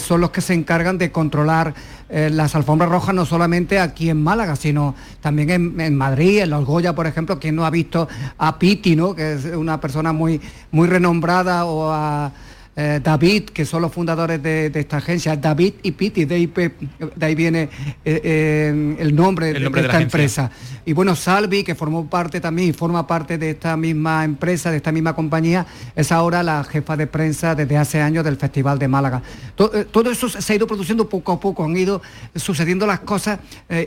son 0.00 0.20
los 0.20 0.30
que 0.30 0.40
se 0.40 0.54
encargan 0.54 0.98
de 0.98 1.12
controlar 1.12 1.72
las 2.08 2.56
alfombras 2.56 2.90
rojas 2.90 3.14
no 3.14 3.24
solamente 3.24 3.78
aquí 3.78 4.10
en 4.10 4.20
Málaga, 4.20 4.56
sino 4.56 4.96
también 5.20 5.50
en, 5.50 5.80
en 5.80 5.94
Madrid, 5.94 6.40
en 6.40 6.50
Los 6.50 6.64
Goya, 6.64 6.96
por 6.96 7.06
ejemplo, 7.06 7.38
quien 7.38 7.54
no 7.54 7.64
ha 7.64 7.70
visto 7.70 8.08
a 8.38 8.58
Piti, 8.58 8.96
¿no? 8.96 9.14
que 9.14 9.34
es 9.34 9.44
una 9.44 9.80
persona 9.80 10.12
muy, 10.12 10.40
muy 10.72 10.88
renombrada, 10.88 11.64
o 11.64 11.92
a 11.92 12.32
eh, 12.80 13.00
David, 13.02 13.46
que 13.46 13.64
son 13.64 13.82
los 13.82 13.92
fundadores 13.92 14.40
de, 14.40 14.70
de 14.70 14.78
esta 14.80 14.98
agencia, 14.98 15.34
David 15.36 15.74
y 15.82 15.90
Piti, 15.90 16.24
de, 16.26 16.34
ahí 16.36 16.46
de 16.46 17.26
ahí 17.26 17.34
viene 17.34 17.62
eh, 17.62 18.20
eh, 18.22 18.96
el 19.00 19.16
nombre, 19.16 19.50
El 19.50 19.64
nombre 19.64 19.82
de, 19.82 19.88
esta 19.88 20.00
empresa. 20.00 20.50
Y 20.86 20.92
bueno, 20.92 21.16
Salvi, 21.16 21.64
que 21.64 21.74
formó 21.74 22.08
parte 22.08 22.40
también 22.40 22.68
y 22.68 22.72
forma 22.72 23.04
parte 23.04 23.36
de 23.36 23.50
esta 23.50 23.76
misma 23.76 24.24
empresa, 24.24 24.70
de 24.70 24.76
esta 24.76 24.92
misma 24.92 25.12
compañía, 25.16 25.66
es 25.96 26.12
ahora 26.12 26.44
la 26.44 26.62
jefa 26.62 26.96
de 26.96 27.08
prensa 27.08 27.56
desde 27.56 27.76
hace 27.76 28.00
años 28.00 28.24
del 28.24 28.36
Festival 28.36 28.78
de 28.78 28.86
Málaga. 28.86 29.22
To- 29.56 29.70
todo 29.90 30.12
eso 30.12 30.28
se 30.28 30.52
ha 30.52 30.56
ido 30.56 30.68
produciendo 30.68 31.08
poco 31.08 31.32
a 31.32 31.40
poco, 31.40 31.64
han 31.64 31.76
ido 31.76 32.00
sucediendo 32.36 32.86
las 32.86 33.00
cosas 33.00 33.40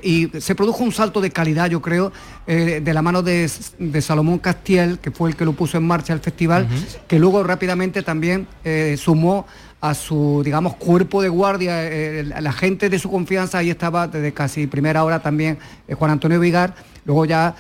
y 0.03 0.29
se 0.39 0.53
produjo 0.53 0.83
un 0.83 0.91
salto 0.91 1.21
de 1.21 1.31
calidad, 1.31 1.69
yo 1.69 1.81
creo, 1.81 2.11
de 2.45 2.93
la 2.93 3.01
mano 3.01 3.23
de, 3.23 3.49
de 3.79 4.01
Salomón 4.01 4.39
Castiel, 4.39 4.99
que 4.99 5.11
fue 5.11 5.29
el 5.29 5.37
que 5.37 5.45
lo 5.45 5.53
puso 5.53 5.77
en 5.77 5.87
marcha 5.87 6.11
el 6.13 6.19
festival, 6.19 6.67
que 7.07 7.17
luego 7.19 7.41
rápidamente 7.43 8.03
también 8.03 8.47
eh, 8.81 8.97
sumó 8.97 9.45
a 9.79 9.93
su, 9.93 10.41
digamos, 10.45 10.75
cuerpo 10.75 11.21
de 11.21 11.29
guardia, 11.29 11.83
eh, 11.83 12.23
la 12.23 12.51
gente 12.51 12.89
de 12.89 12.99
su 12.99 13.09
confianza, 13.09 13.57
ahí 13.57 13.69
estaba 13.69 14.07
desde 14.07 14.31
casi 14.31 14.67
primera 14.67 15.03
hora 15.03 15.19
también 15.19 15.57
eh, 15.87 15.95
Juan 15.95 16.11
Antonio 16.11 16.39
Vigar, 16.39 16.75
luego 17.05 17.25
ya 17.25 17.55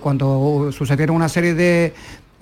cuando 0.00 0.70
sucedieron 0.70 1.16
una 1.16 1.28
serie 1.28 1.54
de, 1.54 1.94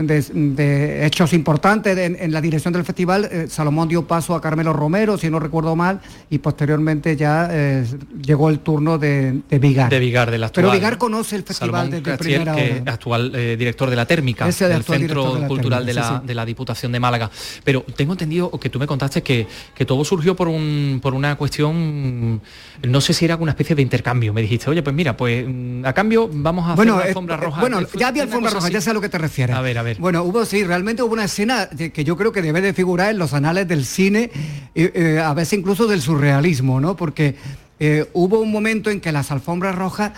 de- 0.06 0.22
de 0.22 1.06
hechos 1.06 1.32
importantes 1.32 1.96
en, 1.98 2.16
en 2.18 2.32
la 2.32 2.40
dirección 2.40 2.72
del 2.72 2.84
festival, 2.84 3.28
eh, 3.30 3.46
Salomón 3.48 3.88
dio 3.88 4.06
paso 4.06 4.34
a 4.34 4.40
Carmelo 4.40 4.72
Romero, 4.72 5.16
si 5.18 5.30
no 5.30 5.38
recuerdo 5.38 5.76
mal, 5.76 6.00
y 6.30 6.38
posteriormente 6.38 7.16
ya 7.16 7.48
eh, 7.50 7.84
llegó 8.22 8.48
el 8.50 8.60
turno 8.60 8.98
de, 8.98 9.40
de 9.48 9.58
Vigar. 9.58 9.90
De 9.90 9.98
Vigar, 9.98 10.30
del 10.30 10.44
actual. 10.44 10.64
Pero 10.66 10.72
Vigar 10.74 10.98
conoce 10.98 11.36
el 11.36 11.42
festival 11.42 11.70
Salomón 11.70 11.90
desde 11.90 12.02
Castiel, 12.02 12.42
primera 12.42 12.54
que 12.56 12.80
hora. 12.82 12.92
actual 12.92 13.32
eh, 13.34 13.56
director 13.58 13.90
de 13.90 13.96
la 13.96 14.06
térmica, 14.06 14.48
Ese 14.48 14.64
es 14.64 14.70
el 14.70 14.76
del 14.76 14.84
Centro 14.84 14.98
director 15.22 15.34
de 15.34 15.40
la 15.40 15.48
Cultural 15.48 15.86
de, 15.86 15.92
Térmica, 15.94 16.12
la, 16.14 16.20
sí, 16.20 16.26
de 16.26 16.34
la 16.34 16.44
Diputación 16.44 16.92
de 16.92 17.00
Málaga. 17.00 17.30
Pero 17.64 17.82
tengo 17.96 18.12
entendido 18.12 18.50
que 18.58 18.68
tú 18.70 18.78
me 18.78 18.86
contaste 18.86 19.22
que, 19.22 19.46
que 19.74 19.84
todo 19.84 20.04
surgió 20.04 20.34
por, 20.36 20.48
un, 20.48 21.00
por 21.02 21.14
una 21.14 21.36
cuestión, 21.36 22.40
no 22.82 23.00
sé 23.00 23.12
si 23.14 23.24
era 23.24 23.36
una 23.36 23.52
especie 23.52 23.74
de 23.76 23.82
intercambio. 23.82 24.32
Me 24.32 24.42
dijiste, 24.42 24.68
oye, 24.70 24.82
pues 24.82 24.94
mira, 24.94 25.16
pues 25.16 25.44
mm, 25.46 25.84
a 25.84 25.92
cambio 25.92 26.28
vamos 26.32 26.64
a 26.64 26.68
hacer 26.72 26.76
Bueno, 26.76 26.94
una 26.96 27.04
eh, 27.04 27.08
alfombra 27.08 27.36
roja. 27.36 27.60
bueno, 27.60 27.80
ya 27.98 28.08
había 28.08 28.22
una 28.24 28.30
alfombra 28.32 28.50
roja, 28.52 28.66
así. 28.66 28.74
ya 28.74 28.80
sé 28.80 28.90
a 28.90 28.94
lo 28.94 29.00
que 29.00 29.08
te 29.08 29.18
refieres. 29.18 29.54
A 29.56 29.60
ver, 29.60 29.78
a 29.78 29.82
ver. 29.82 29.91
Bueno, 29.98 30.22
hubo 30.24 30.44
sí, 30.44 30.64
realmente 30.64 31.02
hubo 31.02 31.12
una 31.12 31.24
escena 31.24 31.66
de- 31.66 31.92
que 31.92 32.04
yo 32.04 32.16
creo 32.16 32.32
que 32.32 32.42
debe 32.42 32.60
de 32.60 32.72
figurar 32.72 33.10
en 33.10 33.18
los 33.18 33.34
anales 33.34 33.66
del 33.68 33.84
cine, 33.84 34.30
eh, 34.74 34.92
eh, 34.94 35.18
a 35.18 35.34
veces 35.34 35.58
incluso 35.58 35.86
del 35.86 36.00
surrealismo, 36.00 36.80
¿no? 36.80 36.96
Porque 36.96 37.36
eh, 37.78 38.08
hubo 38.12 38.40
un 38.40 38.52
momento 38.52 38.90
en 38.90 39.00
que 39.00 39.10
las 39.10 39.32
alfombras 39.32 39.74
rojas 39.74 40.12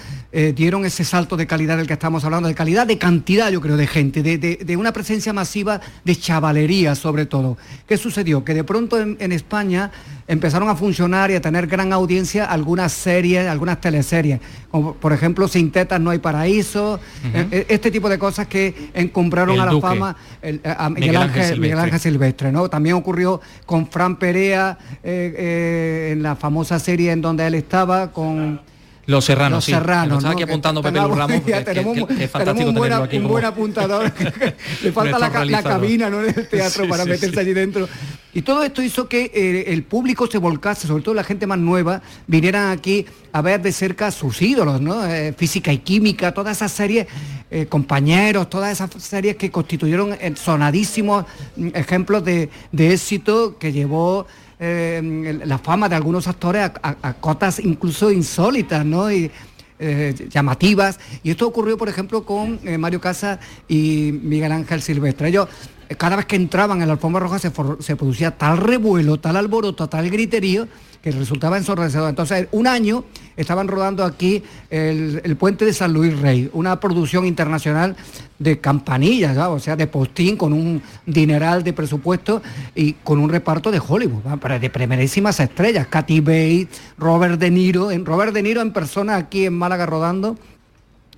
dieron 0.54 0.84
ese 0.84 1.04
salto 1.04 1.36
de 1.36 1.46
calidad 1.46 1.76
del 1.76 1.86
que 1.86 1.92
estamos 1.92 2.24
hablando, 2.24 2.48
de 2.48 2.54
calidad, 2.56 2.86
de 2.88 2.98
cantidad, 2.98 3.50
yo 3.52 3.60
creo, 3.60 3.76
de 3.76 3.86
gente, 3.86 4.22
de, 4.22 4.76
una 4.76 4.92
presencia 4.92 5.32
masiva 5.32 5.80
de 6.04 6.16
chavalería 6.16 6.96
sobre 6.96 7.24
todo. 7.24 7.56
¿Qué 7.86 7.96
sucedió? 7.96 8.44
Que 8.44 8.52
de 8.52 8.64
pronto 8.64 9.00
en, 9.00 9.32
España 9.32 9.92
empezaron 10.26 10.68
a 10.68 10.76
funcionar 10.76 11.30
y 11.30 11.34
a 11.34 11.40
tener 11.40 11.66
gran 11.66 11.92
audiencia 11.92 12.44
algunas 12.44 12.92
series, 12.92 13.46
algunas 13.46 13.80
teleseries, 13.80 14.40
como 14.70 14.94
por 14.94 15.12
ejemplo 15.12 15.48
Sin 15.48 15.70
Tetas 15.70 16.00
No 16.00 16.10
hay 16.10 16.18
Paraíso, 16.18 16.98
eh, 17.34 17.66
este 17.68 17.90
tipo 17.90 18.08
de 18.08 18.18
cosas 18.18 18.46
que 18.46 18.90
encumbraron 18.94 19.60
a 19.60 19.66
la 19.66 19.80
fama 19.80 20.16
a 20.64 20.90
Miguel, 20.90 21.16
Ángel, 21.16 22.00
Silvestre. 22.00 22.52
¿no? 22.52 22.68
También 22.68 22.96
ocurrió 22.96 23.40
con 23.66 23.86
Fran 23.86 24.16
Perea 24.16 24.78
en 25.02 26.22
la 26.22 26.36
famosa 26.36 26.78
serie 26.78 27.12
en 27.12 27.20
donde 27.20 27.46
él 27.46 27.54
estaba 27.54 28.12
con... 28.12 28.60
Los 29.06 29.24
Serranos, 29.24 29.56
Los 29.56 29.64
Serranos, 29.64 30.18
estaba 30.18 30.34
aquí 30.34 30.42
apuntando 30.42 30.82
Pepe 30.82 30.98
Ramos, 30.98 31.42
tenemos, 31.64 31.96
un, 32.66 33.28
buen 33.28 33.44
apuntador. 33.44 34.12
Le 34.82 34.92
falta 34.92 35.18
la, 35.18 35.62
cabina 35.62 36.08
¿no? 36.08 36.22
en 36.22 36.28
el 36.36 36.48
teatro 36.48 36.88
para 36.88 37.04
meterse 37.04 37.40
allí 37.40 37.52
dentro. 37.52 37.88
Y 38.32 38.42
todo 38.42 38.64
esto 38.64 38.82
hizo 38.82 39.08
que 39.08 39.30
eh, 39.32 39.72
el 39.72 39.84
público 39.84 40.26
se 40.26 40.38
volcase, 40.38 40.88
sobre 40.88 41.04
todo 41.04 41.14
la 41.14 41.22
gente 41.22 41.46
más 41.46 41.58
nueva, 41.58 42.02
vinieran 42.26 42.70
aquí 42.70 43.06
a 43.32 43.40
ver 43.42 43.62
de 43.62 43.70
cerca 43.70 44.10
sus 44.10 44.42
ídolos, 44.42 44.80
¿no? 44.80 45.06
Eh, 45.06 45.32
física 45.36 45.72
y 45.72 45.78
química, 45.78 46.34
todas 46.34 46.56
esas 46.56 46.72
series, 46.72 47.06
eh, 47.50 47.66
compañeros, 47.66 48.50
todas 48.50 48.72
esas 48.72 48.90
series 49.00 49.36
que 49.36 49.52
constituyeron 49.52 50.16
sonadísimos 50.34 51.26
mm, 51.56 51.68
ejemplos 51.74 52.24
de, 52.24 52.50
de 52.72 52.92
éxito 52.92 53.56
que 53.56 53.72
llevó 53.72 54.26
eh, 54.58 55.40
la 55.44 55.58
fama 55.58 55.88
de 55.88 55.96
algunos 55.96 56.28
actores 56.28 56.70
a, 56.82 57.14
cotas 57.14 57.58
incluso 57.58 58.10
insólitas, 58.10 58.84
¿no? 58.84 59.10
Y, 59.10 59.30
eh, 59.80 60.28
llamativas. 60.30 61.00
Y 61.24 61.30
esto 61.30 61.48
ocurrió, 61.48 61.76
por 61.76 61.88
ejemplo, 61.88 62.24
con 62.24 62.60
eh, 62.62 62.78
Mario 62.78 63.00
Casa 63.00 63.40
y 63.66 64.18
Miguel 64.22 64.52
Ángel 64.52 64.80
Silvestre. 64.80 65.32
Cada 65.96 66.16
vez 66.16 66.26
que 66.26 66.36
entraban 66.36 66.80
en 66.82 66.88
la 66.88 66.94
alfombra 66.94 67.20
roja 67.20 67.38
se, 67.38 67.50
se 67.80 67.96
producía 67.96 68.32
tal 68.32 68.58
revuelo, 68.58 69.18
tal 69.18 69.36
alboroto, 69.36 69.88
tal 69.88 70.10
griterío, 70.10 70.66
que 71.04 71.10
resultaba 71.10 71.58
ensordecedor. 71.58 72.08
Entonces, 72.08 72.48
un 72.50 72.66
año 72.66 73.04
estaban 73.36 73.68
rodando 73.68 74.06
aquí 74.06 74.42
el, 74.70 75.36
puente 75.38 75.66
de 75.66 75.74
San 75.74 75.92
Luis 75.92 76.18
Rey, 76.18 76.48
una 76.54 76.80
producción 76.80 77.26
internacional 77.26 77.94
de 78.38 78.58
campanillas, 78.58 79.36
o 79.36 79.58
sea, 79.58 79.76
de 79.76 79.86
postín, 79.86 80.38
con 80.38 80.54
un 80.54 80.80
dineral 81.04 81.62
de 81.62 81.74
presupuesto 81.74 82.40
y 82.74 82.94
con 82.94 83.18
un 83.18 83.28
reparto 83.28 83.70
de 83.70 83.82
Hollywood, 83.86 84.22
de 84.58 84.70
primerísimas 84.70 85.40
estrellas, 85.40 85.88
Katy 85.88 86.20
Bates, 86.20 86.68
Robert 86.96 87.38
De 87.38 87.50
Niro, 87.50 87.90
en 87.90 88.06
Robert 88.06 88.32
De 88.32 88.42
Niro 88.42 88.62
en 88.62 88.72
persona 88.72 89.16
aquí 89.16 89.44
en 89.44 89.52
Málaga 89.52 89.84
rodando 89.84 90.38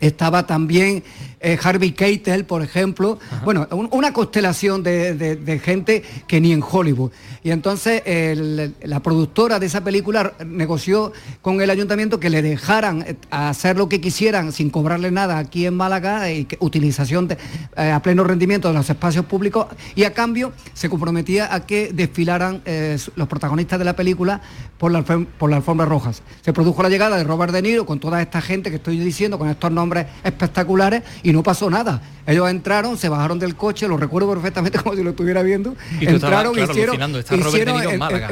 estaba 0.01 0.47
también 0.47 1.03
eh, 1.41 1.59
Harvey 1.63 1.93
Keitel, 1.93 2.45
por 2.45 2.63
ejemplo. 2.63 3.19
Bueno, 3.45 3.69
una 3.71 4.13
constelación 4.13 4.83
de, 4.83 5.61
gente 5.63 6.03
que 6.27 6.41
ni 6.41 6.53
en 6.53 6.63
Hollywood. 6.63 7.13
Y 7.43 7.51
entonces 7.51 8.03
la 8.83 9.01
productora 9.01 9.59
de 9.59 9.67
esa 9.67 9.85
película 9.85 10.33
negoció 10.45 11.13
con 11.43 11.61
el 11.61 11.71
ayuntamiento 11.71 12.19
que 12.19 12.31
le 12.31 12.43
dejaran 12.43 13.03
eh, 13.03 13.17
hacer 13.31 13.77
lo 13.77 13.89
que 13.89 14.01
quisieran 14.01 14.53
sin 14.53 14.71
cobrarle 14.71 15.11
nada 15.11 15.39
aquí 15.39 15.67
en 15.67 15.77
Málaga, 15.77 16.31
y 16.31 16.49
utilización 16.59 17.29
eh, 17.31 17.91
a 17.91 18.01
pleno 18.03 18.25
rendimiento 18.25 18.69
de 18.69 18.75
los 18.75 18.91
espacios 18.91 19.25
públicos, 19.27 19.67
y 19.95 20.05
a 20.05 20.13
cambio 20.13 20.53
se 20.75 20.89
comprometía 20.89 21.55
a 21.55 21.65
que 21.65 21.91
desfilaran 21.93 22.63
los 23.15 23.29
protagonistas 23.29 23.79
de 23.79 23.85
la 23.85 23.95
película 23.95 24.41
por 24.79 24.91
la, 24.91 25.03
por 25.03 25.51
las 25.51 25.59
alfombras 25.59 25.89
rojas. 25.89 26.23
Se 26.43 26.53
produjo 26.53 26.83
la 26.83 26.89
llegada 26.89 27.17
de 27.17 27.25
Robert 27.25 27.53
De 27.53 27.63
Niro 27.63 27.87
con 27.87 28.01
toda 28.01 28.21
esta 28.21 28.41
gente 28.41 28.71
que 28.71 28.77
estoy 28.77 28.99
diciendo, 28.99 29.39
con 29.39 29.49
estos 29.49 29.71
nombres 29.71 29.86
espectaculares, 30.25 31.03
y 31.23 31.33
no 31.33 31.43
pasó 31.43 31.71
nada. 31.71 32.01
Ellos 32.27 32.51
entraron, 32.51 32.99
se 32.99 33.09
bajaron 33.09 33.39
del 33.39 33.55
coche, 33.55 33.87
lo 33.87 33.97
recuerdo 33.97 34.29
perfectamente 34.31 34.79
como 34.83 34.97
si 34.97 35.03
lo 35.03 35.11
estuviera 35.11 35.43
viendo. 35.43 35.77
entraron, 36.01 36.59
y 36.59 36.63
hicieron, 36.63 36.99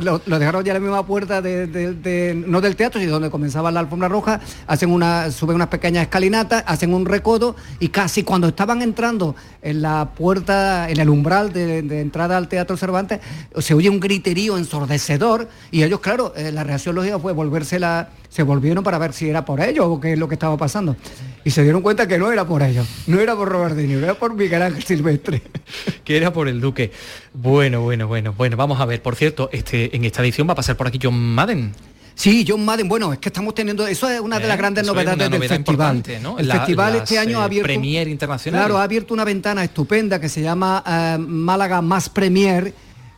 lo, 0.00 0.38
dejaron 0.38 0.64
ya 0.64 0.72
en 0.72 0.74
la 0.74 0.80
misma 0.80 1.06
puerta 1.06 1.40
de, 1.40 2.44
no 2.46 2.60
del 2.60 2.76
teatro, 2.76 3.00
sino 3.00 3.12
donde 3.12 3.30
comenzaba 3.30 3.70
la 3.70 3.80
alfombra 3.80 4.08
roja, 4.08 4.40
hacen 4.66 4.90
una, 4.90 5.30
suben 5.30 5.56
unas 5.56 5.68
pequeñas 5.68 6.02
escalinatas, 6.02 6.64
hacen 6.66 6.92
un 6.92 7.06
recodo 7.06 7.54
y 7.78 7.88
casi 7.88 8.24
cuando 8.24 8.48
estaban 8.48 8.82
entrando 8.82 9.36
en 9.62 9.82
la 9.82 10.10
puerta, 10.16 10.90
en 10.90 10.98
el 10.98 11.08
umbral 11.08 11.52
de, 11.52 12.00
entrada 12.00 12.36
al 12.36 12.48
Teatro 12.48 12.76
Cervantes, 12.76 13.20
se 13.58 13.74
oye 13.74 13.88
un 13.88 14.00
griterío 14.00 14.58
ensordecedor 14.58 15.48
y 15.70 15.84
ellos, 15.84 16.00
claro, 16.00 16.32
eh, 16.36 16.50
la 16.50 16.64
reacción 16.64 16.96
lógica 16.96 17.18
fue 17.18 17.32
volverse 17.32 17.78
la 17.78 18.08
se 18.34 18.42
volvieron 18.42 18.82
para 18.82 18.98
ver 18.98 19.12
si 19.12 19.28
era 19.28 19.44
por 19.44 19.60
ellos 19.60 19.86
o 19.88 20.00
qué 20.00 20.14
es 20.14 20.18
lo 20.18 20.26
que 20.26 20.34
estaba 20.34 20.56
pasando. 20.56 20.96
Y 21.44 21.52
se 21.52 21.62
dieron 21.62 21.82
cuenta 21.82 22.08
que 22.08 22.18
no 22.18 22.32
era 22.32 22.44
por 22.44 22.64
ellos, 22.64 22.84
no 23.06 23.20
era 23.20 23.36
por 23.36 23.48
Robert 23.48 23.76
De 23.76 23.86
Niro, 23.86 24.00
era 24.00 24.14
por 24.14 24.34
Miguel 24.34 24.60
Ángel 24.60 24.82
Silvestre. 24.82 25.40
que 26.04 26.16
era 26.16 26.32
por 26.32 26.48
el 26.48 26.60
Duque. 26.60 26.90
Bueno, 27.32 27.82
bueno, 27.82 28.08
bueno, 28.08 28.32
bueno, 28.32 28.56
vamos 28.56 28.80
a 28.80 28.86
ver. 28.86 29.00
Por 29.02 29.14
cierto, 29.14 29.50
este, 29.52 29.94
en 29.94 30.04
esta 30.04 30.20
edición 30.20 30.48
va 30.48 30.54
a 30.54 30.56
pasar 30.56 30.76
por 30.76 30.88
aquí 30.88 30.98
John 31.00 31.14
Madden. 31.14 31.74
Sí, 32.16 32.44
John 32.46 32.64
Madden, 32.64 32.88
bueno, 32.88 33.12
es 33.12 33.20
que 33.20 33.28
estamos 33.28 33.54
teniendo, 33.54 33.86
eso 33.86 34.10
es 34.10 34.18
una 34.18 34.40
de 34.40 34.48
las 34.48 34.56
eh, 34.56 34.58
grandes 34.58 34.84
novedades 34.84 35.30
del 35.30 35.48
festival. 35.48 36.02
El 36.36 36.50
festival 36.50 36.96
este 36.96 37.18
año 37.20 37.40
ha 37.40 37.44
abierto... 37.44 37.66
Premier 37.66 38.08
internacional. 38.08 38.62
Claro, 38.62 38.78
ha 38.78 38.82
abierto 38.82 39.14
una 39.14 39.24
ventana 39.24 39.62
estupenda 39.62 40.20
que 40.20 40.28
se 40.28 40.42
llama 40.42 40.82
eh, 40.84 41.18
Málaga 41.20 41.80
Más 41.82 42.08
Premier, 42.08 42.74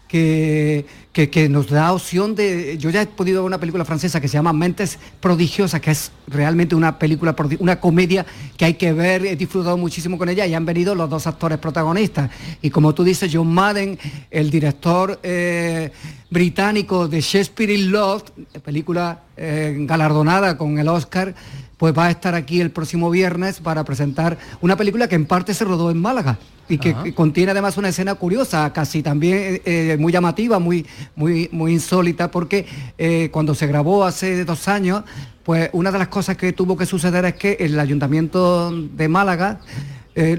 que, 0.09 0.85
que, 1.25 1.49
nos 1.49 1.71
da 1.71 1.93
opción 1.93 2.35
de... 2.35 2.77
Yo 2.77 2.91
ya 2.91 3.01
he 3.01 3.07
podido 3.07 3.43
ver 3.43 3.47
una 3.47 3.59
película 3.59 3.87
francesa 3.87 4.21
que 4.21 4.29
se 4.29 4.35
llama 4.35 4.53
Mentes 4.53 4.99
Prodigiosas, 5.21 5.81
que 5.81 5.91
es 5.91 6.13
realmente 6.27 6.75
una 6.75 6.99
película, 6.99 7.35
una 7.59 7.81
comedia 7.81 8.27
que 8.59 8.67
hay 8.67 8.75
que 8.75 8.93
ver, 8.93 9.25
he 9.25 9.35
disfrutado 9.35 9.79
muchísimo 9.79 10.19
con 10.19 10.29
ella 10.29 10.47
y 10.47 10.53
han 10.53 10.67
venido 10.67 10.95
los 10.95 11.09
dos 11.09 11.27
actores 11.27 11.59
protagonistas. 11.59 12.31
Y 12.61 12.69
como 12.69 12.95
tú 12.95 13.03
dices, 13.03 13.31
John 13.33 13.53
Madden, 13.53 13.99
el 14.31 14.51
director 14.51 15.19
eh, 15.23 15.91
británico 16.29 17.09
de 17.09 17.23
Shakespeare 17.23 17.71
in 17.71 17.91
Love, 17.91 18.25
película 18.63 19.23
eh, 19.39 19.75
galardonada 19.81 20.59
con 20.59 20.79
el 20.79 20.89
Oscar, 20.89 21.35
pues 21.79 21.97
va 21.97 22.07
a 22.07 22.11
estar 22.11 22.35
aquí 22.35 22.61
el 22.61 22.71
próximo 22.71 23.09
viernes 23.09 23.61
para 23.61 23.85
presentar 23.85 24.37
una 24.61 24.77
película 24.77 25.09
que 25.09 25.15
en 25.15 25.25
parte 25.25 25.55
se 25.55 25.65
rodó 25.65 25.91
en 25.91 25.99
Málaga 25.99 26.39
y 26.69 26.79
que 26.79 27.15
contiene 27.15 27.53
además 27.53 27.77
una 27.77 27.89
escena 27.89 28.15
curiosa, 28.15 28.73
casi 28.73 29.03
también 29.03 29.37
eh, 29.37 29.63
eh, 29.65 29.97
muy 29.99 30.13
llamativa, 30.13 30.59
muy, 30.59 30.87
muy, 31.15 31.49
muy 31.53 31.73
insólita, 31.73 32.31
porque 32.31 32.67
eh, 32.99 33.29
cuando 33.33 33.55
se 33.55 33.67
grabó 33.67 34.05
hace 34.05 34.45
dos 34.45 34.69
años, 34.69 35.05
pues 35.45 35.71
una 35.73 35.93
de 35.93 35.99
las 35.99 36.09
cosas 36.09 36.37
que 36.37 36.53
tuvo 36.53 36.77
que 36.77 36.87
suceder 36.87 37.25
es 37.25 37.35
que 37.35 37.57
el 37.61 37.79
ayuntamiento 37.79 38.73
de 38.73 39.09
Málaga 39.09 39.61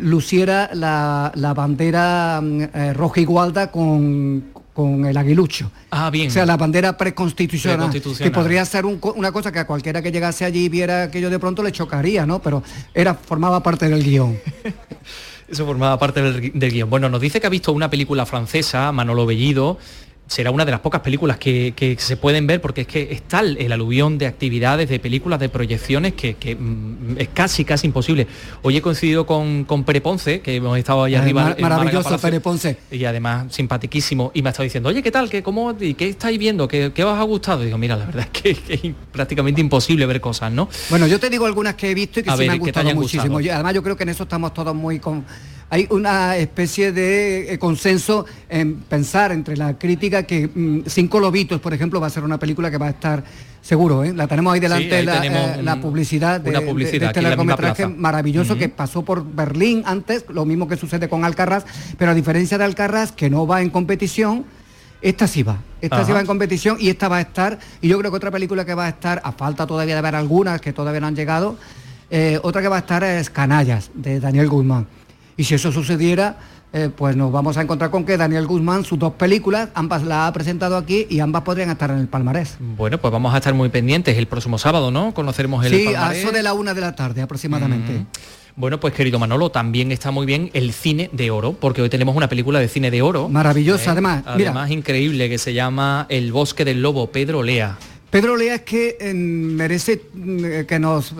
luciera 0.01 0.71
la, 0.73 1.53
bandera 1.55 2.41
mm, 2.41 2.93
roja 2.95 3.21
igualda 3.21 3.71
con, 3.71 4.45
con 4.78 5.05
el 5.05 5.17
aguilucho. 5.17 5.71
Ah, 5.89 6.11
bien. 6.11 6.28
O 6.28 6.32
sea, 6.32 6.45
la 6.45 6.55
bandera 6.55 6.97
preconstitucional, 6.97 7.89
que 7.91 8.30
podría 8.30 8.63
ser 8.63 8.86
una 8.86 9.32
cosa 9.32 9.51
que 9.51 9.57
a 9.57 9.65
cualquiera 9.65 10.03
que 10.03 10.11
llegase 10.11 10.45
allí 10.45 10.65
y 10.65 10.69
viera 10.69 11.01
aquello 11.01 11.32
de 11.32 11.39
pronto 11.39 11.63
le 11.63 11.71
chocaría, 11.71 12.28
¿no? 12.28 12.41
Pero 12.43 12.61
era, 12.93 13.15
formaba 13.15 13.63
parte 13.63 13.89
del 13.89 14.03
guion. 14.03 14.38
Eso 15.47 15.65
formaba 15.65 15.97
parte 15.97 16.21
del, 16.21 16.71
guion. 16.71 16.89
Bueno, 16.89 17.09
nos 17.09 17.21
dice 17.21 17.39
que 17.39 17.47
ha 17.47 17.49
visto 17.49 17.71
una 17.71 17.89
película 17.89 18.25
francesa, 18.25 18.91
Manolo 18.91 19.25
Bellido, 19.25 19.77
será 20.28 20.51
una 20.51 20.65
de 20.65 20.71
las 20.71 20.82
pocas 20.82 21.01
películas 21.01 21.38
que, 21.38 21.95
se 21.97 22.17
pueden 22.17 22.47
ver 22.47 22.61
porque 22.61 22.82
es 22.82 22.88
que 22.88 23.09
está 23.11 23.39
el, 23.39 23.71
aluvión 23.71 24.17
de 24.17 24.28
actividades, 24.28 24.89
de 24.89 24.99
películas, 24.99 25.39
de 25.39 25.49
proyecciones 25.49 26.13
que, 26.13 26.36
mm, 26.55 27.17
es 27.17 27.30
casi, 27.30 27.65
casi 27.65 27.88
imposible. 27.88 28.28
Hoy 28.61 28.78
he 28.78 28.82
coincidido 28.82 29.25
con, 29.25 29.63
con 29.63 29.84
Pere 29.84 30.01
Ponce, 30.01 30.41
que 30.41 30.55
hemos 30.55 30.78
estado 30.78 31.03
ahí 31.03 31.15
arriba. 31.15 31.55
maravilloso 31.59 32.17
Pere 32.19 32.39
Ponce. 32.39 32.78
Y 32.91 33.05
además 33.05 33.53
simpatiquísimo. 33.53 34.32
Y 34.34 34.41
me 34.41 34.49
ha 34.49 34.51
estado 34.51 34.65
diciendo, 34.65 34.89
oye, 34.89 35.01
¿qué 35.01 35.11
tal? 35.11 35.30
¿Qué, 35.30 35.41
cómo, 35.41 35.75
y 35.80 35.93
¿Qué 35.93 36.09
estáis 36.09 36.38
viendo? 36.38 36.67
¿Qué, 36.67 36.91
¿Qué, 36.93 37.03
os 37.03 37.17
ha 37.17 37.23
gustado? 37.23 37.61
Y 37.61 37.65
digo, 37.65 37.78
mira, 37.78 37.95
la 37.95 38.05
verdad 38.05 38.28
es 38.34 38.41
que, 38.41 38.51
es 38.51 38.93
prácticamente 39.11 39.61
imposible 39.61 40.05
ver 40.05 40.19
cosas, 40.21 40.51
¿no? 40.51 40.69
Bueno, 40.89 41.07
yo 41.07 41.19
te 41.19 41.30
digo 41.30 41.45
algunas 41.45 41.75
que 41.75 41.91
he 41.91 41.93
visto 41.93 42.19
y 42.19 42.23
que 42.23 42.32
sí 42.32 42.38
me 42.38 42.49
han 42.49 42.59
gustado 42.59 42.93
muchísimo. 42.93 43.38
además 43.38 43.73
yo 43.73 43.84
creo 43.84 43.95
que 43.95 44.03
en 44.03 44.09
eso 44.09 44.23
estamos 44.23 44.53
todos 44.53 44.75
muy 44.75 44.99
con 44.99 45.25
hay 45.70 45.88
una 45.89 46.38
especie 46.38 46.91
de 46.91 47.53
eh, 47.53 47.59
consenso 47.59 48.26
en 48.47 48.76
pensar 48.76 49.32
entre 49.32 49.57
la 49.57 49.78
crítica 49.78 50.24
que 50.24 50.47
mm, 50.47 50.82
Cinco 50.88 51.20
Lobitos, 51.20 51.59
por 51.59 51.74
ejemplo, 51.74 51.99
va 51.99 52.07
a 52.07 52.09
ser 52.09 52.24
una 52.24 52.39
película 52.39 52.72
que 52.72 52.78
va 52.78 52.88
a 52.88 52.91
estar 52.91 53.24
seguro, 53.61 54.03
¿eh? 54.05 54.13
la 54.13 54.28
tenemos 54.28 54.53
ahí 54.53 54.61
delante 54.61 55.03
la, 55.03 55.26
eh, 55.26 55.76
publicidad 55.82 56.39
de, 56.39 56.51
este 57.05 57.22
largometraje 57.22 57.86
maravilloso 57.88 58.57
que 58.57 58.70
pasó 58.70 59.03
por 59.03 59.26
Berlín 59.26 59.84
antes, 59.86 60.24
lo 60.30 60.45
mismo 60.45 60.70
que 60.70 60.78
sucede 60.78 61.09
con 61.09 61.26
Alcarraz, 61.26 61.65
pero 61.97 62.11
a 62.11 62.13
diferencia 62.13 62.57
de 62.57 62.63
Alcarraz, 62.63 63.11
que 63.11 63.30
no 63.30 63.45
va 63.45 63.61
en 63.61 63.70
competición, 63.70 64.45
esta 65.01 65.28
sí 65.28 65.43
va, 65.43 65.57
esta 65.82 66.05
sí 66.05 66.13
va 66.13 66.22
en 66.22 66.26
competición 66.26 66.78
y 66.80 66.88
esta 66.89 67.09
va 67.09 67.18
a 67.18 67.22
estar, 67.22 67.59
y 67.82 67.89
yo 67.89 67.99
creo 67.99 68.09
que 68.09 68.18
otra 68.18 68.32
película 68.32 68.63
que 68.63 68.74
va 68.74 68.86
a 68.86 68.89
estar, 68.89 69.22
a 69.22 69.34
falta 69.34 69.68
todavía 69.68 69.95
de 69.95 70.01
ver 70.01 70.15
algunas 70.15 70.61
que 70.61 70.72
todavía 70.72 71.01
no 71.01 71.07
han 71.07 71.15
llegado, 71.15 71.57
otra 72.43 72.61
que 72.61 72.70
va 72.70 72.78
a 72.78 72.80
estar 72.80 73.03
es 73.03 73.30
Canallas, 73.30 73.91
de 73.93 74.22
Daniel 74.22 74.47
Guzmán. 74.47 74.88
Y 75.38 75.43
si 75.43 75.53
eso 75.53 75.71
sucediera, 75.71 76.38
eh, 76.73 76.89
pues 76.93 77.15
nos 77.15 77.31
vamos 77.31 77.55
a 77.57 77.61
encontrar 77.61 77.91
con 77.91 78.03
que 78.03 78.17
Daniel 78.17 78.47
Guzmán, 78.47 78.83
sus 78.83 78.97
dos 78.99 79.13
películas, 79.13 79.69
ambas 79.75 80.03
las 80.03 80.27
ha 80.27 80.33
presentado 80.33 80.75
aquí 80.75 81.05
y 81.09 81.19
ambas 81.19 81.43
podrían 81.43 81.69
estar 81.69 81.91
en 81.91 81.99
el 81.99 82.07
palmarés. 82.07 82.57
Bueno, 82.59 82.97
pues 82.97 83.11
vamos 83.11 83.33
a 83.33 83.38
estar 83.38 83.53
muy 83.53 83.69
pendientes 83.69 84.17
el 84.17 84.27
próximo 84.27 84.57
sábado, 84.57 84.91
¿no? 84.91 85.13
Conoceremos 85.13 85.63
el 85.65 85.71
sí, 85.71 85.85
palmarés. 85.85 86.17
a 86.17 86.19
eso 86.19 86.31
de 86.31 86.43
la 86.43 86.53
una 86.53 86.73
de 86.73 86.81
la 86.81 86.95
tarde 86.95 87.21
aproximadamente. 87.21 87.93
Mm. 87.93 88.05
Bueno, 88.55 88.79
pues 88.79 88.95
querido 88.95 89.19
Manolo, 89.19 89.51
también 89.51 89.91
está 89.91 90.09
muy 90.09 90.25
bien 90.25 90.49
el 90.53 90.73
cine 90.73 91.11
de 91.13 91.29
oro, 91.29 91.53
porque 91.53 91.83
hoy 91.83 91.89
tenemos 91.89 92.15
una 92.15 92.27
película 92.27 92.59
de 92.59 92.67
cine 92.67 92.89
de 92.89 93.03
oro. 93.03 93.29
Maravillosa, 93.29 93.91
además. 93.91 94.23
Mira. 94.35 94.49
Además, 94.49 94.71
increíble, 94.71 95.29
que 95.29 95.38
se 95.38 95.53
llama 95.53 96.07
El 96.09 96.31
bosque 96.31 96.65
del 96.65 96.81
lobo, 96.81 97.11
Pedro 97.11 97.43
Lea. 97.43 97.77
Pedro 98.09 98.35
Lea 98.35 98.55
es 98.55 98.61
que 98.63 98.97
eh, 98.99 99.13
merece 99.13 100.01
mm, 100.11 100.65
que 100.67 100.79
nos... 100.79 101.13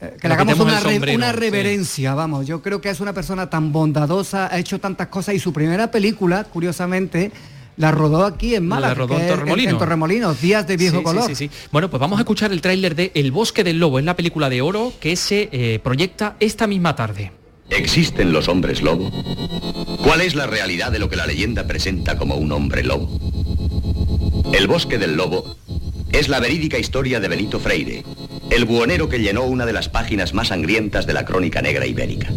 eh, 0.00 0.16
que 0.20 0.28
le 0.28 0.34
hagamos 0.34 0.58
una, 0.58 0.80
sombrero, 0.80 1.16
una 1.16 1.30
sí. 1.32 1.36
reverencia, 1.38 2.14
vamos. 2.14 2.46
Yo 2.46 2.62
creo 2.62 2.80
que 2.80 2.90
es 2.90 3.00
una 3.00 3.12
persona 3.12 3.48
tan 3.48 3.72
bondadosa, 3.72 4.52
ha 4.52 4.58
hecho 4.58 4.78
tantas 4.78 5.08
cosas 5.08 5.34
y 5.34 5.38
su 5.38 5.52
primera 5.52 5.90
película, 5.90 6.44
curiosamente, 6.44 7.32
la 7.76 7.90
rodó 7.90 8.24
aquí 8.24 8.54
en 8.54 8.66
Málaga. 8.66 8.88
La 8.88 8.94
rodó 8.94 9.18
en 9.18 9.28
Torremolinos. 9.28 9.72
En 9.72 9.78
Torremolinos, 9.78 10.40
Días 10.40 10.66
de 10.66 10.76
Viejo 10.76 10.96
Sí, 10.96 10.98
sí, 10.98 11.04
Color. 11.04 11.26
sí, 11.28 11.34
sí. 11.34 11.50
Bueno, 11.72 11.90
pues 11.90 12.00
vamos 12.00 12.18
a 12.18 12.22
escuchar 12.22 12.52
el 12.52 12.60
tráiler 12.60 12.94
de 12.94 13.12
El 13.14 13.32
bosque 13.32 13.64
del 13.64 13.78
lobo, 13.78 13.98
es 13.98 14.04
la 14.04 14.16
película 14.16 14.48
de 14.48 14.62
oro 14.62 14.92
que 15.00 15.16
se 15.16 15.48
eh, 15.52 15.78
proyecta 15.82 16.36
esta 16.40 16.66
misma 16.66 16.96
tarde. 16.96 17.32
¿Existen 17.70 18.32
los 18.32 18.48
hombres 18.48 18.80
lobo? 18.82 19.10
¿Cuál 20.04 20.20
es 20.20 20.34
la 20.34 20.46
realidad 20.46 20.92
de 20.92 21.00
lo 21.00 21.08
que 21.08 21.16
la 21.16 21.26
leyenda 21.26 21.66
presenta 21.66 22.16
como 22.16 22.36
un 22.36 22.52
hombre 22.52 22.84
lobo? 22.84 23.10
El 24.52 24.68
bosque 24.68 24.98
del 24.98 25.16
lobo 25.16 25.56
es 26.12 26.28
la 26.28 26.40
verídica 26.40 26.78
historia 26.78 27.20
de 27.20 27.28
Benito 27.28 27.60
Freire, 27.60 28.04
el 28.50 28.64
buhonero 28.64 29.08
que 29.08 29.18
llenó 29.18 29.44
una 29.44 29.66
de 29.66 29.72
las 29.72 29.88
páginas 29.88 30.34
más 30.34 30.48
sangrientas 30.48 31.06
de 31.06 31.12
la 31.12 31.24
crónica 31.24 31.62
negra 31.62 31.86
ibérica. 31.86 32.28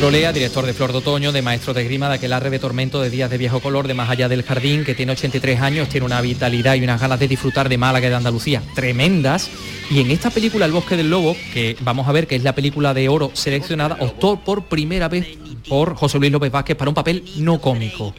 Pedro 0.00 0.12
Lea, 0.12 0.32
director 0.32 0.64
de 0.64 0.72
Flor 0.72 0.92
de 0.92 0.98
Otoño, 0.98 1.30
de 1.30 1.42
Maestro 1.42 1.74
de 1.74 1.84
Grima, 1.84 2.08
de 2.08 2.14
Aquelarre 2.14 2.48
de 2.48 2.58
Tormento, 2.58 3.02
de 3.02 3.10
Días 3.10 3.28
de 3.28 3.36
Viejo 3.36 3.60
Color, 3.60 3.86
de 3.86 3.92
Más 3.92 4.08
Allá 4.08 4.30
del 4.30 4.42
Jardín, 4.42 4.82
que 4.82 4.94
tiene 4.94 5.12
83 5.12 5.60
años, 5.60 5.90
tiene 5.90 6.06
una 6.06 6.22
vitalidad 6.22 6.74
y 6.76 6.82
unas 6.82 7.02
ganas 7.02 7.20
de 7.20 7.28
disfrutar 7.28 7.68
de 7.68 7.76
Málaga 7.76 8.06
y 8.06 8.08
de 8.08 8.16
Andalucía 8.16 8.62
tremendas. 8.74 9.50
Y 9.90 10.00
en 10.00 10.10
esta 10.10 10.30
película, 10.30 10.64
El 10.64 10.72
Bosque 10.72 10.96
del 10.96 11.10
Lobo, 11.10 11.36
que 11.52 11.76
vamos 11.82 12.08
a 12.08 12.12
ver 12.12 12.26
que 12.26 12.36
es 12.36 12.42
la 12.42 12.54
película 12.54 12.94
de 12.94 13.10
oro 13.10 13.30
seleccionada, 13.34 13.98
optó 14.00 14.40
por 14.40 14.64
primera 14.64 15.10
vez 15.10 15.36
por 15.68 15.94
José 15.94 16.18
Luis 16.18 16.32
López 16.32 16.50
Vázquez 16.50 16.78
para 16.78 16.88
un 16.88 16.94
papel 16.94 17.22
no 17.36 17.60
cómico. 17.60 18.14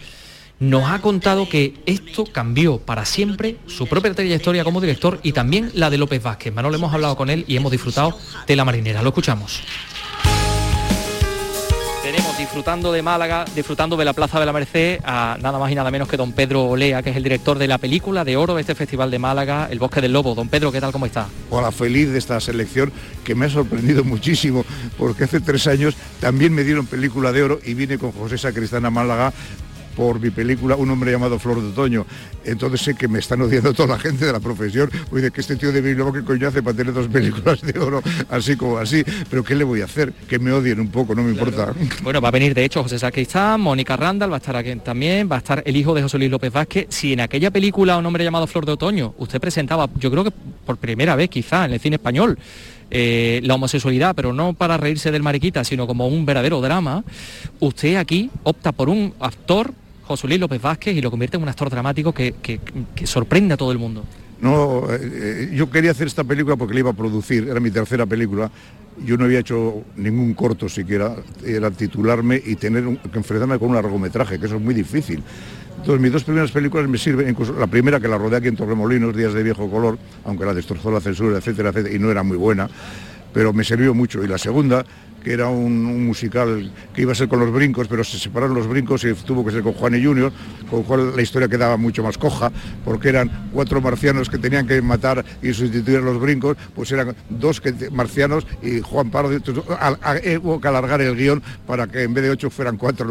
Nos 0.61 0.91
ha 0.91 1.01
contado 1.01 1.49
que 1.49 1.73
esto 1.87 2.23
cambió 2.23 2.77
para 2.77 3.03
siempre 3.03 3.57
su 3.65 3.87
propia 3.87 4.13
trayectoria 4.13 4.63
como 4.63 4.79
director 4.79 5.19
y 5.23 5.31
también 5.31 5.71
la 5.73 5.89
de 5.89 5.97
López 5.97 6.21
Vázquez. 6.21 6.53
Manolo, 6.53 6.75
hemos 6.75 6.93
hablado 6.93 7.15
con 7.15 7.31
él 7.31 7.45
y 7.47 7.57
hemos 7.57 7.71
disfrutado 7.71 8.15
de 8.45 8.55
La 8.55 8.63
Marinera. 8.63 9.01
Lo 9.01 9.09
escuchamos. 9.09 9.63
Tenemos 12.03 12.37
disfrutando 12.37 12.91
de 12.91 13.01
Málaga, 13.01 13.45
disfrutando 13.55 13.97
de 13.97 14.05
la 14.05 14.13
Plaza 14.13 14.39
de 14.39 14.45
la 14.45 14.53
Merced, 14.53 14.99
a 15.03 15.35
nada 15.41 15.57
más 15.57 15.71
y 15.71 15.75
nada 15.75 15.89
menos 15.89 16.07
que 16.07 16.15
don 16.15 16.31
Pedro 16.31 16.65
Olea, 16.65 17.01
que 17.01 17.09
es 17.09 17.15
el 17.15 17.23
director 17.23 17.57
de 17.57 17.67
la 17.67 17.79
película 17.79 18.23
de 18.23 18.37
oro 18.37 18.53
de 18.53 18.61
este 18.61 18.75
Festival 18.75 19.09
de 19.09 19.17
Málaga, 19.17 19.67
El 19.71 19.79
Bosque 19.79 19.99
del 19.99 20.13
Lobo. 20.13 20.35
Don 20.35 20.47
Pedro, 20.47 20.71
¿qué 20.71 20.79
tal? 20.79 20.91
¿Cómo 20.91 21.07
está? 21.07 21.27
Hola, 21.49 21.71
feliz 21.71 22.11
de 22.11 22.19
esta 22.19 22.39
selección 22.39 22.91
que 23.23 23.33
me 23.33 23.47
ha 23.47 23.49
sorprendido 23.49 24.03
muchísimo 24.03 24.63
porque 24.99 25.23
hace 25.23 25.39
tres 25.39 25.65
años 25.65 25.95
también 26.19 26.53
me 26.53 26.63
dieron 26.63 26.85
película 26.85 27.31
de 27.31 27.41
oro 27.41 27.59
y 27.65 27.73
vine 27.73 27.97
con 27.97 28.11
José 28.11 28.37
Sacristán 28.37 28.85
a 28.85 28.91
Málaga 28.91 29.33
por 30.01 30.19
mi 30.19 30.31
película 30.31 30.75
Un 30.77 30.89
hombre 30.89 31.11
llamado 31.11 31.37
Flor 31.37 31.61
de 31.61 31.67
Otoño. 31.67 32.07
Entonces 32.43 32.81
sé 32.81 32.95
que 32.95 33.07
me 33.07 33.19
están 33.19 33.39
odiando 33.39 33.71
toda 33.71 33.89
la 33.89 33.99
gente 33.99 34.25
de 34.25 34.33
la 34.33 34.39
profesión. 34.39 34.89
Oye, 35.11 35.29
que 35.29 35.41
este 35.41 35.55
tío 35.57 35.71
de 35.71 35.79
Bilbao 35.79 36.11
que 36.11 36.23
coño 36.23 36.47
hace 36.47 36.63
para 36.63 36.75
tener 36.75 36.91
dos 36.91 37.07
películas 37.07 37.61
de 37.61 37.77
oro 37.79 38.01
así 38.27 38.55
como 38.55 38.79
así. 38.79 39.03
Pero 39.29 39.43
¿qué 39.43 39.53
le 39.53 39.63
voy 39.63 39.81
a 39.81 39.85
hacer? 39.85 40.11
Que 40.27 40.39
me 40.39 40.51
odien 40.51 40.79
un 40.79 40.87
poco, 40.87 41.13
no 41.13 41.21
me 41.21 41.29
importa. 41.29 41.75
Bueno, 42.01 42.19
va 42.19 42.29
a 42.29 42.31
venir 42.31 42.55
de 42.55 42.65
hecho 42.65 42.81
José 42.81 42.97
Sacristán, 42.97 43.61
Mónica 43.61 43.95
Randall, 43.95 44.31
va 44.31 44.37
a 44.37 44.39
estar 44.39 44.55
aquí 44.55 44.75
también, 44.77 45.29
va 45.31 45.35
a 45.35 45.39
estar 45.39 45.61
el 45.63 45.77
hijo 45.77 45.93
de 45.93 46.01
José 46.01 46.17
Luis 46.17 46.31
López 46.31 46.51
Vázquez. 46.51 46.87
Si 46.89 47.13
en 47.13 47.19
aquella 47.19 47.51
película 47.51 47.97
Un 47.97 48.05
hombre 48.07 48.23
llamado 48.23 48.47
Flor 48.47 48.65
de 48.65 48.71
Otoño, 48.71 49.13
usted 49.19 49.39
presentaba, 49.39 49.87
yo 49.99 50.09
creo 50.09 50.23
que 50.23 50.31
por 50.65 50.77
primera 50.77 51.15
vez 51.15 51.29
quizá 51.29 51.65
en 51.65 51.73
el 51.73 51.79
cine 51.79 51.97
español, 51.97 52.39
eh, 52.93 53.39
la 53.45 53.55
homosexualidad, 53.55 54.13
pero 54.15 54.33
no 54.33 54.53
para 54.53 54.75
reírse 54.75 55.11
del 55.11 55.23
mariquita, 55.23 55.63
sino 55.63 55.87
como 55.87 56.07
un 56.07 56.25
verdadero 56.25 56.59
drama, 56.59 57.05
usted 57.61 57.95
aquí 57.95 58.29
opta 58.43 58.73
por 58.73 58.89
un 58.89 59.13
actor, 59.21 59.73
José 60.17 60.37
López 60.37 60.61
Vázquez, 60.61 60.95
y 60.95 61.01
lo 61.01 61.09
convierte 61.11 61.37
en 61.37 61.43
un 61.43 61.49
actor 61.49 61.69
dramático 61.69 62.13
que, 62.13 62.33
sorprende 63.03 63.53
a 63.53 63.57
todo 63.57 63.71
el 63.71 63.77
mundo. 63.77 64.03
No, 64.39 64.87
eh, 64.91 64.99
eh, 65.01 65.51
yo 65.53 65.69
quería 65.69 65.91
hacer 65.91 66.07
esta 66.07 66.23
película 66.23 66.55
porque 66.55 66.73
la 66.73 66.79
iba 66.79 66.89
a 66.89 66.93
producir, 66.93 67.47
era 67.47 67.59
mi 67.59 67.69
tercera 67.69 68.05
película. 68.05 68.49
Yo 69.05 69.15
no 69.15 69.25
había 69.25 69.39
hecho 69.39 69.83
ningún 69.95 70.33
corto 70.33 70.67
siquiera, 70.67 71.15
era 71.45 71.69
titularme 71.71 72.41
y 72.43 72.55
tener 72.55 72.87
un- 72.87 72.97
que 72.97 73.17
enfrentarme 73.17 73.59
con 73.59 73.69
un 73.69 73.75
largometraje, 73.75 74.39
que 74.39 74.47
eso 74.47 74.55
es 74.55 74.61
muy 74.61 74.73
difícil. 74.73 75.21
Entonces 75.77 76.01
mis 76.01 76.11
dos 76.11 76.23
primeras 76.23 76.51
películas 76.51 76.87
me 76.89 76.97
sirven, 76.97 77.29
incluso 77.29 77.53
la 77.57 77.67
primera 77.67 77.99
que 77.99 78.07
la 78.07 78.17
rodé 78.17 78.37
aquí 78.37 78.47
en 78.47 78.55
Torremolinos, 78.55 79.15
Días 79.15 79.33
de 79.33 79.43
Viejo 79.43 79.69
Color, 79.69 79.97
aunque 80.25 80.45
la 80.45 80.53
destrozó 80.53 80.91
la 80.91 80.99
censura, 81.01 81.37
etcétera, 81.37 81.69
etcétera, 81.69 81.95
y 81.95 81.99
no 81.99 82.11
era 82.11 82.21
muy 82.23 82.37
buena, 82.37 82.69
pero 83.33 83.53
me 83.53 83.63
sirvió 83.63 83.93
mucho. 83.93 84.23
Y 84.23 84.27
la 84.27 84.37
segunda, 84.37 84.85
que 85.23 85.33
era 85.33 85.47
un, 85.47 86.05
musical 86.05 86.71
que 86.93 87.03
iba 87.03 87.11
a 87.11 87.15
ser 87.15 87.27
con 87.27 87.39
los 87.39 87.51
brincos, 87.51 87.87
pero 87.87 88.03
se 88.03 88.17
separaron 88.17 88.55
los 88.55 88.67
brincos 88.67 89.03
y 89.03 89.13
tuvo 89.13 89.45
que 89.45 89.51
ser 89.51 89.61
con 89.61 89.73
Juan 89.73 89.95
y 89.95 90.03
Junior, 90.03 90.31
con 90.69 90.79
lo 90.79 90.85
cual 90.85 91.15
la 91.15 91.21
historia 91.21 91.47
quedaba 91.47 91.77
mucho 91.77 92.03
más 92.03 92.17
coja, 92.17 92.51
porque 92.83 93.09
eran 93.09 93.49
cuatro 93.53 93.81
marcianos 93.81 94.29
que 94.29 94.37
tenían 94.37 94.67
que 94.67 94.81
matar 94.81 95.23
y 95.41 95.53
sustituir 95.53 95.99
a 95.99 96.01
los 96.01 96.19
brincos, 96.19 96.57
pues 96.75 96.91
eran 96.91 97.15
dos 97.29 97.61
que- 97.61 97.89
marcianos 97.91 98.45
y 98.61 98.81
Juan 98.81 99.09
Pardo, 99.09 99.31
eh, 99.31 100.39
hubo 100.41 100.59
que 100.59 100.67
alargar 100.67 101.01
el 101.01 101.15
guion 101.15 101.41
para 101.67 101.87
que 101.87 102.03
en 102.03 102.13
vez 102.13 102.23
de 102.23 102.29
ocho 102.31 102.49
fueran 102.49 102.77
cuatro. 102.77 103.07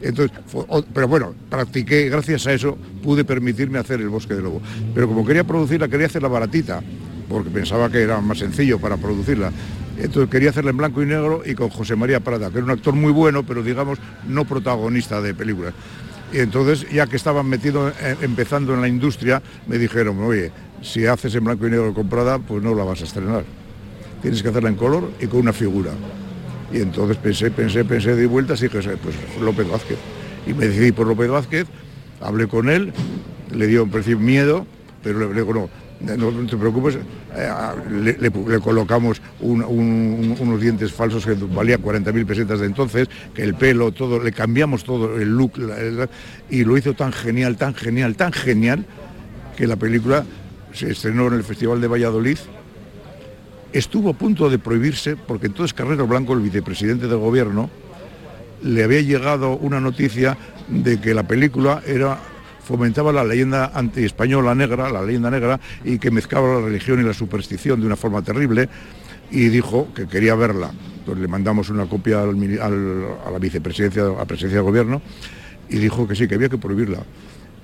entonces, 0.00 0.36
pero 0.94 1.08
bueno, 1.08 1.34
practiqué, 1.50 2.08
gracias 2.08 2.46
a 2.46 2.52
eso 2.52 2.76
pude 3.02 3.24
permitirme 3.24 3.78
hacer 3.78 4.00
El 4.00 4.08
Bosque 4.08 4.34
de 4.34 4.42
Lobo. 4.42 4.62
Pero 4.94 5.08
como 5.08 5.24
quería 5.26 5.44
producirla, 5.44 5.88
quería 5.88 6.06
hacerla 6.06 6.28
baratita, 6.28 6.82
porque 7.28 7.50
pensaba 7.50 7.90
que 7.90 8.00
era 8.00 8.20
más 8.20 8.38
sencillo 8.38 8.78
para 8.78 8.96
producirla. 8.96 9.52
Entonces 9.98 10.30
quería 10.30 10.50
hacerla 10.50 10.70
en 10.70 10.76
blanco 10.76 11.02
y 11.02 11.06
negro 11.06 11.42
y 11.44 11.54
con 11.54 11.68
José 11.68 11.96
María 11.96 12.20
Prada, 12.20 12.50
que 12.50 12.58
era 12.58 12.64
un 12.64 12.70
actor 12.70 12.94
muy 12.94 13.12
bueno, 13.12 13.42
pero 13.44 13.62
digamos 13.62 13.98
no 14.26 14.44
protagonista 14.44 15.20
de 15.20 15.34
películas. 15.34 15.74
Y 16.32 16.38
entonces, 16.38 16.88
ya 16.90 17.06
que 17.06 17.16
estaban 17.16 17.46
metidos, 17.46 17.92
eh, 18.00 18.16
empezando 18.22 18.72
en 18.72 18.80
la 18.80 18.88
industria, 18.88 19.42
me 19.66 19.76
dijeron, 19.76 20.18
oye, 20.22 20.50
si 20.80 21.06
haces 21.06 21.34
en 21.34 21.44
blanco 21.44 21.66
y 21.66 21.70
negro 21.70 21.92
con 21.92 22.08
Prada, 22.08 22.38
pues 22.38 22.62
no 22.62 22.74
la 22.74 22.84
vas 22.84 23.02
a 23.02 23.04
estrenar. 23.04 23.44
Tienes 24.22 24.42
que 24.42 24.48
hacerla 24.48 24.70
en 24.70 24.76
color 24.76 25.10
y 25.20 25.26
con 25.26 25.40
una 25.40 25.52
figura. 25.52 25.90
Y 26.72 26.80
entonces 26.80 27.18
pensé, 27.18 27.50
pensé, 27.50 27.84
pensé, 27.84 28.16
di 28.16 28.24
vueltas 28.24 28.60
y 28.62 28.68
dije, 28.68 28.96
pues 29.02 29.14
López 29.42 29.68
Vázquez. 29.68 29.98
Y 30.46 30.54
me 30.54 30.68
decidí 30.68 30.90
por 30.90 31.06
López 31.06 31.28
Vázquez, 31.28 31.66
hablé 32.20 32.46
con 32.46 32.70
él, 32.70 32.94
le 33.50 33.66
dio 33.66 33.82
en 33.82 33.90
principio 33.90 34.18
miedo, 34.18 34.66
pero 35.02 35.28
le 35.28 35.34
digo, 35.34 35.52
no, 35.52 35.68
no, 36.04 36.30
te 36.46 36.56
preocupes, 36.56 36.96
eh, 37.36 37.48
le, 37.90 38.16
le- 38.18 38.60
colocamos 38.60 39.20
un- 39.40 39.62
un- 39.62 40.36
unos 40.38 40.60
dientes 40.60 40.92
falsos 40.92 41.24
que 41.24 41.34
valían 41.34 41.80
40.000 41.80 42.26
pesetas 42.26 42.60
de 42.60 42.66
entonces, 42.66 43.08
que 43.34 43.42
el 43.42 43.54
pelo, 43.54 43.92
todo, 43.92 44.18
le 44.22 44.32
cambiamos 44.32 44.84
todo, 44.84 45.16
el 45.18 45.28
look, 45.36 45.52
y 46.50 46.64
lo 46.64 46.76
hizo 46.76 46.94
tan 46.94 47.12
genial, 47.12 47.56
tan 47.56 47.74
genial, 47.74 48.16
tan 48.16 48.32
genial, 48.32 48.84
que 49.56 49.66
la 49.66 49.76
película 49.76 50.24
se 50.72 50.90
estrenó 50.90 51.26
en 51.28 51.34
el 51.34 51.44
Festival 51.44 51.80
de 51.80 51.88
Valladolid, 51.88 52.38
estuvo 53.72 54.10
a 54.10 54.14
punto 54.14 54.50
de 54.50 54.58
prohibirse 54.58 55.16
porque 55.16 55.46
entonces 55.46 55.72
Carrero 55.74 56.06
Blanco, 56.06 56.32
el 56.34 56.40
vicepresidente 56.40 57.06
del 57.06 57.18
gobierno, 57.18 57.70
le 58.62 58.84
había 58.84 59.00
llegado 59.00 59.56
una 59.56 59.80
noticia 59.80 60.36
de 60.68 61.00
que 61.00 61.14
la 61.14 61.22
película 61.24 61.82
era 61.86 62.18
fomentaba 62.64 63.12
la 63.12 63.24
leyenda 63.24 63.72
anti-española 63.74 64.54
negra, 64.54 64.90
la 64.90 65.02
leyenda 65.02 65.30
negra, 65.30 65.60
y 65.84 65.98
que 65.98 66.10
mezclaba 66.10 66.54
la 66.54 66.66
religión 66.66 67.00
y 67.00 67.04
la 67.04 67.14
superstición 67.14 67.80
de 67.80 67.86
una 67.86 67.96
forma 67.96 68.22
terrible, 68.22 68.68
y 69.30 69.48
dijo 69.48 69.88
que 69.94 70.06
quería 70.06 70.34
verla. 70.34 70.70
Entonces 70.98 71.22
le 71.22 71.28
mandamos 71.28 71.70
una 71.70 71.86
copia 71.86 72.22
a 72.22 72.26
la 72.26 73.38
vicepresidencia, 73.40 74.04
a 74.04 74.18
la 74.18 74.24
presidencia 74.24 74.58
del 74.58 74.64
gobierno, 74.64 75.02
y 75.68 75.78
dijo 75.78 76.06
que 76.06 76.14
sí, 76.14 76.28
que 76.28 76.34
había 76.34 76.48
que 76.48 76.58
prohibirla. 76.58 76.98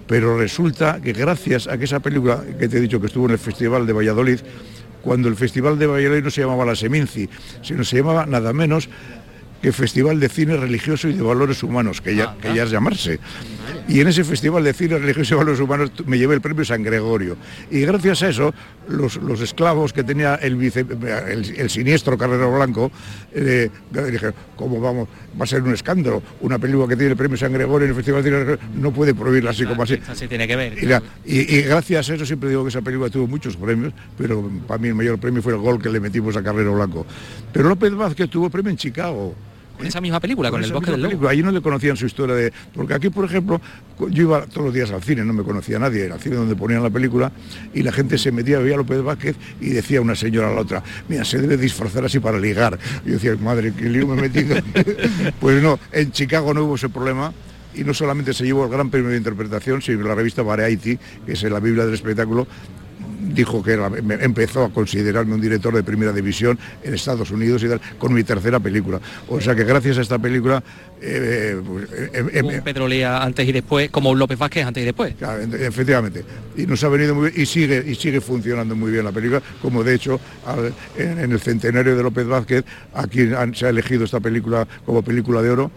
Pero 0.07 0.39
resulta 0.39 1.01
que 1.01 1.13
gracias 1.13 1.69
a 1.69 1.77
que 1.77 1.85
esa 1.85 2.01
película 2.01 2.43
que 2.59 2.69
te 2.69 2.79
he 2.79 2.81
dicho 2.81 2.99
que 3.01 3.07
estuvo 3.07 3.27
en 3.27 3.33
el 3.33 3.39
Festival 3.39 3.87
de 3.87 3.93
Valladolid, 3.93 4.41
cuando 5.03 5.29
el 5.29 5.37
Festival 5.37 5.79
de 5.79 5.87
Valladolid 5.87 6.25
no 6.25 6.31
se 6.31 6.41
llamaba 6.41 6.65
la 6.65 6.75
Seminci, 6.75 7.29
sino 7.63 7.85
se 7.85 7.99
llamaba 7.99 8.27
nada 8.27 8.53
menos 8.53 8.89
que 9.63 9.73
Festival 9.73 10.21
de 10.21 10.29
Cine 10.29 10.57
Religioso 10.57 11.09
y 11.09 11.15
de 11.15 11.23
Valores 11.23 11.63
Humanos, 11.63 12.01
que 12.01 12.15
ya, 12.15 12.37
que 12.41 12.55
ya 12.55 12.63
es 12.65 12.71
llamarse. 12.71 13.19
Y 13.89 14.01
en 14.01 14.09
ese 14.09 14.23
Festival 14.25 14.63
de 14.65 14.73
Cine 14.73 14.99
Religioso 14.99 15.35
y 15.35 15.39
Valores 15.39 15.61
Humanos 15.61 15.91
me 16.07 16.17
llevé 16.19 16.35
el 16.35 16.41
premio 16.41 16.65
San 16.65 16.83
Gregorio. 16.83 17.37
Y 17.71 17.81
gracias 17.81 18.23
a 18.23 18.29
eso, 18.29 18.55
los, 18.89 19.17
los 19.17 19.41
esclavos 19.41 19.93
que 19.93 20.05
tenía 20.05 20.37
el, 20.37 20.57
vice- 20.57 20.87
el, 21.29 21.55
el 21.57 21.71
siniestro 21.71 22.17
Carrero 22.17 22.55
Blanco, 22.55 22.91
eh, 23.33 23.69
dijeron, 23.91 24.35
¿cómo 24.57 24.81
vamos? 24.81 25.09
Va 25.39 25.45
a 25.45 25.47
ser 25.47 25.63
un 25.63 25.73
escándalo. 25.75 26.23
Una 26.41 26.59
película 26.59 26.87
que 26.89 26.97
tiene 26.97 27.11
el 27.13 27.17
premio 27.17 27.37
San 27.37 27.53
Gregorio 27.53 27.85
en 27.87 27.91
el 27.91 27.97
Festival 27.97 28.23
de 28.23 28.29
Cine 28.31 28.45
Religioso 28.45 28.73
no 28.77 28.93
puede 28.93 29.15
prohibirla 29.15 29.51
así 29.51 29.65
como 29.65 29.83
así. 29.83 29.99
Así 30.09 30.29
tiene 30.29 30.47
que 30.47 30.57
ver. 30.57 30.75
Y- 31.25 31.57
y 31.57 31.63
gracias 31.63 32.09
a 32.11 32.15
eso 32.15 32.25
siempre 32.27 32.49
digo 32.49 32.63
que 32.63 32.69
esa 32.71 32.83
película 32.83 33.11
tuvo 33.11 33.27
muchos 33.27 33.57
premios, 33.57 33.93
pero 34.17 34.49
para 34.67 34.79
mí 34.79 34.89
el 34.89 34.95
mayor 34.95 35.19
premio 35.19 35.43
fue 35.43 35.53
el 35.53 35.59
gol 35.59 35.83
que 35.83 35.89
le 35.89 35.99
metimos 36.01 36.37
a 36.37 36.43
Carrero 36.43 36.75
Blanco. 36.75 37.05
Pero 37.53 37.69
López 37.69 37.93
Vázquez 37.95 38.29
tuvo 38.31 38.49
premio 38.51 38.71
en 38.71 38.77
Chicago 38.77 39.35
Con 39.79 39.87
esa 39.87 40.01
misma 40.01 40.19
película, 40.19 40.51
con, 40.51 40.63
el 40.63 40.73
bosque 40.73 40.91
del 40.91 41.03
lobo. 41.03 41.29
Allí 41.29 41.43
no 41.43 41.53
le 41.53 41.61
conocían 41.61 41.97
su 41.97 42.05
historia 42.05 42.35
de... 42.35 42.53
Porque 42.75 42.95
aquí, 42.95 43.11
por 43.11 43.25
ejemplo, 43.25 43.61
yo 44.11 44.23
iba 44.23 44.45
todos 44.47 44.67
los 44.67 44.75
días 44.75 44.91
al 44.91 45.03
cine, 45.03 45.25
no 45.25 45.33
me 45.33 45.45
conocía 45.45 45.79
nadie, 45.79 46.05
era 46.05 46.17
al 46.17 46.21
cine 46.21 46.35
donde 46.35 46.57
ponían 46.57 46.83
la 46.83 46.91
película 46.91 47.31
y 47.73 47.83
la 47.83 47.93
gente 47.93 48.19
se 48.19 48.33
metía, 48.33 48.59
veía 48.59 48.75
a 48.75 48.79
López 48.79 49.01
Vázquez 49.03 49.37
y 49.61 49.71
decía 49.71 50.01
una 50.01 50.17
señora 50.17 50.51
a 50.51 50.53
la 50.53 50.61
otra, 50.63 50.83
mira, 51.09 51.25
se 51.25 51.39
debe 51.39 51.57
disfrazar 51.57 52.05
así 52.05 52.19
para 52.19 52.39
ligar. 52.39 52.79
Y 53.05 53.09
yo 53.09 53.15
decía, 53.15 53.37
madre, 53.37 53.73
qué 53.73 53.89
lío 53.89 54.07
me 54.09 54.19
he 54.19 54.29
metido. 54.29 54.57
pues 55.41 55.63
no, 55.63 55.79
en 55.93 56.11
Chicago 56.11 56.53
no 56.53 56.65
hubo 56.65 56.75
ese 56.75 56.89
problema 56.89 57.33
y 57.75 57.85
no 57.85 57.95
solamente 57.95 58.35
se 58.35 58.45
llevó 58.45 58.65
el 58.65 58.71
gran 58.71 58.91
premio 58.91 59.11
de 59.11 59.17
interpretación, 59.17 59.81
sino 59.81 60.03
la 60.03 60.15
revista 60.15 60.43
Variety, 60.43 60.99
que 61.25 61.33
es 61.33 61.43
la 61.45 61.61
Biblia 61.61 61.85
del 61.85 61.95
espectáculo, 61.95 62.49
dijo 63.35 63.63
que 63.63 63.73
era- 63.73 63.91
empezó 64.21 64.65
a 64.65 64.71
considerarme 64.73 65.35
un 65.35 65.41
director 65.41 65.75
de 65.75 65.83
primera 65.83 66.13
división 66.13 66.59
en 66.83 66.95
Estados 66.95 67.31
Unidos 67.31 67.63
y 67.63 67.69
tal, 67.69 67.81
con 67.99 68.13
mi 68.13 68.25
tercera 68.25 68.59
película. 68.61 69.01
O 69.29 69.41
sea 69.41 69.55
que 69.55 69.65
gracias 69.65 69.99
a 69.99 70.03
esta 70.03 70.19
película... 70.19 70.63
eh, 71.01 71.61
pues, 71.65 71.85
eh, 71.93 72.11
eh, 72.35 72.43
Un 72.43 72.61
Pedro 72.63 72.89
Lea 72.89 73.23
antes 73.23 73.47
y 73.49 73.53
después, 73.53 73.91
como 73.91 74.11
un 74.11 74.19
López 74.19 74.39
Vázquez 74.39 74.67
antes 74.67 74.83
y 74.83 74.87
después. 74.87 75.15
Claro, 75.17 75.43
efectivamente. 75.43 76.25
Y 76.57 76.67
nos 76.67 76.83
ha 76.83 76.89
venido 76.89 77.15
muy 77.15 77.31
bien 77.31 77.43
y 77.43 77.47
sigue, 77.47 77.85
y 77.87 77.95
sigue 77.95 78.21
funcionando 78.21 78.75
muy 78.75 78.91
bien 78.91 79.05
la 79.05 79.13
película, 79.13 79.41
como 79.63 79.85
de 79.85 79.95
hecho 79.95 80.19
al- 80.47 80.73
en, 80.97 81.21
en 81.21 81.33
el 81.33 81.41
centenario 81.41 81.97
de 81.97 82.03
López 82.03 82.27
Vázquez, 82.27 82.65
aquí 82.95 83.33
han- 83.33 83.55
se 83.55 83.67
ha 83.67 83.69
elegido 83.69 84.05
esta 84.05 84.19
película 84.21 84.67
como 84.85 85.03
película 85.03 85.41
de 85.43 85.51
oro. 85.51 85.71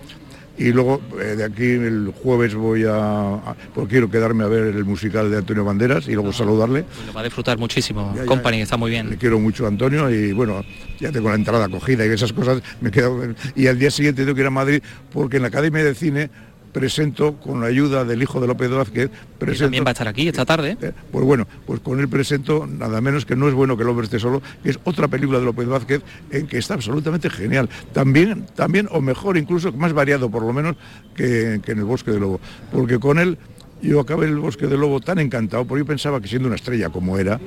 Y 0.61 0.71
luego 0.73 1.01
eh, 1.19 1.35
de 1.35 1.43
aquí 1.43 1.63
el 1.63 2.13
jueves 2.21 2.53
voy 2.53 2.83
a, 2.83 2.93
a- 3.35 3.55
porque 3.73 3.91
quiero 3.91 4.09
quedarme 4.11 4.43
a 4.43 4.47
ver 4.47 4.67
el 4.75 4.85
musical 4.85 5.31
de 5.31 5.37
Antonio 5.37 5.63
Banderas 5.65 6.07
y 6.07 6.13
luego 6.13 6.31
saludarle. 6.31 6.83
Pues 6.83 7.07
lo 7.07 7.13
va 7.13 7.21
a 7.21 7.23
disfrutar 7.23 7.57
muchísimo. 7.57 8.11
Ya, 8.15 8.21
ya, 8.21 8.25
Company 8.27 8.61
está 8.61 8.77
muy 8.77 8.91
bien. 8.91 9.09
Le 9.09 9.17
quiero 9.17 9.39
mucho 9.39 9.65
a 9.65 9.69
Antonio 9.69 10.09
y 10.09 10.31
bueno, 10.33 10.63
ya 10.99 11.11
tengo 11.11 11.29
la 11.29 11.35
entrada 11.35 11.67
cogida 11.69 12.05
y 12.05 12.09
esas 12.09 12.31
cosas 12.33 12.61
me 12.79 12.91
quedo. 12.91 13.19
Y 13.55 13.67
al 13.67 13.79
día 13.79 13.89
siguiente 13.89 14.21
tengo 14.23 14.35
que 14.35 14.41
ir 14.41 14.47
a 14.47 14.51
Madrid 14.51 14.83
porque 15.11 15.37
en 15.37 15.41
la 15.43 15.47
Academia 15.47 15.83
de 15.83 15.95
Cine 15.95 16.29
presento 16.71 17.35
con 17.35 17.61
la 17.61 17.67
ayuda 17.67 18.05
del 18.05 18.21
hijo 18.21 18.39
de 18.39 18.47
López 18.47 18.69
Vázquez 18.69 19.09
presento 19.37 19.65
también 19.65 19.83
va 19.83 19.89
a 19.89 19.91
estar 19.91 20.07
aquí 20.07 20.27
esta 20.27 20.45
tarde. 20.45 20.77
eh, 20.81 20.91
Pues 21.11 21.25
bueno, 21.25 21.47
pues 21.65 21.79
con 21.79 21.99
él 21.99 22.07
presento 22.07 22.67
nada 22.67 23.01
menos 23.01 23.25
que 23.25 23.35
no 23.35 23.47
es 23.47 23.53
bueno 23.53 23.75
que 23.75 23.83
el 23.83 23.89
hombre 23.89 24.05
esté 24.05 24.19
solo, 24.19 24.41
que 24.63 24.69
es 24.69 24.79
otra 24.83 25.07
película 25.07 25.39
de 25.39 25.45
López 25.45 25.67
Vázquez 25.67 26.01
en 26.29 26.47
que 26.47 26.57
está 26.57 26.75
absolutamente 26.75 27.29
genial. 27.29 27.69
También, 27.93 28.45
también 28.55 28.87
o 28.91 29.01
mejor, 29.01 29.37
incluso 29.37 29.71
más 29.71 29.93
variado 29.93 30.29
por 30.29 30.43
lo 30.43 30.53
menos 30.53 30.75
que, 31.15 31.59
que 31.63 31.71
en 31.73 31.79
el 31.79 31.85
Bosque 31.85 32.11
del 32.11 32.21
Lobo. 32.21 32.39
Porque 32.71 32.99
con 32.99 33.19
él 33.19 33.37
yo 33.81 33.99
acabé 33.99 34.27
en 34.27 34.33
el 34.33 34.39
Bosque 34.39 34.67
del 34.67 34.79
Lobo 34.79 34.99
tan 34.99 35.19
encantado, 35.19 35.65
porque 35.65 35.81
yo 35.81 35.85
pensaba 35.87 36.21
que 36.21 36.27
siendo 36.27 36.47
una 36.47 36.55
estrella 36.55 36.89
como 36.89 37.17
era, 37.17 37.39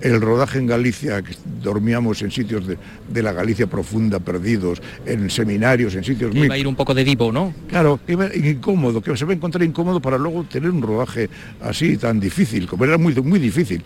el 0.00 0.20
rodaje 0.20 0.58
en 0.58 0.66
Galicia, 0.66 1.22
que 1.22 1.34
dormíamos 1.62 2.20
en 2.22 2.30
sitios 2.30 2.66
de, 2.66 2.78
de 3.08 3.22
la 3.22 3.32
Galicia 3.32 3.66
profunda, 3.66 4.20
perdidos, 4.20 4.82
en 5.06 5.30
seminarios, 5.30 5.94
en 5.94 6.04
sitios 6.04 6.34
muy 6.34 6.46
Iba 6.46 6.54
a 6.54 6.58
ir 6.58 6.66
un 6.66 6.74
poco 6.74 6.94
de 6.94 7.04
divo, 7.04 7.32
¿no? 7.32 7.54
Claro, 7.68 7.98
iba 8.06 8.34
incómodo, 8.34 9.00
que 9.00 9.16
se 9.16 9.24
va 9.24 9.32
a 9.32 9.36
encontrar 9.36 9.62
incómodo 9.64 10.00
para 10.00 10.18
luego 10.18 10.44
tener 10.44 10.70
un 10.70 10.82
rodaje 10.82 11.30
así 11.60 11.96
tan 11.96 12.20
difícil, 12.20 12.66
como 12.66 12.84
era 12.84 12.98
muy, 12.98 13.14
muy 13.14 13.38
difícil. 13.38 13.82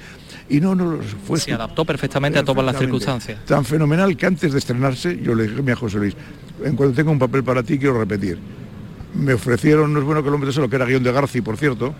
Y 0.49 0.61
no, 0.61 0.75
no, 0.75 0.99
fue 1.25 1.39
Se 1.39 1.53
adaptó 1.53 1.85
perfectamente 1.85 2.39
a 2.39 2.45
todas 2.45 2.65
las 2.65 2.77
circunstancias. 2.77 3.45
tan 3.45 3.65
fenomenal 3.65 4.17
que 4.17 4.27
antes 4.27 4.53
de 4.53 4.59
estrenarse 4.59 5.21
yo 5.23 5.35
le 5.35 5.47
dije 5.47 5.73
a 5.73 5.77
José 5.77 5.99
Luis, 5.99 6.17
en 6.65 6.75
cuanto 6.75 6.95
tenga 6.95 7.11
un 7.11 7.19
papel 7.19 7.45
para 7.45 7.63
ti 7.63 7.79
quiero 7.79 7.99
repetir. 7.99 8.39
Me 9.15 9.35
ofrecieron, 9.35 9.93
no 9.93 10.01
es 10.01 10.05
bueno 10.05 10.23
que 10.23 10.29
el 10.29 10.35
hombre 10.35 10.53
solo, 10.53 10.69
que 10.69 10.77
era 10.77 10.85
guion 10.85 11.03
de 11.03 11.13
Garci, 11.13 11.41
por 11.41 11.57
cierto, 11.57 11.95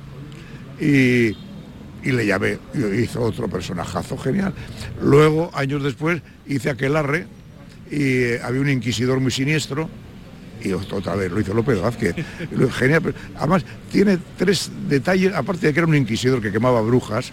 y, 0.81 1.37
y 2.03 2.13
le 2.13 2.27
llamé, 2.27 2.59
y 2.75 3.01
hizo 3.03 3.21
otro 3.23 3.49
personajazo 3.49 4.17
genial. 4.19 4.53
Luego, 5.03 5.51
años 5.55 5.83
después, 5.83 6.23
hice 6.47 6.71
Aquelarre 6.71 7.27
y 7.91 8.03
eh, 8.03 8.41
había 8.43 8.61
un 8.61 8.71
inquisidor 8.71 9.21
muy 9.21 9.31
siniestro 9.31 9.89
y 10.63 10.73
otra 10.73 11.15
vez 11.15 11.31
lo 11.33 11.41
hizo 11.41 11.55
López 11.55 11.81
Vázquez. 11.81 12.15
Genial, 12.79 13.15
además 13.37 13.65
tiene 13.91 14.19
tres 14.37 14.71
detalles, 14.89 15.35
aparte 15.35 15.67
de 15.69 15.73
que 15.73 15.81
era 15.81 15.87
un 15.87 15.97
inquisidor 15.97 16.41
que 16.43 16.53
quemaba 16.53 16.81
brujas, 16.83 17.33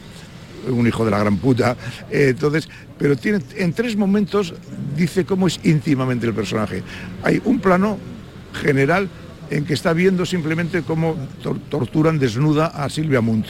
un 0.70 0.88
hijo 0.88 1.05
de 1.05 1.11
la 1.11 1.20
gran 1.20 1.38
puta, 1.38 1.78
eh, 2.09 2.28
entonces, 2.30 2.68
pero 2.97 3.15
tiene 3.15 3.39
en 3.55 3.74
tres 3.74 3.95
momentos 3.95 4.53
dice 4.97 5.24
cómo 5.26 5.47
es 5.47 5.59
íntimamente 5.63 6.26
el 6.26 6.34
personaje. 6.34 6.84
Hay 7.24 7.41
un 7.45 7.59
plano 7.59 7.97
general 8.61 9.07
en 9.49 9.63
que 9.65 9.74
está 9.74 9.93
viendo 9.93 10.26
simplemente 10.26 10.82
cómo 10.82 11.15
tor- 11.43 11.59
torturan 11.70 12.20
desnuda 12.20 12.68
a 12.68 12.89
Silvia 12.89 13.22
Munt. 13.22 13.45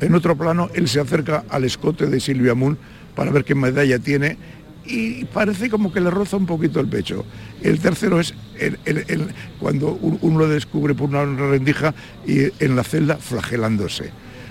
En 0.00 0.14
otro 0.14 0.36
plano, 0.36 0.68
él 0.74 0.88
se 0.88 1.00
acerca 1.00 1.44
al 1.48 1.64
escote 1.64 2.06
de 2.06 2.20
Silvia 2.20 2.54
Moon 2.54 2.76
para 3.14 3.30
ver 3.30 3.44
qué 3.44 3.54
medalla 3.54 3.98
tiene 3.98 4.36
y 4.84 5.24
parece 5.24 5.68
como 5.70 5.92
que 5.92 6.00
le 6.00 6.10
roza 6.10 6.36
un 6.36 6.46
poquito 6.46 6.78
el 6.80 6.86
pecho. 6.86 7.24
El 7.62 7.80
tercero 7.80 8.20
es 8.20 8.34
el- 8.58 8.78
el- 8.84 9.04
el- 9.08 9.28
cuando 9.58 9.92
un- 9.94 10.18
uno 10.20 10.40
lo 10.40 10.48
descubre 10.48 10.94
por 10.94 11.08
una 11.08 11.24
rendija 11.24 11.94
y 12.26 12.40
en 12.62 12.76
la 12.76 12.84
celda 12.84 13.16
flagelándose. 13.16 14.10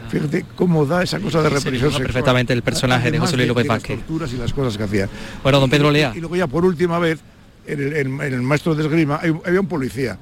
Fíjate 0.09 0.45
cómo 0.55 0.85
da 0.85 1.03
esa 1.03 1.19
cosa 1.19 1.41
de 1.41 1.49
represión 1.49 1.91
perfectamente 1.93 2.53
el 2.53 2.61
personaje 2.61 3.11
de 3.11 3.19
José 3.19 3.37
Luis 3.37 3.47
López 3.47 3.65
las 3.67 3.77
Vázquez. 3.77 3.97
torturas 3.99 4.33
y 4.33 4.37
las 4.37 4.53
cosas 4.53 4.77
que 4.77 4.83
hacía. 4.83 5.09
Bueno, 5.43 5.59
don 5.59 5.69
Pedro 5.69 5.89
Y- 5.89 5.93
Lea. 5.93 6.13
Y, 6.15 6.19
luego 6.19 6.35
ya 6.35 6.47
por 6.47 6.65
última 6.65 6.99
vez, 6.99 7.19
en 7.67 7.79
el, 7.81 7.93
en- 7.95 8.21
en 8.21 8.33
el 8.33 8.41
maestro 8.41 8.75
de 8.75 8.83
esgrima, 8.83 9.15
había 9.45 9.59
un 9.59 9.67
policía, 9.67 10.17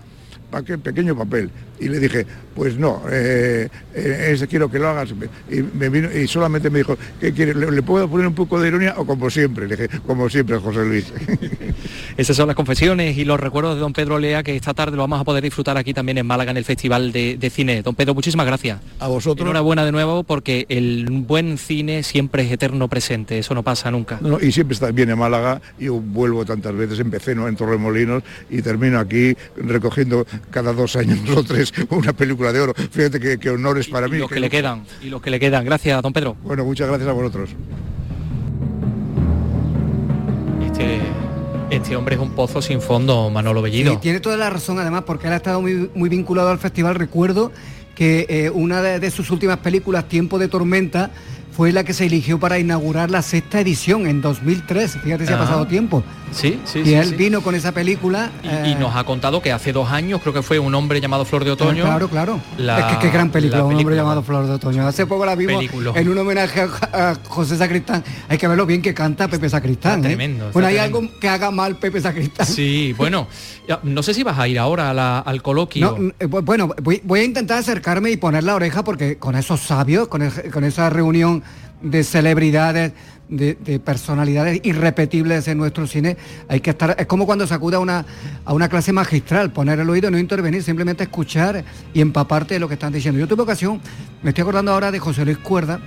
pa- 0.51 0.63
que- 0.63 0.77
pequeño 0.77 1.17
papel, 1.17 1.49
y 1.83 1.89
le 1.89 1.99
dije, 1.99 2.25
pues 2.55 2.77
no, 2.77 3.01
eh, 3.11 3.67
eh, 3.93 4.45
quiero 4.49 4.69
que 4.69 4.79
lo 4.79 4.87
hagas. 4.87 5.13
Y, 5.51 5.61
me 5.77 5.89
vino, 5.89 6.09
y 6.11 6.27
solamente 6.27 6.69
me 6.69 6.79
dijo, 6.79 6.97
¿qué 7.19 7.33
quiere? 7.33 7.53
¿Le, 7.53 7.71
le 7.71 7.81
puedo 7.81 8.07
poner 8.07 8.27
un 8.27 8.35
poco 8.35 8.59
de 8.59 8.69
ironía 8.69 8.93
o 8.97 9.05
como 9.05 9.29
siempre? 9.29 9.67
Le 9.67 9.75
dije, 9.75 9.99
como 10.05 10.29
siempre, 10.29 10.57
José 10.57 10.85
Luis. 10.85 11.11
Esas 12.17 12.37
son 12.37 12.47
las 12.47 12.55
confesiones 12.55 13.17
y 13.17 13.25
los 13.25 13.39
recuerdos 13.39 13.75
de 13.75 13.81
don 13.81 13.91
Pedro 13.91 14.17
Lea 14.17 14.43
que 14.43 14.55
esta 14.55 14.73
tarde 14.73 14.95
lo 14.95 15.03
vamos 15.03 15.19
a 15.19 15.23
poder 15.23 15.43
disfrutar 15.43 15.77
aquí 15.77 15.93
también 15.93 16.17
en 16.17 16.25
Málaga 16.25 16.51
en 16.51 16.57
el 16.57 16.65
Festival 16.65 17.11
de, 17.11 17.37
de 17.37 17.49
Cine. 17.49 17.81
Don 17.81 17.95
Pedro, 17.95 18.13
muchísimas 18.13 18.45
gracias. 18.45 18.79
A 18.99 19.07
vosotros. 19.07 19.43
Enhorabuena 19.45 19.83
de 19.83 19.91
nuevo 19.91 20.23
porque 20.23 20.65
el 20.69 21.07
buen 21.09 21.57
cine 21.57 22.03
siempre 22.03 22.43
es 22.43 22.51
eterno 22.51 22.87
presente, 22.87 23.39
eso 23.39 23.53
no 23.53 23.63
pasa 23.63 23.91
nunca. 23.91 24.19
No, 24.21 24.39
y 24.39 24.51
siempre 24.51 24.75
está, 24.75 24.91
viene 24.91 25.15
Málaga, 25.15 25.61
yo 25.79 25.95
vuelvo 25.95 26.45
tantas 26.45 26.73
veces, 26.75 26.99
empecé 26.99 27.35
¿no? 27.35 27.47
en 27.47 27.55
Torremolinos 27.55 28.23
y 28.49 28.61
termino 28.61 28.99
aquí 28.99 29.35
recogiendo 29.57 30.25
cada 30.51 30.73
dos 30.73 30.95
años 30.95 31.19
o 31.35 31.43
tres 31.43 31.72
una 31.89 32.13
película 32.13 32.51
de 32.51 32.59
oro. 32.61 32.73
Fíjate 32.73 33.19
que, 33.19 33.37
que 33.37 33.49
honores 33.49 33.87
para 33.87 34.07
mí. 34.07 34.17
Los 34.17 34.29
que 34.29 34.39
le 34.39 34.49
quedan, 34.49 34.83
y 35.01 35.09
los 35.09 35.21
que 35.21 35.29
le 35.29 35.39
quedan. 35.39 35.65
Gracias, 35.65 36.01
don 36.01 36.13
Pedro. 36.13 36.35
Bueno, 36.43 36.65
muchas 36.65 36.87
gracias 36.87 37.09
a 37.09 37.13
vosotros. 37.13 37.49
Este, 40.65 40.99
este 41.69 41.95
hombre 41.95 42.15
es 42.15 42.21
un 42.21 42.31
pozo 42.31 42.61
sin 42.61 42.81
fondo, 42.81 43.29
Manolo 43.29 43.61
Bellido. 43.61 43.93
Sí, 43.93 43.99
tiene 44.01 44.19
toda 44.19 44.37
la 44.37 44.49
razón 44.49 44.79
además 44.79 45.03
porque 45.05 45.27
él 45.27 45.33
ha 45.33 45.37
estado 45.37 45.61
muy, 45.61 45.89
muy 45.93 46.09
vinculado 46.09 46.49
al 46.49 46.59
festival. 46.59 46.95
Recuerdo 46.95 47.51
que 47.95 48.25
eh, 48.29 48.49
una 48.49 48.81
de, 48.81 48.99
de 48.99 49.11
sus 49.11 49.29
últimas 49.29 49.59
películas, 49.59 50.07
Tiempo 50.07 50.39
de 50.39 50.47
Tormenta, 50.47 51.11
fue 51.55 51.71
la 51.71 51.83
que 51.83 51.93
se 51.93 52.05
eligió 52.05 52.39
para 52.39 52.57
inaugurar 52.59 53.11
la 53.11 53.21
sexta 53.21 53.59
edición 53.59 54.07
en 54.07 54.21
2003. 54.21 54.97
Fíjate 55.03 55.25
si 55.27 55.33
ha 55.33 55.35
Ah. 55.35 55.39
pasado 55.39 55.67
tiempo. 55.67 56.03
Sí, 56.31 56.59
sí, 56.65 56.81
y 56.83 56.93
él 56.95 57.09
sí. 57.09 57.15
vino 57.15 57.41
con 57.41 57.53
esa 57.53 57.71
película. 57.73 58.31
Y, 58.65 58.69
y 58.71 58.75
nos 58.75 58.95
ha 58.95 59.03
contado 59.03 59.39
que 59.43 59.51
hace 59.51 59.71
dos 59.71 59.91
años, 59.91 60.19
creo 60.21 60.33
que 60.33 60.41
fue 60.41 60.57
un 60.57 60.73
hombre 60.73 60.99
llamado 60.99 61.25
Flor 61.25 61.43
de 61.45 61.51
Otoño. 61.51 61.83
Claro, 61.83 62.07
claro. 62.09 62.39
La- 62.57 62.79
es 62.79 62.85
que 62.97 62.99
qué 63.05 63.09
gran 63.11 63.29
película, 63.29 63.59
la 63.59 63.63
un 63.65 63.69
hombre 63.73 63.83
película. 63.85 63.95
llamado 64.01 64.23
Flor 64.23 64.47
de 64.47 64.53
Otoño. 64.53 64.87
Hace 64.87 65.05
poco 65.05 65.27
la 65.27 65.35
vimos 65.35 65.57
Peliculón. 65.57 65.95
en 65.95 66.09
un 66.09 66.17
homenaje 66.17 66.61
a, 66.91 67.11
a 67.11 67.15
José 67.27 67.55
Sacristán. 67.55 68.03
Hay 68.29 68.39
que 68.39 68.47
ver 68.47 68.57
lo 68.57 68.65
bien 68.65 68.81
que 68.81 68.95
canta 68.95 69.27
Pepe 69.27 69.47
Sacristán. 69.47 69.99
Está 69.99 70.07
¿eh? 70.07 70.15
tremendo, 70.15 70.45
está 70.45 70.53
Bueno, 70.53 70.67
hay 70.69 70.73
tremendo. 70.75 70.97
algo 70.99 71.19
que 71.19 71.29
haga 71.29 71.51
mal 71.51 71.75
Pepe 71.75 72.01
Sacristán. 72.01 72.47
Sí, 72.47 72.93
bueno, 72.97 73.27
no 73.83 74.01
sé 74.01 74.15
si 74.15 74.23
vas 74.23 74.39
a 74.39 74.47
ir 74.47 74.57
ahora 74.57 74.89
a 74.89 74.93
la- 74.95 75.19
al 75.19 75.43
coloquio. 75.43 75.95
No, 75.99 76.07
eh, 76.19 76.27
bu- 76.27 76.43
bueno, 76.43 76.67
voy, 76.81 76.99
voy 77.03 77.19
a 77.19 77.23
intentar 77.25 77.59
acercarme 77.59 78.09
y 78.09 78.17
poner 78.17 78.43
la 78.43 78.55
oreja 78.55 78.83
porque 78.83 79.19
con 79.19 79.35
esos 79.35 79.59
sabios, 79.59 80.07
con, 80.07 80.23
el- 80.23 80.49
con 80.51 80.63
esa 80.63 80.89
reunión 80.89 81.42
de 81.83 82.03
celebridades, 82.03 82.93
de, 83.29 83.55
de 83.55 83.79
personalidades 83.79 84.61
irrepetibles 84.63 85.47
en 85.47 85.57
nuestro 85.57 85.85
cine, 85.85 86.17
hay 86.47 86.61
que 86.61 86.71
estar, 86.71 86.95
es 86.97 87.05
como 87.05 87.25
cuando 87.25 87.45
se 87.45 87.53
acude 87.53 87.75
a 87.75 87.79
una, 87.79 88.05
a 88.45 88.53
una 88.53 88.69
clase 88.69 88.91
magistral, 88.93 89.51
poner 89.51 89.79
el 89.79 89.89
oído, 89.89 90.09
no 90.09 90.17
intervenir, 90.17 90.63
simplemente 90.63 91.03
escuchar 91.03 91.63
y 91.93 92.01
empaparte 92.01 92.55
de 92.55 92.59
lo 92.59 92.67
que 92.67 92.75
están 92.75 92.93
diciendo. 92.93 93.19
Yo 93.19 93.27
tuve 93.27 93.43
ocasión, 93.43 93.79
me 94.23 94.29
estoy 94.29 94.43
acordando 94.43 94.71
ahora 94.71 94.91
de 94.91 94.99
José 94.99 95.25
Luis 95.25 95.37
Cuerda, 95.37 95.79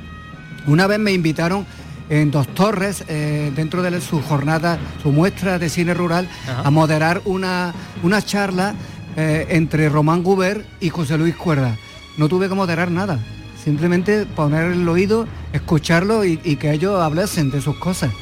una 0.66 0.86
vez 0.86 0.98
me 0.98 1.12
invitaron 1.12 1.66
en 2.08 2.30
Dos 2.30 2.46
Torres, 2.48 3.04
eh, 3.08 3.52
dentro 3.56 3.82
de 3.82 4.00
su 4.00 4.20
jornada, 4.20 4.78
su 5.02 5.10
muestra 5.10 5.58
de 5.58 5.68
cine 5.68 5.94
rural, 5.94 6.28
Ajá. 6.48 6.62
a 6.62 6.70
moderar 6.70 7.22
una, 7.24 7.74
una 8.02 8.22
charla 8.22 8.74
eh, 9.16 9.46
entre 9.50 9.88
Román 9.88 10.22
Guber 10.22 10.64
y 10.80 10.88
José 10.88 11.18
Luis 11.18 11.34
Cuerda. 11.34 11.76
No 12.16 12.28
tuve 12.28 12.48
que 12.48 12.54
moderar 12.54 12.90
nada, 12.90 13.18
simplemente 13.70 14.26
poner 14.26 14.70
el 14.70 14.88
oído, 14.88 15.26
escucharlo 15.52 16.24
y, 16.24 16.36
que 16.56 16.70
ellos 16.72 17.00
hablasen 17.00 17.50
de 17.50 17.60
sus 17.60 17.74
cosas. 17.78 18.12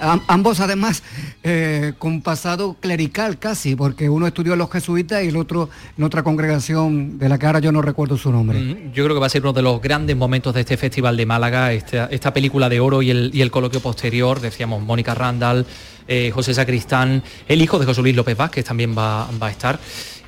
Am- 0.00 0.22
ambos 0.28 0.60
además 0.60 1.02
eh, 1.42 1.92
con 1.98 2.22
pasado 2.22 2.74
clerical 2.80 3.38
casi, 3.38 3.74
porque 3.76 4.08
uno 4.08 4.26
estudió 4.26 4.54
en 4.54 4.60
los 4.60 4.70
jesuitas 4.70 5.22
y 5.22 5.28
el 5.28 5.36
otro 5.36 5.68
en 5.98 6.04
otra 6.04 6.22
congregación 6.22 7.18
de 7.18 7.28
la 7.28 7.36
que 7.38 7.44
ahora 7.46 7.58
yo 7.58 7.70
no 7.70 7.82
recuerdo 7.82 8.16
su 8.16 8.32
nombre. 8.32 8.60
Mm, 8.60 8.92
Yo 8.94 9.04
creo 9.04 9.14
que 9.16 9.20
va 9.20 9.26
a 9.26 9.28
ser 9.28 9.42
uno 9.42 9.52
de 9.52 9.60
los 9.60 9.82
grandes 9.82 10.16
momentos 10.16 10.54
de 10.54 10.60
este 10.60 10.78
Festival 10.78 11.18
de 11.18 11.26
Málaga, 11.26 11.72
esta, 11.74 12.06
esta 12.06 12.32
película 12.32 12.70
de 12.70 12.80
oro 12.80 13.02
y 13.02 13.10
el, 13.10 13.30
el 13.34 13.50
coloquio 13.50 13.80
posterior, 13.80 14.40
decíamos 14.40 14.82
Mónica 14.82 15.14
Randall, 15.14 15.66
eh, 16.06 16.30
José 16.32 16.54
Sacristán, 16.54 17.22
el 17.46 17.60
hijo 17.60 17.78
de 17.78 17.84
José 17.84 18.00
Luis 18.00 18.16
López 18.16 18.36
Vázquez 18.38 18.64
también 18.64 18.96
va, 18.96 19.28
va 19.42 19.48
a 19.48 19.50
estar. 19.50 19.78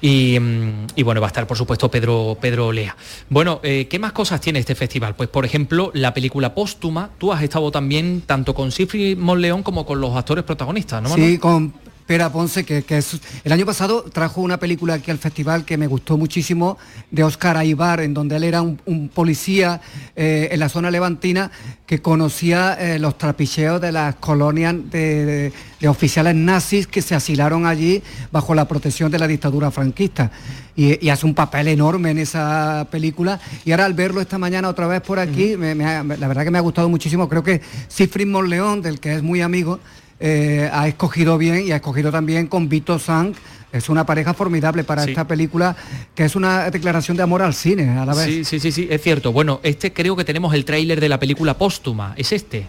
Y, 0.00 0.38
mm, 0.38 0.86
y, 0.96 1.02
bueno, 1.02 1.20
va 1.20 1.26
a 1.26 1.28
estar 1.28 1.46
por 1.46 1.56
supuesto 1.56 1.90
Pedro, 1.90 2.36
Pedro 2.40 2.72
Lea. 2.72 2.96
Bueno, 3.28 3.60
eh, 3.62 3.86
¿qué 3.88 3.98
más 3.98 4.12
cosas 4.12 4.40
tiene 4.40 4.58
este 4.58 4.74
festival? 4.74 5.14
Pues 5.14 5.28
por 5.28 5.44
ejemplo, 5.44 5.90
la 5.94 6.14
película 6.14 6.54
póstuma, 6.54 7.10
tú 7.18 7.32
has 7.32 7.42
estado 7.42 7.70
también 7.70 8.22
tanto 8.22 8.54
con 8.54 8.72
Cifri 8.72 9.16
Monleón 9.16 9.62
como 9.62 9.84
con 9.84 10.00
los 10.00 10.16
actores 10.16 10.44
protagonistas, 10.44 11.02
¿no? 11.02 11.10
Sí, 11.10 11.38
con 11.38 11.72
Pera 12.10 12.32
Ponce, 12.32 12.64
que, 12.64 12.84
es, 12.88 13.20
el 13.44 13.52
año 13.52 13.64
pasado 13.64 14.02
trajo 14.02 14.40
una 14.40 14.58
película 14.58 14.94
aquí 14.94 15.12
al 15.12 15.18
festival 15.18 15.64
que 15.64 15.76
me 15.76 15.86
gustó 15.86 16.18
muchísimo, 16.18 16.76
de 17.12 17.22
Oscar 17.22 17.56
Aibar, 17.56 18.00
en 18.00 18.14
donde 18.14 18.34
él 18.34 18.42
era 18.42 18.62
un, 18.62 19.08
policía 19.14 19.80
eh, 20.16 20.48
en 20.50 20.58
la 20.58 20.68
zona 20.68 20.90
levantina 20.90 21.52
que 21.86 22.02
conocía 22.02 22.74
eh, 22.74 22.98
los 22.98 23.16
trapicheos 23.16 23.80
de 23.80 23.92
las 23.92 24.16
colonias 24.16 24.74
de, 24.90 25.52
oficiales 25.86 26.34
nazis 26.34 26.88
que 26.88 27.00
se 27.00 27.14
asilaron 27.14 27.64
allí 27.64 28.02
bajo 28.32 28.56
la 28.56 28.66
protección 28.66 29.12
de 29.12 29.20
la 29.20 29.28
dictadura 29.28 29.70
franquista. 29.70 30.32
Y, 30.74 31.08
hace 31.10 31.26
un 31.26 31.34
papel 31.34 31.68
enorme 31.68 32.10
en 32.10 32.18
esa 32.18 32.88
película. 32.90 33.38
Y 33.64 33.70
ahora 33.70 33.84
al 33.84 33.94
verlo 33.94 34.20
esta 34.20 34.36
mañana 34.36 34.68
otra 34.68 34.88
vez 34.88 35.00
por 35.00 35.20
aquí, 35.20 35.54
la 35.56 36.02
verdad 36.02 36.42
que 36.42 36.50
me 36.50 36.58
ha 36.58 36.62
gustado 36.62 36.88
muchísimo. 36.88 37.28
Creo 37.28 37.44
que 37.44 37.60
Sifrid 37.86 38.26
Monleón, 38.26 38.82
del 38.82 38.98
que 38.98 39.14
es 39.14 39.22
muy 39.22 39.42
amigo, 39.42 39.78
eh, 40.20 40.68
ha 40.72 40.86
escogido 40.86 41.38
bien 41.38 41.66
y 41.66 41.72
ha 41.72 41.76
escogido 41.76 42.12
también 42.12 42.46
con 42.46 42.68
Vito 42.68 42.98
Sang. 42.98 43.34
Es 43.72 43.88
una 43.88 44.04
pareja 44.04 44.34
formidable 44.34 44.82
para 44.84 45.04
esta 45.04 45.26
película, 45.26 45.76
que 46.14 46.24
es 46.24 46.34
una 46.34 46.70
declaración 46.70 47.16
de 47.16 47.22
amor 47.22 47.40
al 47.40 47.54
cine 47.54 47.88
a 47.98 48.04
la 48.04 48.14
vez. 48.14 48.26
Sí, 48.26 48.44
sí, 48.44 48.58
sí, 48.58 48.72
sí, 48.72 48.88
es 48.90 49.00
cierto. 49.00 49.32
Bueno, 49.32 49.60
este 49.62 49.92
creo 49.92 50.16
que 50.16 50.24
tenemos 50.24 50.54
el 50.54 50.64
tráiler 50.64 51.00
de 51.00 51.08
la 51.08 51.20
película 51.20 51.56
póstuma. 51.56 52.14
¿Es 52.16 52.32
este? 52.32 52.66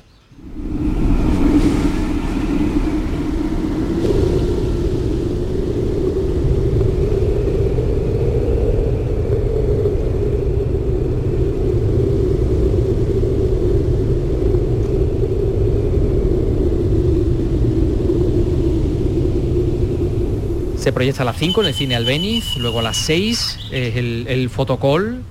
Se 20.81 20.91
proyecta 20.91 21.21
a 21.21 21.25
las 21.25 21.37
5 21.37 21.61
en 21.61 21.67
el 21.67 21.73
cine 21.75 21.95
Albeniz, 21.95 22.57
luego 22.57 22.79
a 22.79 22.81
las 22.81 22.97
6 22.97 23.59
es 23.71 23.95
el, 23.95 24.25
el 24.27 24.49
fotocall. 24.49 25.21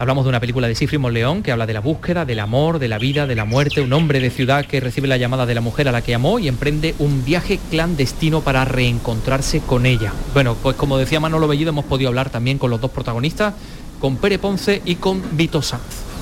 Hablamos 0.00 0.24
de 0.24 0.30
una 0.30 0.40
película 0.40 0.66
de 0.66 0.74
Sifri 0.74 0.98
León 1.12 1.44
que 1.44 1.52
habla 1.52 1.66
de 1.66 1.72
la 1.72 1.78
búsqueda, 1.78 2.24
del 2.24 2.40
amor, 2.40 2.80
de 2.80 2.88
la 2.88 2.98
vida, 2.98 3.28
de 3.28 3.36
la 3.36 3.44
muerte, 3.44 3.80
un 3.80 3.92
hombre 3.92 4.18
de 4.18 4.28
ciudad 4.30 4.66
que 4.66 4.80
recibe 4.80 5.06
la 5.06 5.18
llamada 5.18 5.46
de 5.46 5.54
la 5.54 5.60
mujer 5.60 5.86
a 5.86 5.92
la 5.92 6.02
que 6.02 6.16
amó 6.16 6.40
y 6.40 6.48
emprende 6.48 6.96
un 6.98 7.24
viaje 7.24 7.60
clandestino 7.70 8.40
para 8.40 8.64
reencontrarse 8.64 9.60
con 9.60 9.86
ella. 9.86 10.12
Bueno, 10.34 10.56
pues 10.60 10.74
como 10.74 10.98
decía 10.98 11.20
Manolo 11.20 11.46
Bellido, 11.46 11.70
hemos 11.70 11.84
podido 11.84 12.08
hablar 12.08 12.30
también 12.30 12.58
con 12.58 12.68
los 12.70 12.80
dos 12.80 12.90
protagonistas, 12.90 13.54
con 14.00 14.16
Pere 14.16 14.40
Ponce 14.40 14.82
y 14.84 14.96
con 14.96 15.22
Vito 15.36 15.62
Sanz. 15.62 16.12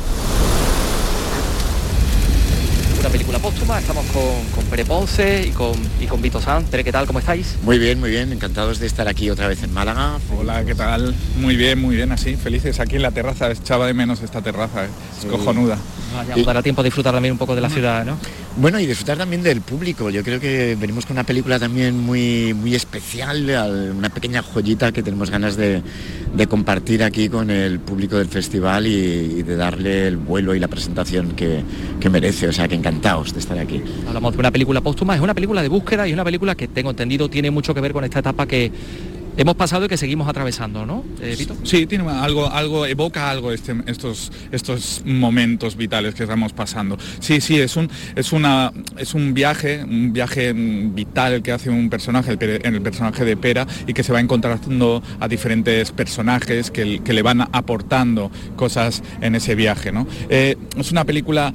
película 3.10 3.29
póstuma. 3.40 3.78
Estamos 3.78 4.04
con, 4.06 4.44
con 4.54 4.64
Pere 4.66 4.84
Ponce 4.84 5.46
y 5.46 5.50
con, 5.50 5.72
y 6.00 6.06
con 6.06 6.20
Vito 6.20 6.40
Sanz. 6.40 6.68
Pere, 6.68 6.84
¿qué 6.84 6.92
tal? 6.92 7.06
¿Cómo 7.06 7.18
estáis? 7.18 7.56
Muy 7.62 7.78
bien, 7.78 7.98
muy 7.98 8.10
bien. 8.10 8.32
Encantados 8.32 8.78
de 8.78 8.86
estar 8.86 9.08
aquí 9.08 9.30
otra 9.30 9.48
vez 9.48 9.62
en 9.62 9.72
Málaga. 9.72 10.18
Hola, 10.38 10.64
¿qué 10.64 10.74
tal? 10.74 11.14
Muy 11.38 11.56
bien, 11.56 11.80
muy 11.80 11.96
bien, 11.96 12.12
así. 12.12 12.36
Felices 12.36 12.80
aquí 12.80 12.96
en 12.96 13.02
la 13.02 13.10
terraza. 13.10 13.50
Echaba 13.50 13.86
de 13.86 13.94
menos 13.94 14.22
esta 14.22 14.42
terraza. 14.42 14.84
¿eh? 14.84 14.88
Es 15.18 15.24
cojonuda. 15.26 15.78
ya 16.28 16.42
dará 16.44 16.62
tiempo 16.62 16.82
de 16.82 16.88
disfrutar 16.88 17.14
también 17.14 17.32
un 17.32 17.38
poco 17.38 17.54
de 17.54 17.60
la 17.60 17.70
ciudad, 17.70 18.04
¿no? 18.04 18.18
Bueno, 18.56 18.80
y 18.80 18.86
disfrutar 18.86 19.16
también 19.16 19.42
del 19.42 19.60
público. 19.60 20.10
Yo 20.10 20.24
creo 20.24 20.40
que 20.40 20.76
venimos 20.78 21.06
con 21.06 21.14
una 21.14 21.24
película 21.24 21.58
también 21.58 21.98
muy, 21.98 22.52
muy 22.52 22.74
especial, 22.74 23.48
una 23.96 24.10
pequeña 24.10 24.42
joyita 24.42 24.90
que 24.92 25.02
tenemos 25.02 25.30
ganas 25.30 25.56
de, 25.56 25.82
de 26.34 26.46
compartir 26.46 27.02
aquí 27.04 27.28
con 27.28 27.50
el 27.50 27.78
público 27.78 28.16
del 28.16 28.28
festival 28.28 28.86
y, 28.86 29.42
de 29.42 29.56
darle 29.56 30.08
el 30.08 30.16
vuelo 30.16 30.54
y 30.54 30.58
la 30.58 30.68
presentación 30.68 31.32
que, 31.32 31.62
que, 32.00 32.10
merece. 32.10 32.48
O 32.48 32.52
sea, 32.52 32.66
que 32.66 32.74
encantados 32.74 33.29
de 33.34 33.40
estar 33.40 33.58
aquí. 33.58 33.82
Hablamos 34.06 34.32
de 34.32 34.38
una 34.38 34.50
película 34.50 34.80
póstuma, 34.80 35.14
es 35.14 35.20
una 35.20 35.34
película 35.34 35.62
de 35.62 35.68
búsqueda 35.68 36.06
y 36.08 36.12
una 36.12 36.24
película 36.24 36.54
que 36.54 36.68
tengo 36.68 36.90
entendido 36.90 37.28
tiene 37.28 37.50
mucho 37.50 37.74
que 37.74 37.80
ver 37.80 37.92
con 37.92 38.04
esta 38.04 38.18
etapa 38.20 38.46
que 38.46 38.72
hemos 39.36 39.54
pasado 39.54 39.86
y 39.86 39.88
que 39.88 39.96
seguimos 39.96 40.28
atravesando, 40.28 40.84
¿no, 40.84 41.04
eh, 41.20 41.36
Sí, 41.62 41.86
tiene 41.86 42.08
algo, 42.08 42.50
algo, 42.50 42.86
evoca 42.86 43.30
algo 43.30 43.52
este, 43.52 43.74
estos, 43.86 44.30
estos 44.52 45.02
momentos 45.04 45.76
vitales 45.76 46.14
que 46.14 46.24
estamos 46.24 46.52
pasando. 46.52 46.98
Sí, 47.20 47.40
sí, 47.40 47.58
es 47.58 47.76
un, 47.76 47.88
es 48.16 48.32
una, 48.32 48.72
es 48.98 49.14
un 49.14 49.32
viaje, 49.32 49.82
un 49.82 50.12
viaje 50.12 50.52
vital 50.52 51.42
que 51.42 51.52
hace 51.52 51.70
un 51.70 51.88
personaje, 51.88 52.32
el, 52.32 52.60
el 52.62 52.82
personaje 52.82 53.24
de 53.24 53.36
Pera, 53.36 53.66
y 53.86 53.94
que 53.94 54.02
se 54.02 54.12
va 54.12 54.20
encontrando 54.20 55.02
a 55.18 55.28
diferentes 55.28 55.92
personajes 55.92 56.70
que, 56.70 57.00
que 57.02 57.12
le 57.12 57.22
van 57.22 57.40
aportando 57.52 58.30
cosas 58.56 59.02
en 59.20 59.34
ese 59.34 59.54
viaje, 59.54 59.92
¿no? 59.92 60.06
Eh, 60.28 60.56
es 60.76 60.90
una 60.90 61.04
película 61.04 61.52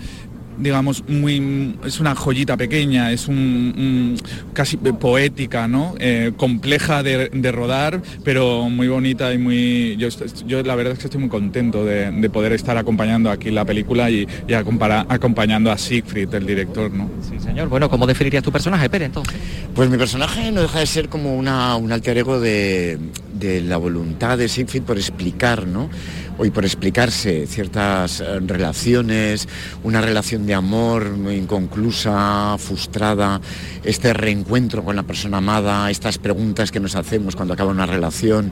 digamos, 0.58 1.04
muy, 1.08 1.76
es 1.86 2.00
una 2.00 2.16
joyita 2.16 2.58
pequeña, 2.58 3.12
es 3.12 3.28
un, 3.28 4.18
casi 4.54 4.78
poética, 4.78 5.68
¿no? 5.68 5.96
Eh, 6.00 6.32
compleja 6.38 7.04
de, 7.04 7.52
rodar, 7.52 8.02
pero 8.24 8.70
muy 8.70 8.88
bonita 8.88 9.34
y 9.34 9.38
muy... 9.38 9.96
Yo, 9.98 10.10
yo, 10.46 10.64
la 10.64 10.76
verdad 10.76 10.94
es 10.94 11.00
que 11.00 11.06
estoy 11.06 11.20
muy 11.20 11.30
contento 11.30 11.86
de, 11.86 12.30
poder 12.30 12.54
estar 12.54 12.78
acompañando 12.78 13.30
aquí 13.30 13.52
la 13.52 13.64
película 13.66 14.10
y, 14.10 14.28
y 14.48 14.54
acompañando 14.54 15.72
a 15.72 15.78
Siegfried, 15.78 16.34
el 16.34 16.46
director, 16.46 16.92
¿no? 16.92 17.10
Sí, 17.22 17.40
señor. 17.40 17.70
Bueno, 17.70 17.90
¿cómo 17.90 18.08
definirías 18.08 18.44
tu 18.44 18.52
personaje, 18.52 18.90
Pere, 18.90 19.06
entonces? 19.06 19.36
Pues 19.74 19.90
mi 19.90 19.98
personaje 19.98 20.52
no 20.52 20.62
deja 20.62 20.80
de 20.80 20.86
ser 20.86 21.08
como 21.08 21.36
una, 21.36 21.76
un 21.76 21.92
alter 21.92 22.18
ego 22.18 22.40
de, 22.40 22.98
de 23.34 23.62
la 23.62 23.78
voluntad 23.78 24.38
de 24.38 24.48
Siegfried 24.48 24.84
por 24.84 24.98
explicar, 24.98 25.68
¿no? 25.68 25.90
Hoy 26.38 26.52
por 26.52 26.66
explicarse 26.66 27.48
ciertas 27.48 28.20
eh, 28.20 28.40
relaciones, 28.42 29.48
una 29.84 30.02
relación 30.02 30.46
de 30.46 30.54
amor 30.54 31.16
inconclusa, 31.32 32.58
frustrada, 32.58 33.40
este 33.84 34.14
reencuentro 34.14 34.84
con 34.84 34.96
la 34.96 35.04
persona 35.04 35.38
amada, 35.38 35.90
estas 35.90 36.18
preguntas 36.18 36.72
que 36.72 36.80
nos 36.80 36.96
hacemos 36.96 37.36
cuando 37.36 37.54
acaba 37.54 37.72
una 37.72 37.86
relación 37.86 38.52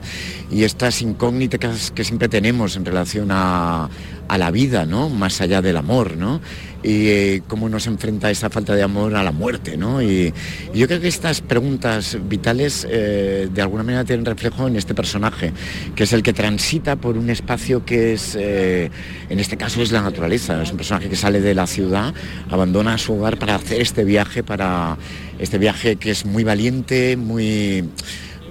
y 0.50 0.64
estas 0.64 1.02
incógnitas 1.02 1.90
que 1.90 2.04
siempre 2.04 2.28
tenemos 2.28 2.76
en 2.76 2.84
relación 2.84 3.28
a, 3.30 3.88
a 4.28 4.38
la 4.38 4.50
vida, 4.50 4.86
¿no? 4.86 5.08
Más 5.08 5.40
allá 5.40 5.62
del 5.62 5.76
amor, 5.76 6.16
¿no? 6.16 6.40
Y 6.82 7.08
eh, 7.08 7.42
cómo 7.48 7.68
nos 7.68 7.86
enfrenta 7.86 8.30
esa 8.30 8.50
falta 8.50 8.74
de 8.74 8.82
amor 8.82 9.14
a 9.16 9.22
la 9.22 9.32
muerte, 9.32 9.76
¿no? 9.76 10.02
Y, 10.02 10.32
yo 10.74 10.86
creo 10.86 11.00
que 11.00 11.08
estas 11.08 11.40
preguntas 11.40 12.18
vitales 12.28 12.86
eh, 12.90 13.48
de 13.52 13.62
alguna 13.62 13.82
manera 13.82 14.04
tienen 14.04 14.24
reflejo 14.24 14.66
en 14.66 14.76
este 14.76 14.94
personaje, 14.94 15.52
que 15.94 16.04
es 16.04 16.12
el 16.12 16.22
que 16.22 16.32
transita 16.32 16.96
por 16.96 17.16
un 17.16 17.30
espacio 17.30 17.84
que 17.84 18.14
es, 18.14 18.36
eh, 18.38 18.90
en 19.28 19.40
este 19.40 19.56
caso 19.56 19.82
es 19.82 19.92
la 19.92 20.02
naturaleza, 20.02 20.62
es 20.62 20.70
un 20.70 20.76
personaje 20.76 21.08
que 21.08 21.16
sale 21.16 21.40
de 21.40 21.54
la 21.54 21.66
ciudad, 21.66 22.12
abandona 22.50 22.98
su 22.98 23.14
hogar 23.14 23.38
para 23.38 23.54
hacer 23.54 23.80
este 23.80 24.04
viaje, 24.04 24.42
para 24.42 24.96
este 25.38 25.58
viaje 25.58 25.96
que 25.96 26.10
es 26.10 26.24
muy 26.24 26.44
valiente, 26.44 27.16
muy 27.16 27.84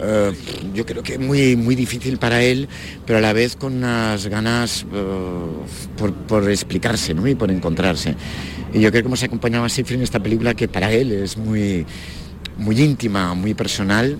eh, 0.04 0.34
yo 0.74 0.86
creo 0.86 1.02
que 1.02 1.18
muy, 1.18 1.56
muy 1.56 1.76
difícil 1.76 2.18
para 2.18 2.42
él, 2.42 2.68
pero 3.06 3.20
a 3.20 3.22
la 3.22 3.34
vez 3.34 3.56
con 3.56 3.74
unas 3.78 4.28
ganas 4.28 4.86
eh, 4.94 6.08
por, 6.28 6.50
explicarse 6.50 7.14
y 7.14 7.36
por 7.36 7.50
encontrarse. 7.52 8.16
Y 8.74 8.82
yo 8.82 8.92
creo 8.92 9.04
que 9.04 9.08
hemos 9.08 9.24
acompañado 9.24 9.66
a 9.66 9.70
Sifri 9.70 9.96
en 9.96 10.02
esta 10.02 10.20
película 10.20 10.54
que 10.54 10.68
para 10.68 10.92
él 10.92 11.12
es 11.12 11.38
muy, 11.38 11.86
muy 12.58 12.82
íntima, 12.82 13.34
muy 13.34 13.54
personal, 13.54 14.18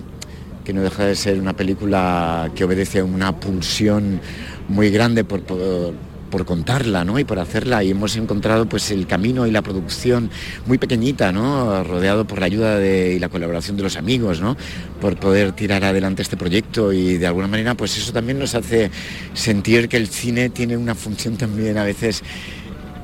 que 0.64 0.72
no 0.72 0.80
deja 0.80 1.04
de 1.04 1.14
ser 1.14 1.38
una 1.38 1.54
película 1.54 2.50
que 2.54 2.64
obedece 2.64 3.00
a 3.00 3.04
una 3.04 3.38
pulsión 3.38 4.20
muy 4.68 4.90
grande 4.90 5.24
por, 5.24 5.42
por 5.42 5.94
por 6.34 6.44
contarla 6.44 7.04
¿no? 7.04 7.16
y 7.20 7.22
por 7.22 7.38
hacerla 7.38 7.84
y 7.84 7.92
hemos 7.92 8.16
encontrado 8.16 8.68
pues 8.68 8.90
el 8.90 9.06
camino 9.06 9.46
y 9.46 9.52
la 9.52 9.62
producción 9.62 10.30
muy 10.66 10.78
pequeñita, 10.78 11.30
¿no? 11.30 11.84
rodeado 11.84 12.26
por 12.26 12.40
la 12.40 12.46
ayuda 12.46 12.76
de, 12.76 13.14
y 13.14 13.18
la 13.20 13.28
colaboración 13.28 13.76
de 13.76 13.84
los 13.84 13.96
amigos, 13.96 14.40
¿no? 14.40 14.56
por 15.00 15.16
poder 15.16 15.52
tirar 15.52 15.84
adelante 15.84 16.22
este 16.22 16.36
proyecto 16.36 16.92
y 16.92 17.18
de 17.18 17.28
alguna 17.28 17.46
manera 17.46 17.76
pues 17.76 17.96
eso 17.96 18.12
también 18.12 18.40
nos 18.40 18.56
hace 18.56 18.90
sentir 19.32 19.88
que 19.88 19.96
el 19.96 20.08
cine 20.08 20.50
tiene 20.50 20.76
una 20.76 20.96
función 20.96 21.36
también 21.36 21.78
a 21.78 21.84
veces 21.84 22.24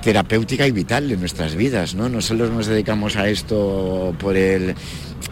terapéutica 0.03 0.67
y 0.67 0.73
vital 0.73 1.13
en 1.13 1.21
nuestras 1.21 1.55
vidas, 1.55 1.95
¿no? 1.95 2.09
No 2.09 2.23
solo 2.23 2.49
nos 2.49 2.67
dedicamos 2.67 3.15
a 3.15 3.29
esto 3.29 4.13
por 4.19 4.37
el 4.37 4.75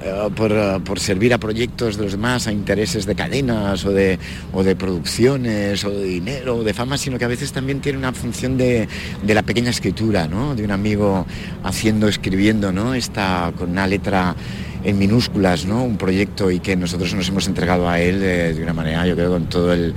eh, 0.03 0.29
eh, 0.29 0.81
por, 0.85 1.01
servir 1.01 1.35
a 1.35 1.39
proyectos 1.39 1.97
de 1.97 2.05
los 2.05 2.13
demás, 2.13 2.47
a 2.47 2.53
intereses 2.53 3.05
de 3.07 3.15
cadenas 3.15 3.85
o 3.85 3.93
de, 3.93 4.19
o 4.53 4.63
de 4.63 4.77
producciones 4.77 5.85
o 5.85 5.91
de 5.91 6.05
dinero 6.05 6.57
o 6.57 6.65
de 6.65 6.73
fama, 6.73 6.97
sino 6.97 7.19
que 7.19 7.25
a 7.25 7.29
veces 7.29 7.53
también 7.53 7.81
tiene 7.81 7.99
una 7.99 8.13
función 8.13 8.57
de, 8.57 8.89
la 9.27 9.43
pequeña 9.43 9.71
escritura, 9.71 10.29
¿no? 10.29 10.55
de 10.55 10.65
un 10.65 10.71
amigo 10.71 11.27
haciendo, 11.65 12.09
escribiendo, 12.09 12.73
¿no? 12.73 12.95
está 12.95 13.53
con 13.57 13.71
una 13.71 13.87
letra 13.87 14.37
en 14.85 14.99
minúsculas, 14.99 15.67
¿no? 15.67 15.83
un 15.83 15.97
proyecto 15.97 16.51
y 16.51 16.61
que 16.61 16.77
nosotros 16.77 17.13
nos 17.15 17.29
hemos 17.29 17.49
entregado 17.49 17.89
a 17.89 18.01
él 18.01 18.21
de, 18.21 18.63
una 18.63 18.73
manera, 18.73 19.07
yo 19.07 19.17
creo, 19.17 19.31
con 19.31 19.49
todo 19.49 19.73
el, 19.73 19.95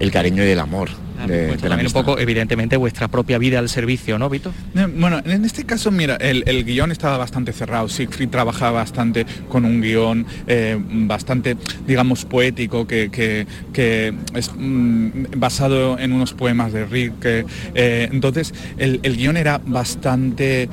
el 0.00 0.10
cariño 0.10 0.44
y 0.44 0.48
el 0.48 0.58
amor. 0.58 1.03
De, 1.26 1.36
de 1.46 1.46
la 1.62 1.68
también 1.68 1.86
un 1.86 1.92
poco, 1.92 2.18
evidentemente, 2.18 2.76
vuestra 2.76 3.08
propia 3.08 3.38
vida 3.38 3.58
al 3.58 3.68
servicio, 3.68 4.18
¿no, 4.18 4.28
Vito? 4.28 4.52
Bueno, 4.74 5.20
en 5.24 5.44
este 5.44 5.64
caso, 5.64 5.90
mira, 5.90 6.16
el, 6.16 6.42
el 6.46 6.64
guion 6.64 6.90
estaba 6.92 7.16
bastante 7.18 7.52
cerrado. 7.52 7.88
Siegfried 7.88 8.28
trabajaba 8.28 8.72
bastante 8.80 9.24
con 9.48 9.64
un 9.64 9.80
guion 9.80 10.26
eh, 10.46 10.76
bastante, 10.78 11.56
digamos, 11.86 12.24
poético, 12.24 12.86
que, 12.86 13.10
que- 13.10 13.46
que 13.72 14.14
es 14.34 14.50
mm, 14.56 15.10
basado 15.36 15.98
en 15.98 16.12
unos 16.12 16.32
poemas 16.34 16.72
de 16.72 16.84
Rilke. 16.86 17.44
Eh, 17.74 18.08
entonces, 18.12 18.52
el, 18.76 19.00
el 19.02 19.16
guion 19.16 19.36
era 19.36 19.60
bastante, 19.64 20.68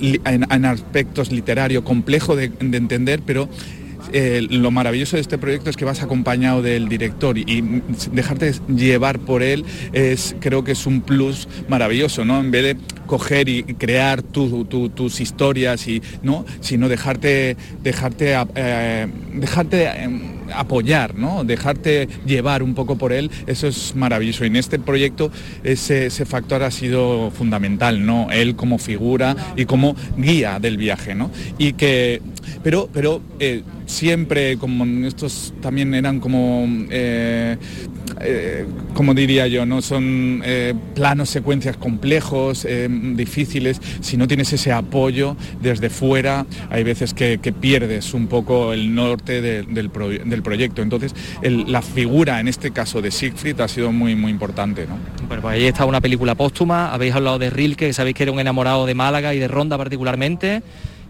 li- 0.00 0.20
en, 0.24 0.46
en 0.50 0.64
aspectos 0.64 1.30
literario, 1.32 1.84
complejo 1.84 2.36
de, 2.36 2.48
de 2.48 2.76
entender, 2.76 3.20
pero 3.24 3.48
eh, 4.16 4.46
lo 4.48 4.70
maravilloso 4.70 5.16
de 5.16 5.22
este 5.22 5.38
proyecto 5.38 5.68
es 5.70 5.76
que 5.76 5.84
vas 5.84 6.02
acompañado 6.02 6.62
del 6.62 6.88
director 6.88 7.36
y, 7.36 7.82
dejarte 8.12 8.52
llevar 8.68 9.18
por 9.18 9.42
él 9.42 9.64
es 9.92 10.36
creo 10.40 10.62
que 10.64 10.72
es 10.72 10.86
un 10.86 11.00
plus 11.02 11.48
maravilloso, 11.68 12.24
¿no? 12.24 12.38
En 12.40 12.50
vez 12.50 12.62
de 12.62 12.76
coger 13.06 13.48
y 13.48 13.64
crear 13.64 14.22
tu- 14.22 14.64
tu- 14.66 14.88
tus 14.88 15.20
historias 15.20 15.86
y 15.88 16.00
no, 16.22 16.46
sino 16.60 16.88
dejarte 16.88 17.56
dejarte 17.82 18.34
eh, 18.54 19.06
dejarte 19.34 19.84
eh, 19.84 20.08
apoyar, 20.54 21.14
¿no? 21.16 21.42
Dejarte 21.44 22.08
llevar 22.24 22.62
un 22.62 22.74
poco 22.74 22.96
por 22.96 23.12
él, 23.12 23.30
eso 23.46 23.66
es 23.66 23.94
maravilloso. 23.96 24.44
Y 24.44 24.48
en 24.48 24.56
este 24.56 24.78
proyecto 24.78 25.30
ese, 25.64 26.10
factor 26.24 26.62
ha 26.62 26.70
sido 26.70 27.30
fundamental, 27.30 28.04
¿no? 28.06 28.30
Él 28.30 28.54
como 28.54 28.78
figura 28.78 29.36
y 29.56 29.64
como 29.64 29.96
guía 30.16 30.58
del 30.60 30.76
viaje, 30.76 31.14
¿no? 31.14 31.30
Y 31.58 31.72
que, 31.74 32.22
pero, 32.62 32.88
pero 32.92 33.20
siempre 33.86 34.56
como 34.56 34.84
estos 35.06 35.52
también 35.60 35.94
eran 35.94 36.20
como 36.20 36.66
eh, 36.90 37.56
eh, 38.20 38.66
como 38.94 39.14
diría 39.14 39.46
yo, 39.48 39.66
no 39.66 39.82
son 39.82 40.42
eh, 40.44 40.74
planos, 40.94 41.30
secuencias 41.30 41.76
complejos, 41.76 42.66
difíciles, 43.14 43.80
si 44.00 44.16
no 44.16 44.28
tienes 44.28 44.52
ese 44.52 44.72
apoyo 44.72 45.36
desde 45.60 45.90
fuera, 45.90 46.46
hay 46.70 46.84
veces 46.84 47.12
que, 47.14 47.38
pierdes 47.54 48.14
un 48.14 48.26
poco 48.26 48.72
el 48.72 48.94
norte 48.94 49.40
de- 49.40 49.62
del, 49.62 49.90
del 50.24 50.42
proyecto. 50.42 50.82
Entonces, 50.82 51.14
la 51.42 51.82
figura, 51.82 52.40
en 52.40 52.48
este 52.48 52.72
caso 52.72 53.00
de 53.00 53.10
Siegfried, 53.10 53.60
ha 53.60 53.68
sido 53.68 53.92
muy, 53.92 54.14
muy 54.16 54.30
importante. 54.30 54.86
¿no? 54.86 54.98
Bueno, 55.28 55.42
pues 55.42 55.54
ahí 55.54 55.64
está 55.64 55.84
una 55.84 56.00
película 56.00 56.34
póstuma, 56.34 56.92
habéis 56.92 57.14
hablado 57.14 57.38
de 57.38 57.50
Rilke, 57.50 57.92
sabéis 57.92 58.16
que 58.16 58.24
era 58.24 58.32
un 58.32 58.40
enamorado 58.40 58.86
de 58.86 58.94
Málaga 58.94 59.34
y 59.34 59.38
de 59.38 59.48
Ronda 59.48 59.78
particularmente, 59.78 60.62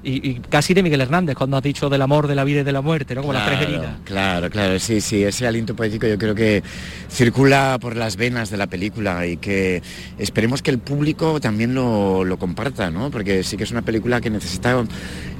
y, 0.04 0.30
y 0.30 0.34
casi 0.48 0.74
de 0.74 0.82
Miguel 0.82 1.00
Hernández, 1.00 1.36
cuando 1.36 1.56
has 1.56 1.62
dicho 1.62 1.88
del 1.88 2.02
amor, 2.02 2.26
de 2.28 2.34
la 2.34 2.44
vida 2.44 2.60
y 2.60 2.64
de 2.64 2.72
la 2.72 2.80
muerte, 2.82 3.14
¿no? 3.14 3.22
Como 3.22 3.32
las 3.32 3.46
tres 3.46 3.58
Claro, 3.58 3.72
heridas. 3.74 3.96
Claro, 4.04 4.50
claro, 4.50 4.78
sí, 4.78 5.00
sí, 5.00 5.22
ese 5.24 5.46
aliento 5.46 5.74
poético 5.74 6.06
yo 6.06 6.18
creo 6.18 6.34
que 6.34 6.62
circula 7.10 7.78
por 7.80 7.96
las 7.96 8.16
venas 8.16 8.50
de 8.50 8.56
la 8.56 8.66
película 8.66 9.26
y 9.26 9.36
que 9.36 9.82
esperemos 10.18 10.62
que 10.62 10.70
el 10.70 10.78
público 10.78 11.40
también 11.40 11.74
lo, 11.74 12.24
lo 12.24 12.38
comparta, 12.38 12.90
¿no? 12.90 13.10
Porque 13.10 13.42
sí 13.44 13.56
que 13.56 13.64
es 13.64 13.70
una 13.70 13.82
película 13.82 14.20
que 14.20 14.30
necesita, 14.30 14.84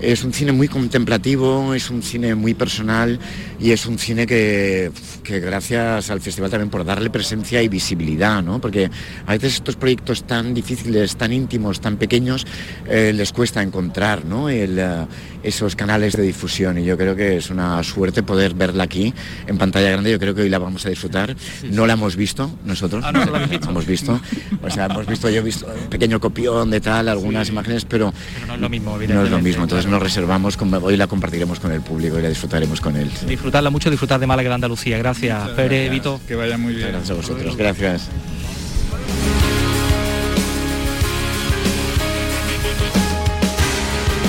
es 0.01 0.25
un 0.25 0.33
cine 0.33 0.53
muy 0.53 0.69
contemplativo, 0.69 1.75
es 1.75 1.91
un 1.91 2.03
cine 2.03 2.35
muy 2.35 2.55
personal 2.55 3.19
y 3.61 3.73
es 3.73 3.87
un 3.87 3.99
cine 3.99 4.27
que, 4.27 4.91
que 5.23 5.41
gracias 5.41 6.11
al 6.11 6.21
festival 6.21 6.51
también 6.51 6.71
por 6.71 6.85
darle 6.85 7.11
presencia 7.11 7.63
y 7.63 7.69
visibilidad, 7.69 8.43
¿no? 8.43 8.61
Porque 8.61 8.91
a 9.27 9.33
veces 9.33 9.55
estos 9.55 9.77
proyectos 9.77 10.25
tan 10.25 10.55
difíciles, 10.55 11.17
tan 11.17 11.33
íntimos, 11.33 11.81
tan 11.81 11.97
pequeños, 11.97 12.47
eh, 12.89 13.13
les 13.15 13.33
cuesta 13.33 13.63
encontrar, 13.63 14.25
¿no? 14.25 14.49
El, 14.63 14.79
eh, 14.79 15.07
esos 15.43 15.77
canales 15.77 16.17
de 16.17 16.23
difusión 16.23 16.79
y 16.79 16.85
yo 16.85 16.97
creo 16.97 17.15
que 17.15 17.37
es 17.37 17.51
una 17.51 17.83
suerte 17.83 18.23
poder 18.23 18.55
verla 18.55 18.85
aquí 18.85 19.13
en 19.47 19.59
pantalla 19.59 19.91
grande. 19.91 20.11
Yo 20.11 20.19
creo 20.19 20.35
que 20.35 20.43
hoy 20.43 20.49
la 20.49 20.59
vamos 20.59 20.87
a 20.87 20.89
disfrutar. 20.89 21.37
No 21.65 21.87
la 21.87 21.93
hemos 21.95 22.17
visto 22.17 22.51
nosotros, 22.65 23.05
Ah, 23.07 23.13
no, 23.13 23.25
no 23.25 23.31
la 23.33 23.39
habéis 23.39 23.51
visto. 23.51 23.71
hemos 23.71 23.87
visto. 23.87 24.21
O 24.63 24.71
sea, 24.71 24.87
hemos 24.87 25.07
visto, 25.07 25.29
yo 25.29 25.39
he 25.39 25.43
visto 25.43 25.67
un 25.67 25.91
pequeño 25.91 26.19
copión 26.21 26.71
de 26.71 26.81
tal, 26.81 27.09
algunas 27.09 27.49
imágenes, 27.49 27.85
pero, 27.85 28.13
Pero 28.35 28.47
no 28.47 28.55
es 28.55 28.61
lo 28.61 28.69
mismo, 28.69 28.99
no 28.99 29.25
es 29.25 29.31
lo 29.31 29.41
mismo. 29.41 29.65
Entonces 29.65 29.91
nos 29.91 30.03
reservamos, 30.03 30.57
como 30.57 30.79
hoy 30.79 30.97
la 30.97 31.07
compartiremos 31.07 31.61
con 31.61 31.73
el 31.73 31.81
público 31.83 32.19
y 32.19 32.23
la 32.23 32.29
disfrutaremos 32.29 32.81
con 32.81 32.97
él. 32.97 33.11
Disfrutarla 33.27 33.71
mucho, 33.71 33.91
disfrutar 33.91 34.19
de 34.21 34.27
Málaga 34.27 34.49
de 34.51 34.55
Andalucía. 34.55 34.97
Gracias, 34.99 35.55
gracias. 35.57 35.91
Vito. 35.91 36.21
Que 36.27 36.35
vaya 36.35 36.57
muy 36.57 36.75
bien. 36.75 36.89
Gracias 36.89 37.11
a 37.11 37.15
vosotros, 37.15 37.57
gracias. 37.57 38.09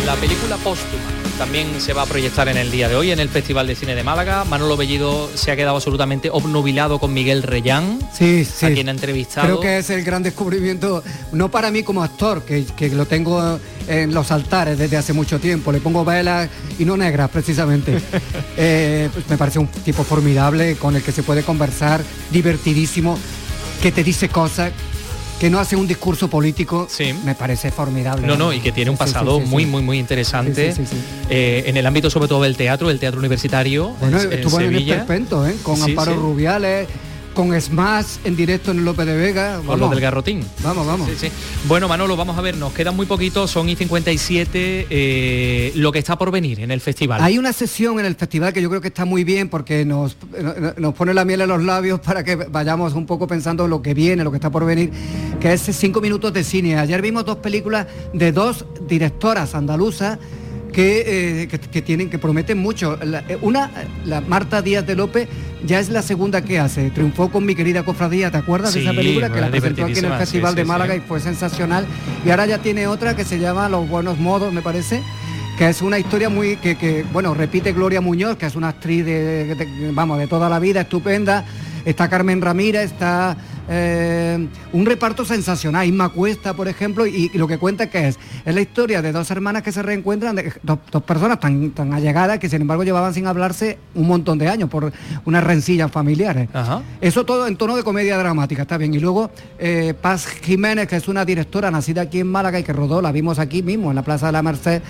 La 0.05 0.15
película 0.15 0.57
póstuma 0.57 1.01
también 1.37 1.81
se 1.81 1.91
va 1.93 2.03
a 2.03 2.05
proyectar 2.05 2.47
en 2.47 2.55
el 2.57 2.71
día 2.71 2.87
de 2.87 2.95
hoy 2.95 3.11
en 3.11 3.19
el 3.19 3.27
Festival 3.27 3.67
de 3.67 3.75
Cine 3.75 3.95
de 3.95 4.03
Málaga. 4.03 4.45
Manolo 4.45 4.77
Bellido 4.77 5.29
se 5.35 5.51
ha 5.51 5.55
quedado 5.55 5.75
absolutamente 5.75 6.29
obnubilado 6.31 6.99
con 6.99 7.13
Miguel 7.13 7.43
Reyán, 7.43 7.99
Sí, 8.13 8.45
sí. 8.45 8.67
a 8.67 8.73
quien 8.73 8.87
ha 8.87 8.91
entrevistado. 8.91 9.47
Creo 9.47 9.59
que 9.59 9.77
es 9.79 9.89
el 9.89 10.03
gran 10.03 10.23
descubrimiento, 10.23 11.03
no 11.33 11.49
para 11.51 11.71
mí 11.71 11.83
como 11.83 12.03
actor, 12.03 12.43
que, 12.43 12.65
que 12.77 12.89
lo 12.89 13.05
tengo 13.05 13.59
en 13.87 14.13
los 14.13 14.31
altares 14.31 14.77
desde 14.77 14.95
hace 14.95 15.11
mucho 15.11 15.39
tiempo, 15.39 15.71
le 15.73 15.79
pongo 15.81 16.05
velas 16.05 16.49
y 16.79 16.85
no 16.85 16.95
negras 16.97 17.29
precisamente. 17.29 17.99
Eh, 18.57 19.09
pues 19.13 19.29
me 19.29 19.37
parece 19.37 19.59
un 19.59 19.67
tipo 19.67 20.05
formidable 20.05 20.77
con 20.77 20.95
el 20.95 21.03
que 21.03 21.11
se 21.11 21.23
puede 21.23 21.43
conversar, 21.43 22.01
divertidísimo, 22.31 23.19
que 23.81 23.91
te 23.91 24.01
dice 24.01 24.29
cosas, 24.29 24.71
que 25.39 25.49
no 25.49 25.59
hace 25.59 25.75
un 25.75 25.87
discurso 25.87 26.29
político, 26.29 26.87
me 27.23 27.35
parece 27.35 27.71
formidable. 27.71 28.25
No, 28.25 28.37
no, 28.37 28.53
y 28.53 28.59
que 28.59 28.71
tiene 28.71 28.89
un 28.91 28.97
pasado 28.97 29.37
sí, 29.39 29.45
sí. 29.45 29.49
muy, 29.51 29.65
muy, 29.65 29.81
muy 29.83 29.99
interesante 29.99 30.73
eh, 31.29 31.63
en 31.67 31.77
el 31.77 31.85
ámbito 31.85 32.09
sobre 32.09 32.27
todo 32.27 32.43
del 32.43 32.55
teatro, 32.55 32.89
el 32.89 32.99
teatro 32.99 33.19
universitario 33.19 33.89
Bueno, 33.99 34.19
en, 34.19 34.31
en 34.31 34.33
estuvo 34.33 34.59
en 34.59 34.67
el 34.67 34.73
Sevilla. 34.73 34.95
Esperpento, 34.95 35.47
¿eh? 35.47 35.55
con 35.61 35.81
Amparo. 35.81 36.15
Rubiales, 36.15 36.87
con 37.35 37.61
Smash 37.61 38.17
en 38.23 38.35
directo 38.35 38.71
en 38.71 38.79
el 38.79 38.85
López 38.85 39.05
de 39.05 39.15
Vega. 39.15 39.61
Con 39.63 39.79
los 39.79 39.91
del 39.91 39.99
Garrotín. 39.99 40.43
Vamos, 40.63 40.87
vamos. 40.87 41.07
Sí, 41.07 41.27
sí. 41.27 41.31
Bueno, 41.67 41.87
Manolo, 41.87 42.15
vamos 42.15 42.37
a 42.37 42.41
ver, 42.41 42.57
nos 42.57 42.73
quedan 42.73 42.95
muy 42.95 43.05
poquito, 43.05 43.47
son 43.47 43.69
y 43.69 43.75
57 43.75 44.87
eh, 44.89 45.71
lo 45.75 45.91
que 45.91 45.99
está 45.99 46.17
por 46.17 46.31
venir 46.31 46.61
en 46.61 46.71
el 46.71 46.81
festival. 46.81 47.21
Hay 47.21 47.37
una 47.37 47.53
sesión 47.53 47.99
en 47.99 48.05
el 48.05 48.15
festival 48.15 48.53
que 48.53 48.61
yo 48.61 48.69
creo 48.69 48.81
que 48.81 48.87
está 48.87 49.05
muy 49.05 49.23
bien 49.23 49.49
porque 49.49 49.85
nos, 49.85 50.17
nos 50.77 50.93
pone 50.95 51.13
la 51.13 51.25
miel 51.25 51.41
en 51.41 51.49
los 51.49 51.63
labios 51.63 51.99
para 51.99 52.23
que 52.23 52.35
vayamos 52.35 52.93
un 52.93 53.05
poco 53.05 53.27
pensando 53.27 53.65
en 53.65 53.69
lo 53.69 53.81
que 53.81 53.93
viene, 53.93 54.23
lo 54.23 54.31
que 54.31 54.37
está 54.37 54.49
por 54.49 54.65
venir, 54.65 54.91
que 55.39 55.53
es 55.53 55.61
cinco 55.61 56.01
minutos 56.01 56.33
de 56.33 56.43
cine. 56.43 56.77
Ayer 56.79 57.01
vimos 57.01 57.25
dos 57.25 57.37
películas 57.37 57.85
de 58.13 58.31
dos 58.31 58.65
directoras 58.87 59.53
andaluzas 59.53 60.17
que, 60.75 61.43
eh, 61.43 61.47
que, 61.47 61.57
que 61.57 61.81
tienen, 61.81 62.09
que 62.09 62.19
prometen 62.19 62.57
mucho. 62.57 62.97
La- 63.03 63.23
eh, 63.29 63.37
una, 63.41 63.71
la 64.05 64.19
Marta 64.19 64.61
Díaz 64.61 64.85
de 64.85 64.95
López, 64.95 65.27
ya 65.65 65.79
es 65.79 65.89
la 65.89 66.01
segunda 66.01 66.41
que 66.43 66.59
hace. 66.59 66.89
Triunfó 66.91 67.31
con 67.31 67.45
mi 67.45 67.55
querida 67.55 67.83
cofradía, 67.83 68.29
¿te 68.29 68.37
acuerdas 68.37 68.73
de 68.73 68.81
esa 68.81 68.91
película? 68.93 69.31
Que 69.31 69.39
la 69.39 69.47
es 69.47 69.51
presentó 69.51 69.85
aquí 69.85 69.99
en 69.99 70.05
el 70.05 70.13
Festival 70.17 70.51
sí, 70.51 70.57
de 70.57 70.65
Málaga 70.65 70.93
sí. 70.93 71.01
y 71.03 71.07
fue 71.07 71.21
sensacional. 71.21 71.85
Y 72.25 72.29
ahora 72.29 72.45
ya 72.45 72.57
tiene 72.57 72.87
otra 72.87 73.15
que 73.15 73.23
se 73.23 73.39
llama 73.39 73.69
Los 73.69 73.87
Buenos 73.87 74.19
Modos, 74.19 74.51
me 74.53 74.61
parece 74.61 75.01
que 75.57 75.69
es 75.69 75.81
una 75.81 75.97
historia 75.97 76.27
muy 76.27 76.57
que, 76.57 76.75
que, 76.77 77.05
bueno 77.13 77.33
repite 77.33 77.71
Gloria 77.71 78.01
Muñoz 78.01 78.35
que 78.35 78.45
es 78.45 78.57
una 78.57 78.67
actriz 78.67 79.05
de, 79.05 79.55
de- 79.55 79.91
vamos 79.93 80.17
de 80.19 80.27
toda 80.27 80.49
la 80.49 80.59
vida 80.59 80.81
estupenda 80.81 81.45
está 81.85 82.09
Carmen 82.09 82.41
Ramírez 82.41 82.91
está 82.91 83.37
eh, 83.69 84.47
un 84.73 84.85
reparto 84.85 85.25
sensacional 85.25 85.85
Inma 85.87 86.09
Cuesta 86.09 86.53
por 86.53 86.67
ejemplo 86.67 87.05
y, 87.07 87.31
y 87.33 87.37
lo 87.37 87.47
que 87.47 87.57
cuenta 87.57 87.89
que 87.89 88.07
es 88.09 88.19
es 88.45 88.53
la 88.55 88.61
historia 88.61 89.01
de 89.01 89.11
dos 89.11 89.29
hermanas 89.31 89.63
que 89.63 89.71
se 89.71 89.81
reencuentran 89.81 90.35
de- 90.35 90.53
dos, 90.63 90.79
dos 90.91 91.03
personas 91.03 91.39
tan 91.39 91.71
tan 91.71 91.93
allegadas 91.93 92.37
que 92.39 92.47
sin 92.49 92.61
embargo 92.61 92.83
llevaban 92.83 93.13
sin 93.13 93.25
hablarse 93.27 93.77
un 93.95 94.07
montón 94.07 94.37
de 94.37 94.47
años 94.49 94.69
por 94.69 94.91
unas 95.25 95.43
rencillas 95.43 95.91
familiares 95.91 96.47
Ajá. 96.53 96.81
eso 97.01 97.25
todo 97.25 97.47
en 97.47 97.55
tono 97.57 97.75
de 97.75 97.83
comedia 97.83 98.17
dramática, 98.17 98.63
está 98.63 98.77
bien. 98.77 98.93
Y 98.93 98.99
luego 98.99 99.31
eh, 99.57 99.93
Paz 99.99 100.27
Jiménez, 100.27 100.87
que 100.87 100.95
es 100.97 101.07
una 101.07 101.25
directora 101.25 101.71
nacida 101.71 102.01
aquí 102.01 102.19
en 102.19 102.27
Málaga 102.27 102.59
y 102.59 102.63
que 102.63 102.73
rodó, 102.73 103.01
la 103.01 103.11
vimos 103.11 103.39
aquí 103.39 103.63
mismo, 103.63 103.89
en 103.89 103.95
la 103.95 104.03
Plaza 104.03 104.27
de 104.27 104.31
la 104.33 104.41
Merced, 104.43 104.81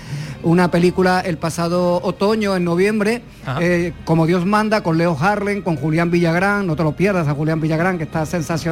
una 0.42 0.70
película 0.70 1.20
el 1.20 1.38
pasado 1.38 2.00
otoño, 2.02 2.56
en 2.56 2.64
noviembre, 2.64 3.22
eh, 3.60 3.92
como 4.04 4.26
Dios 4.26 4.44
manda, 4.44 4.82
con 4.82 4.98
Leo 4.98 5.16
Harlen, 5.18 5.62
con 5.62 5.76
Julián 5.76 6.10
Villagrán, 6.10 6.66
no 6.66 6.76
te 6.76 6.82
lo 6.82 6.92
pierdas 6.92 7.28
a 7.28 7.34
Julián 7.34 7.60
Villagrán, 7.60 7.96
que 7.98 8.04
está 8.04 8.26
sensacional. 8.26 8.65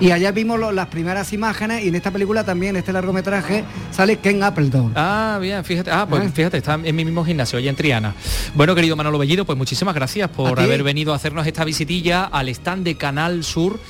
Y 0.00 0.10
allá 0.10 0.30
vimos 0.30 0.58
lo- 0.60 0.72
las 0.72 0.88
primeras 0.88 1.32
imágenes 1.32 1.82
y 1.84 1.88
en 1.88 1.94
esta 1.94 2.10
película 2.10 2.44
también, 2.44 2.76
en 2.76 2.80
este 2.80 2.92
largometraje, 2.92 3.64
sale 3.90 4.18
Ken 4.18 4.42
Appleton. 4.42 4.92
Ah, 4.94 5.38
bien, 5.40 5.64
fíjate. 5.64 5.90
Ah, 5.90 6.06
pues 6.08 6.22
Ah. 6.26 6.30
fíjate, 6.34 6.58
está 6.58 6.74
en 6.74 6.94
mi 6.94 7.04
mismo 7.04 7.24
gimnasio, 7.24 7.58
allá 7.58 7.70
en 7.70 7.76
Triana. 7.76 8.14
Bueno, 8.54 8.74
querido 8.74 8.94
Manolo 8.96 9.16
Bellido, 9.18 9.44
pues 9.46 9.56
muchísimas 9.56 9.94
gracias 9.94 10.28
por 10.28 10.60
haber 10.60 10.82
venido 10.82 11.12
a 11.12 11.16
hacernos 11.16 11.46
esta 11.46 11.64
visitilla 11.64 12.24
al 12.24 12.48
stand 12.50 12.84
de 12.84 12.96
Canal 12.96 13.42
Sur. 13.42 13.80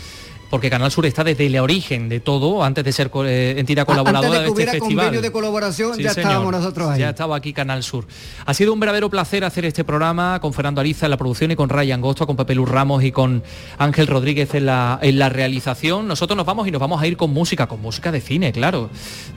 Porque 0.51 0.71
Canal 0.71 0.91
Sur 0.93 1.07
está 1.07 1.25
desde 1.25 1.47
el 1.47 1.59
origen 1.59 2.09
de 2.09 2.21
todo, 2.21 2.63
antes 2.63 2.85
de 2.85 2.93
ser 2.93 3.11
eh, 3.25 3.55
entidad 3.59 3.85
colaboradora 3.85 4.29
Antes 4.29 4.33
de 4.33 4.39
que 4.39 4.45
de 4.47 4.51
hubiera 4.53 4.73
este 4.73 4.81
festival. 4.81 5.05
convenio 5.07 5.23
de 5.23 5.33
colaboración, 5.33 5.97
Sí, 5.97 6.03
ya 6.05 6.11
señor. 6.15 6.29
estábamos 6.31 6.53
nosotros 6.53 6.89
ahí. 6.91 7.01
Ya 7.01 7.11
estaba 7.11 7.37
aquí 7.37 7.53
Canal 7.53 7.83
Sur. 7.83 8.07
Ha 8.45 8.55
sido 8.55 8.73
un 8.73 8.79
verdadero 8.81 9.11
placer 9.11 9.45
hacer 9.45 9.65
este 9.65 9.83
programa 9.85 10.39
con 10.41 10.53
Fernando 10.53 10.81
Ariza 10.81 11.07
en 11.07 11.11
la 11.11 11.17
producción 11.17 11.51
y 11.51 11.57
con 11.57 11.69
Ryan 11.69 12.01
Gosto, 12.01 12.27
con 12.27 12.37
Pepe 12.37 12.55
Luz 12.55 12.69
Ramos 12.69 13.03
y 13.03 13.11
con 13.13 13.43
Ángel 13.79 14.07
Rodríguez 14.07 14.55
en 14.55 14.67
la, 14.67 14.99
en 15.03 15.19
la 15.19 15.29
realización. 15.29 16.07
Nosotros 16.07 16.37
nos 16.37 16.47
vamos 16.47 16.69
y 16.69 16.71
nos 16.71 16.81
vamos 16.81 17.03
a 17.03 17.07
ir 17.07 17.17
con 17.17 17.33
música, 17.33 17.67
con 17.67 17.83
música 17.83 18.13
de 18.13 18.21
cine, 18.21 18.53
claro. 18.53 18.89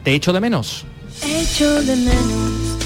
¿Te 0.04 0.14
echo 0.14 0.32
de 0.32 0.40
menos? 0.42 0.86
Echo 1.26 1.82
de 1.84 1.96
menos 1.96 2.79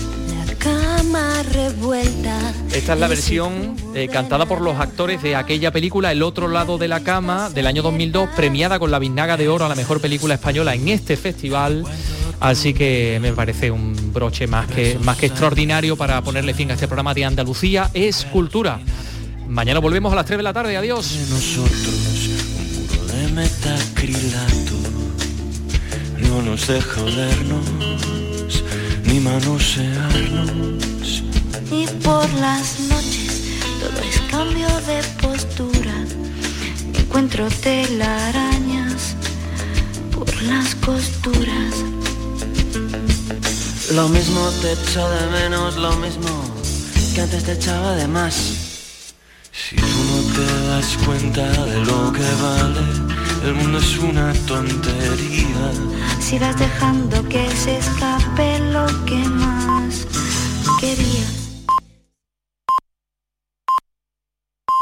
revuelta. 1.52 2.54
Esta 2.74 2.94
es 2.94 3.00
la 3.00 3.08
versión 3.08 3.76
eh, 3.94 4.08
cantada 4.08 4.46
por 4.46 4.62
los 4.62 4.80
actores 4.80 5.22
de 5.22 5.36
aquella 5.36 5.72
película 5.72 6.12
El 6.12 6.24
otro 6.24 6.48
lado 6.48 6.78
de 6.78 6.88
la 6.88 7.02
cama 7.02 7.50
del 7.50 7.68
año 7.68 7.84
2002, 7.84 8.30
premiada 8.36 8.80
con 8.80 8.90
la 8.90 9.00
Biznaga 9.00 9.38
de 9.38 9.48
Oro 9.48 9.66
a 9.66 9.70
la 9.70 9.76
mejor 9.76 10.02
película 10.02 10.34
española 10.34 10.74
en 10.74 10.88
este 10.88 11.16
festival. 11.16 11.84
Así 12.40 12.74
que 12.74 13.20
me 13.22 13.32
parece 13.32 13.70
un 13.70 14.12
broche 14.12 14.48
más 14.48 14.68
que, 14.68 14.98
más 15.04 15.18
que 15.18 15.28
extraordinario 15.28 15.96
para 15.96 16.22
ponerle 16.22 16.54
fin 16.54 16.72
a 16.72 16.74
este 16.74 16.88
programa 16.88 17.14
de 17.14 17.26
Andalucía 17.26 17.92
es 17.94 18.26
cultura. 18.26 18.80
Mañana 19.48 19.80
volvemos 19.80 20.12
a 20.12 20.16
las 20.16 20.26
3 20.26 20.38
de 20.38 20.44
la 20.44 20.54
tarde. 20.54 20.76
Adiós. 20.76 21.16
nosotros 21.30 21.94
un 22.58 22.74
muro 22.74 23.14
de 23.14 23.28
metacrilato 23.34 24.74
no 26.30 26.42
nos 26.42 26.68
deja 26.68 27.02
olernos 27.04 28.04
ni 29.06 29.20
manosearnos. 29.20 31.24
Y 31.72 31.88
por 32.04 32.30
las 32.34 32.80
noches 32.90 33.44
todo 33.80 34.00
es 34.10 34.20
cambio 34.30 34.68
de 34.88 35.02
postura. 35.22 35.96
Encuentro 36.94 37.48
telarañas 37.62 39.16
por 40.12 40.30
las 40.44 40.76
costuras. 40.76 41.74
Lo 43.94 44.10
mismo 44.10 44.50
te 44.62 44.74
echo 44.74 45.10
de 45.10 45.28
menos, 45.40 45.78
lo 45.78 45.96
mismo 45.98 46.44
que 47.14 47.22
antes 47.22 47.44
te 47.44 47.52
echaba 47.54 47.96
de 47.96 48.08
más. 48.08 48.36
Si 49.52 49.76
tú 49.76 49.86
no 49.86 50.22
te 50.34 50.46
das 50.68 50.98
cuenta 51.06 51.44
de 51.66 51.86
lo 51.86 52.12
que 52.12 52.28
vale, 52.42 53.13
el 53.44 53.54
mundo 53.56 53.78
es 53.78 53.98
una 53.98 54.34
tontería. 54.48 55.72
Si 56.20 56.40
vas 56.40 56.58
dejando 56.58 57.28
que 57.28 57.50
se 57.52 57.78
escape 57.78 58.60
lo 58.72 58.86
que 59.06 59.18
más 59.30 60.08
quería. 60.80 61.43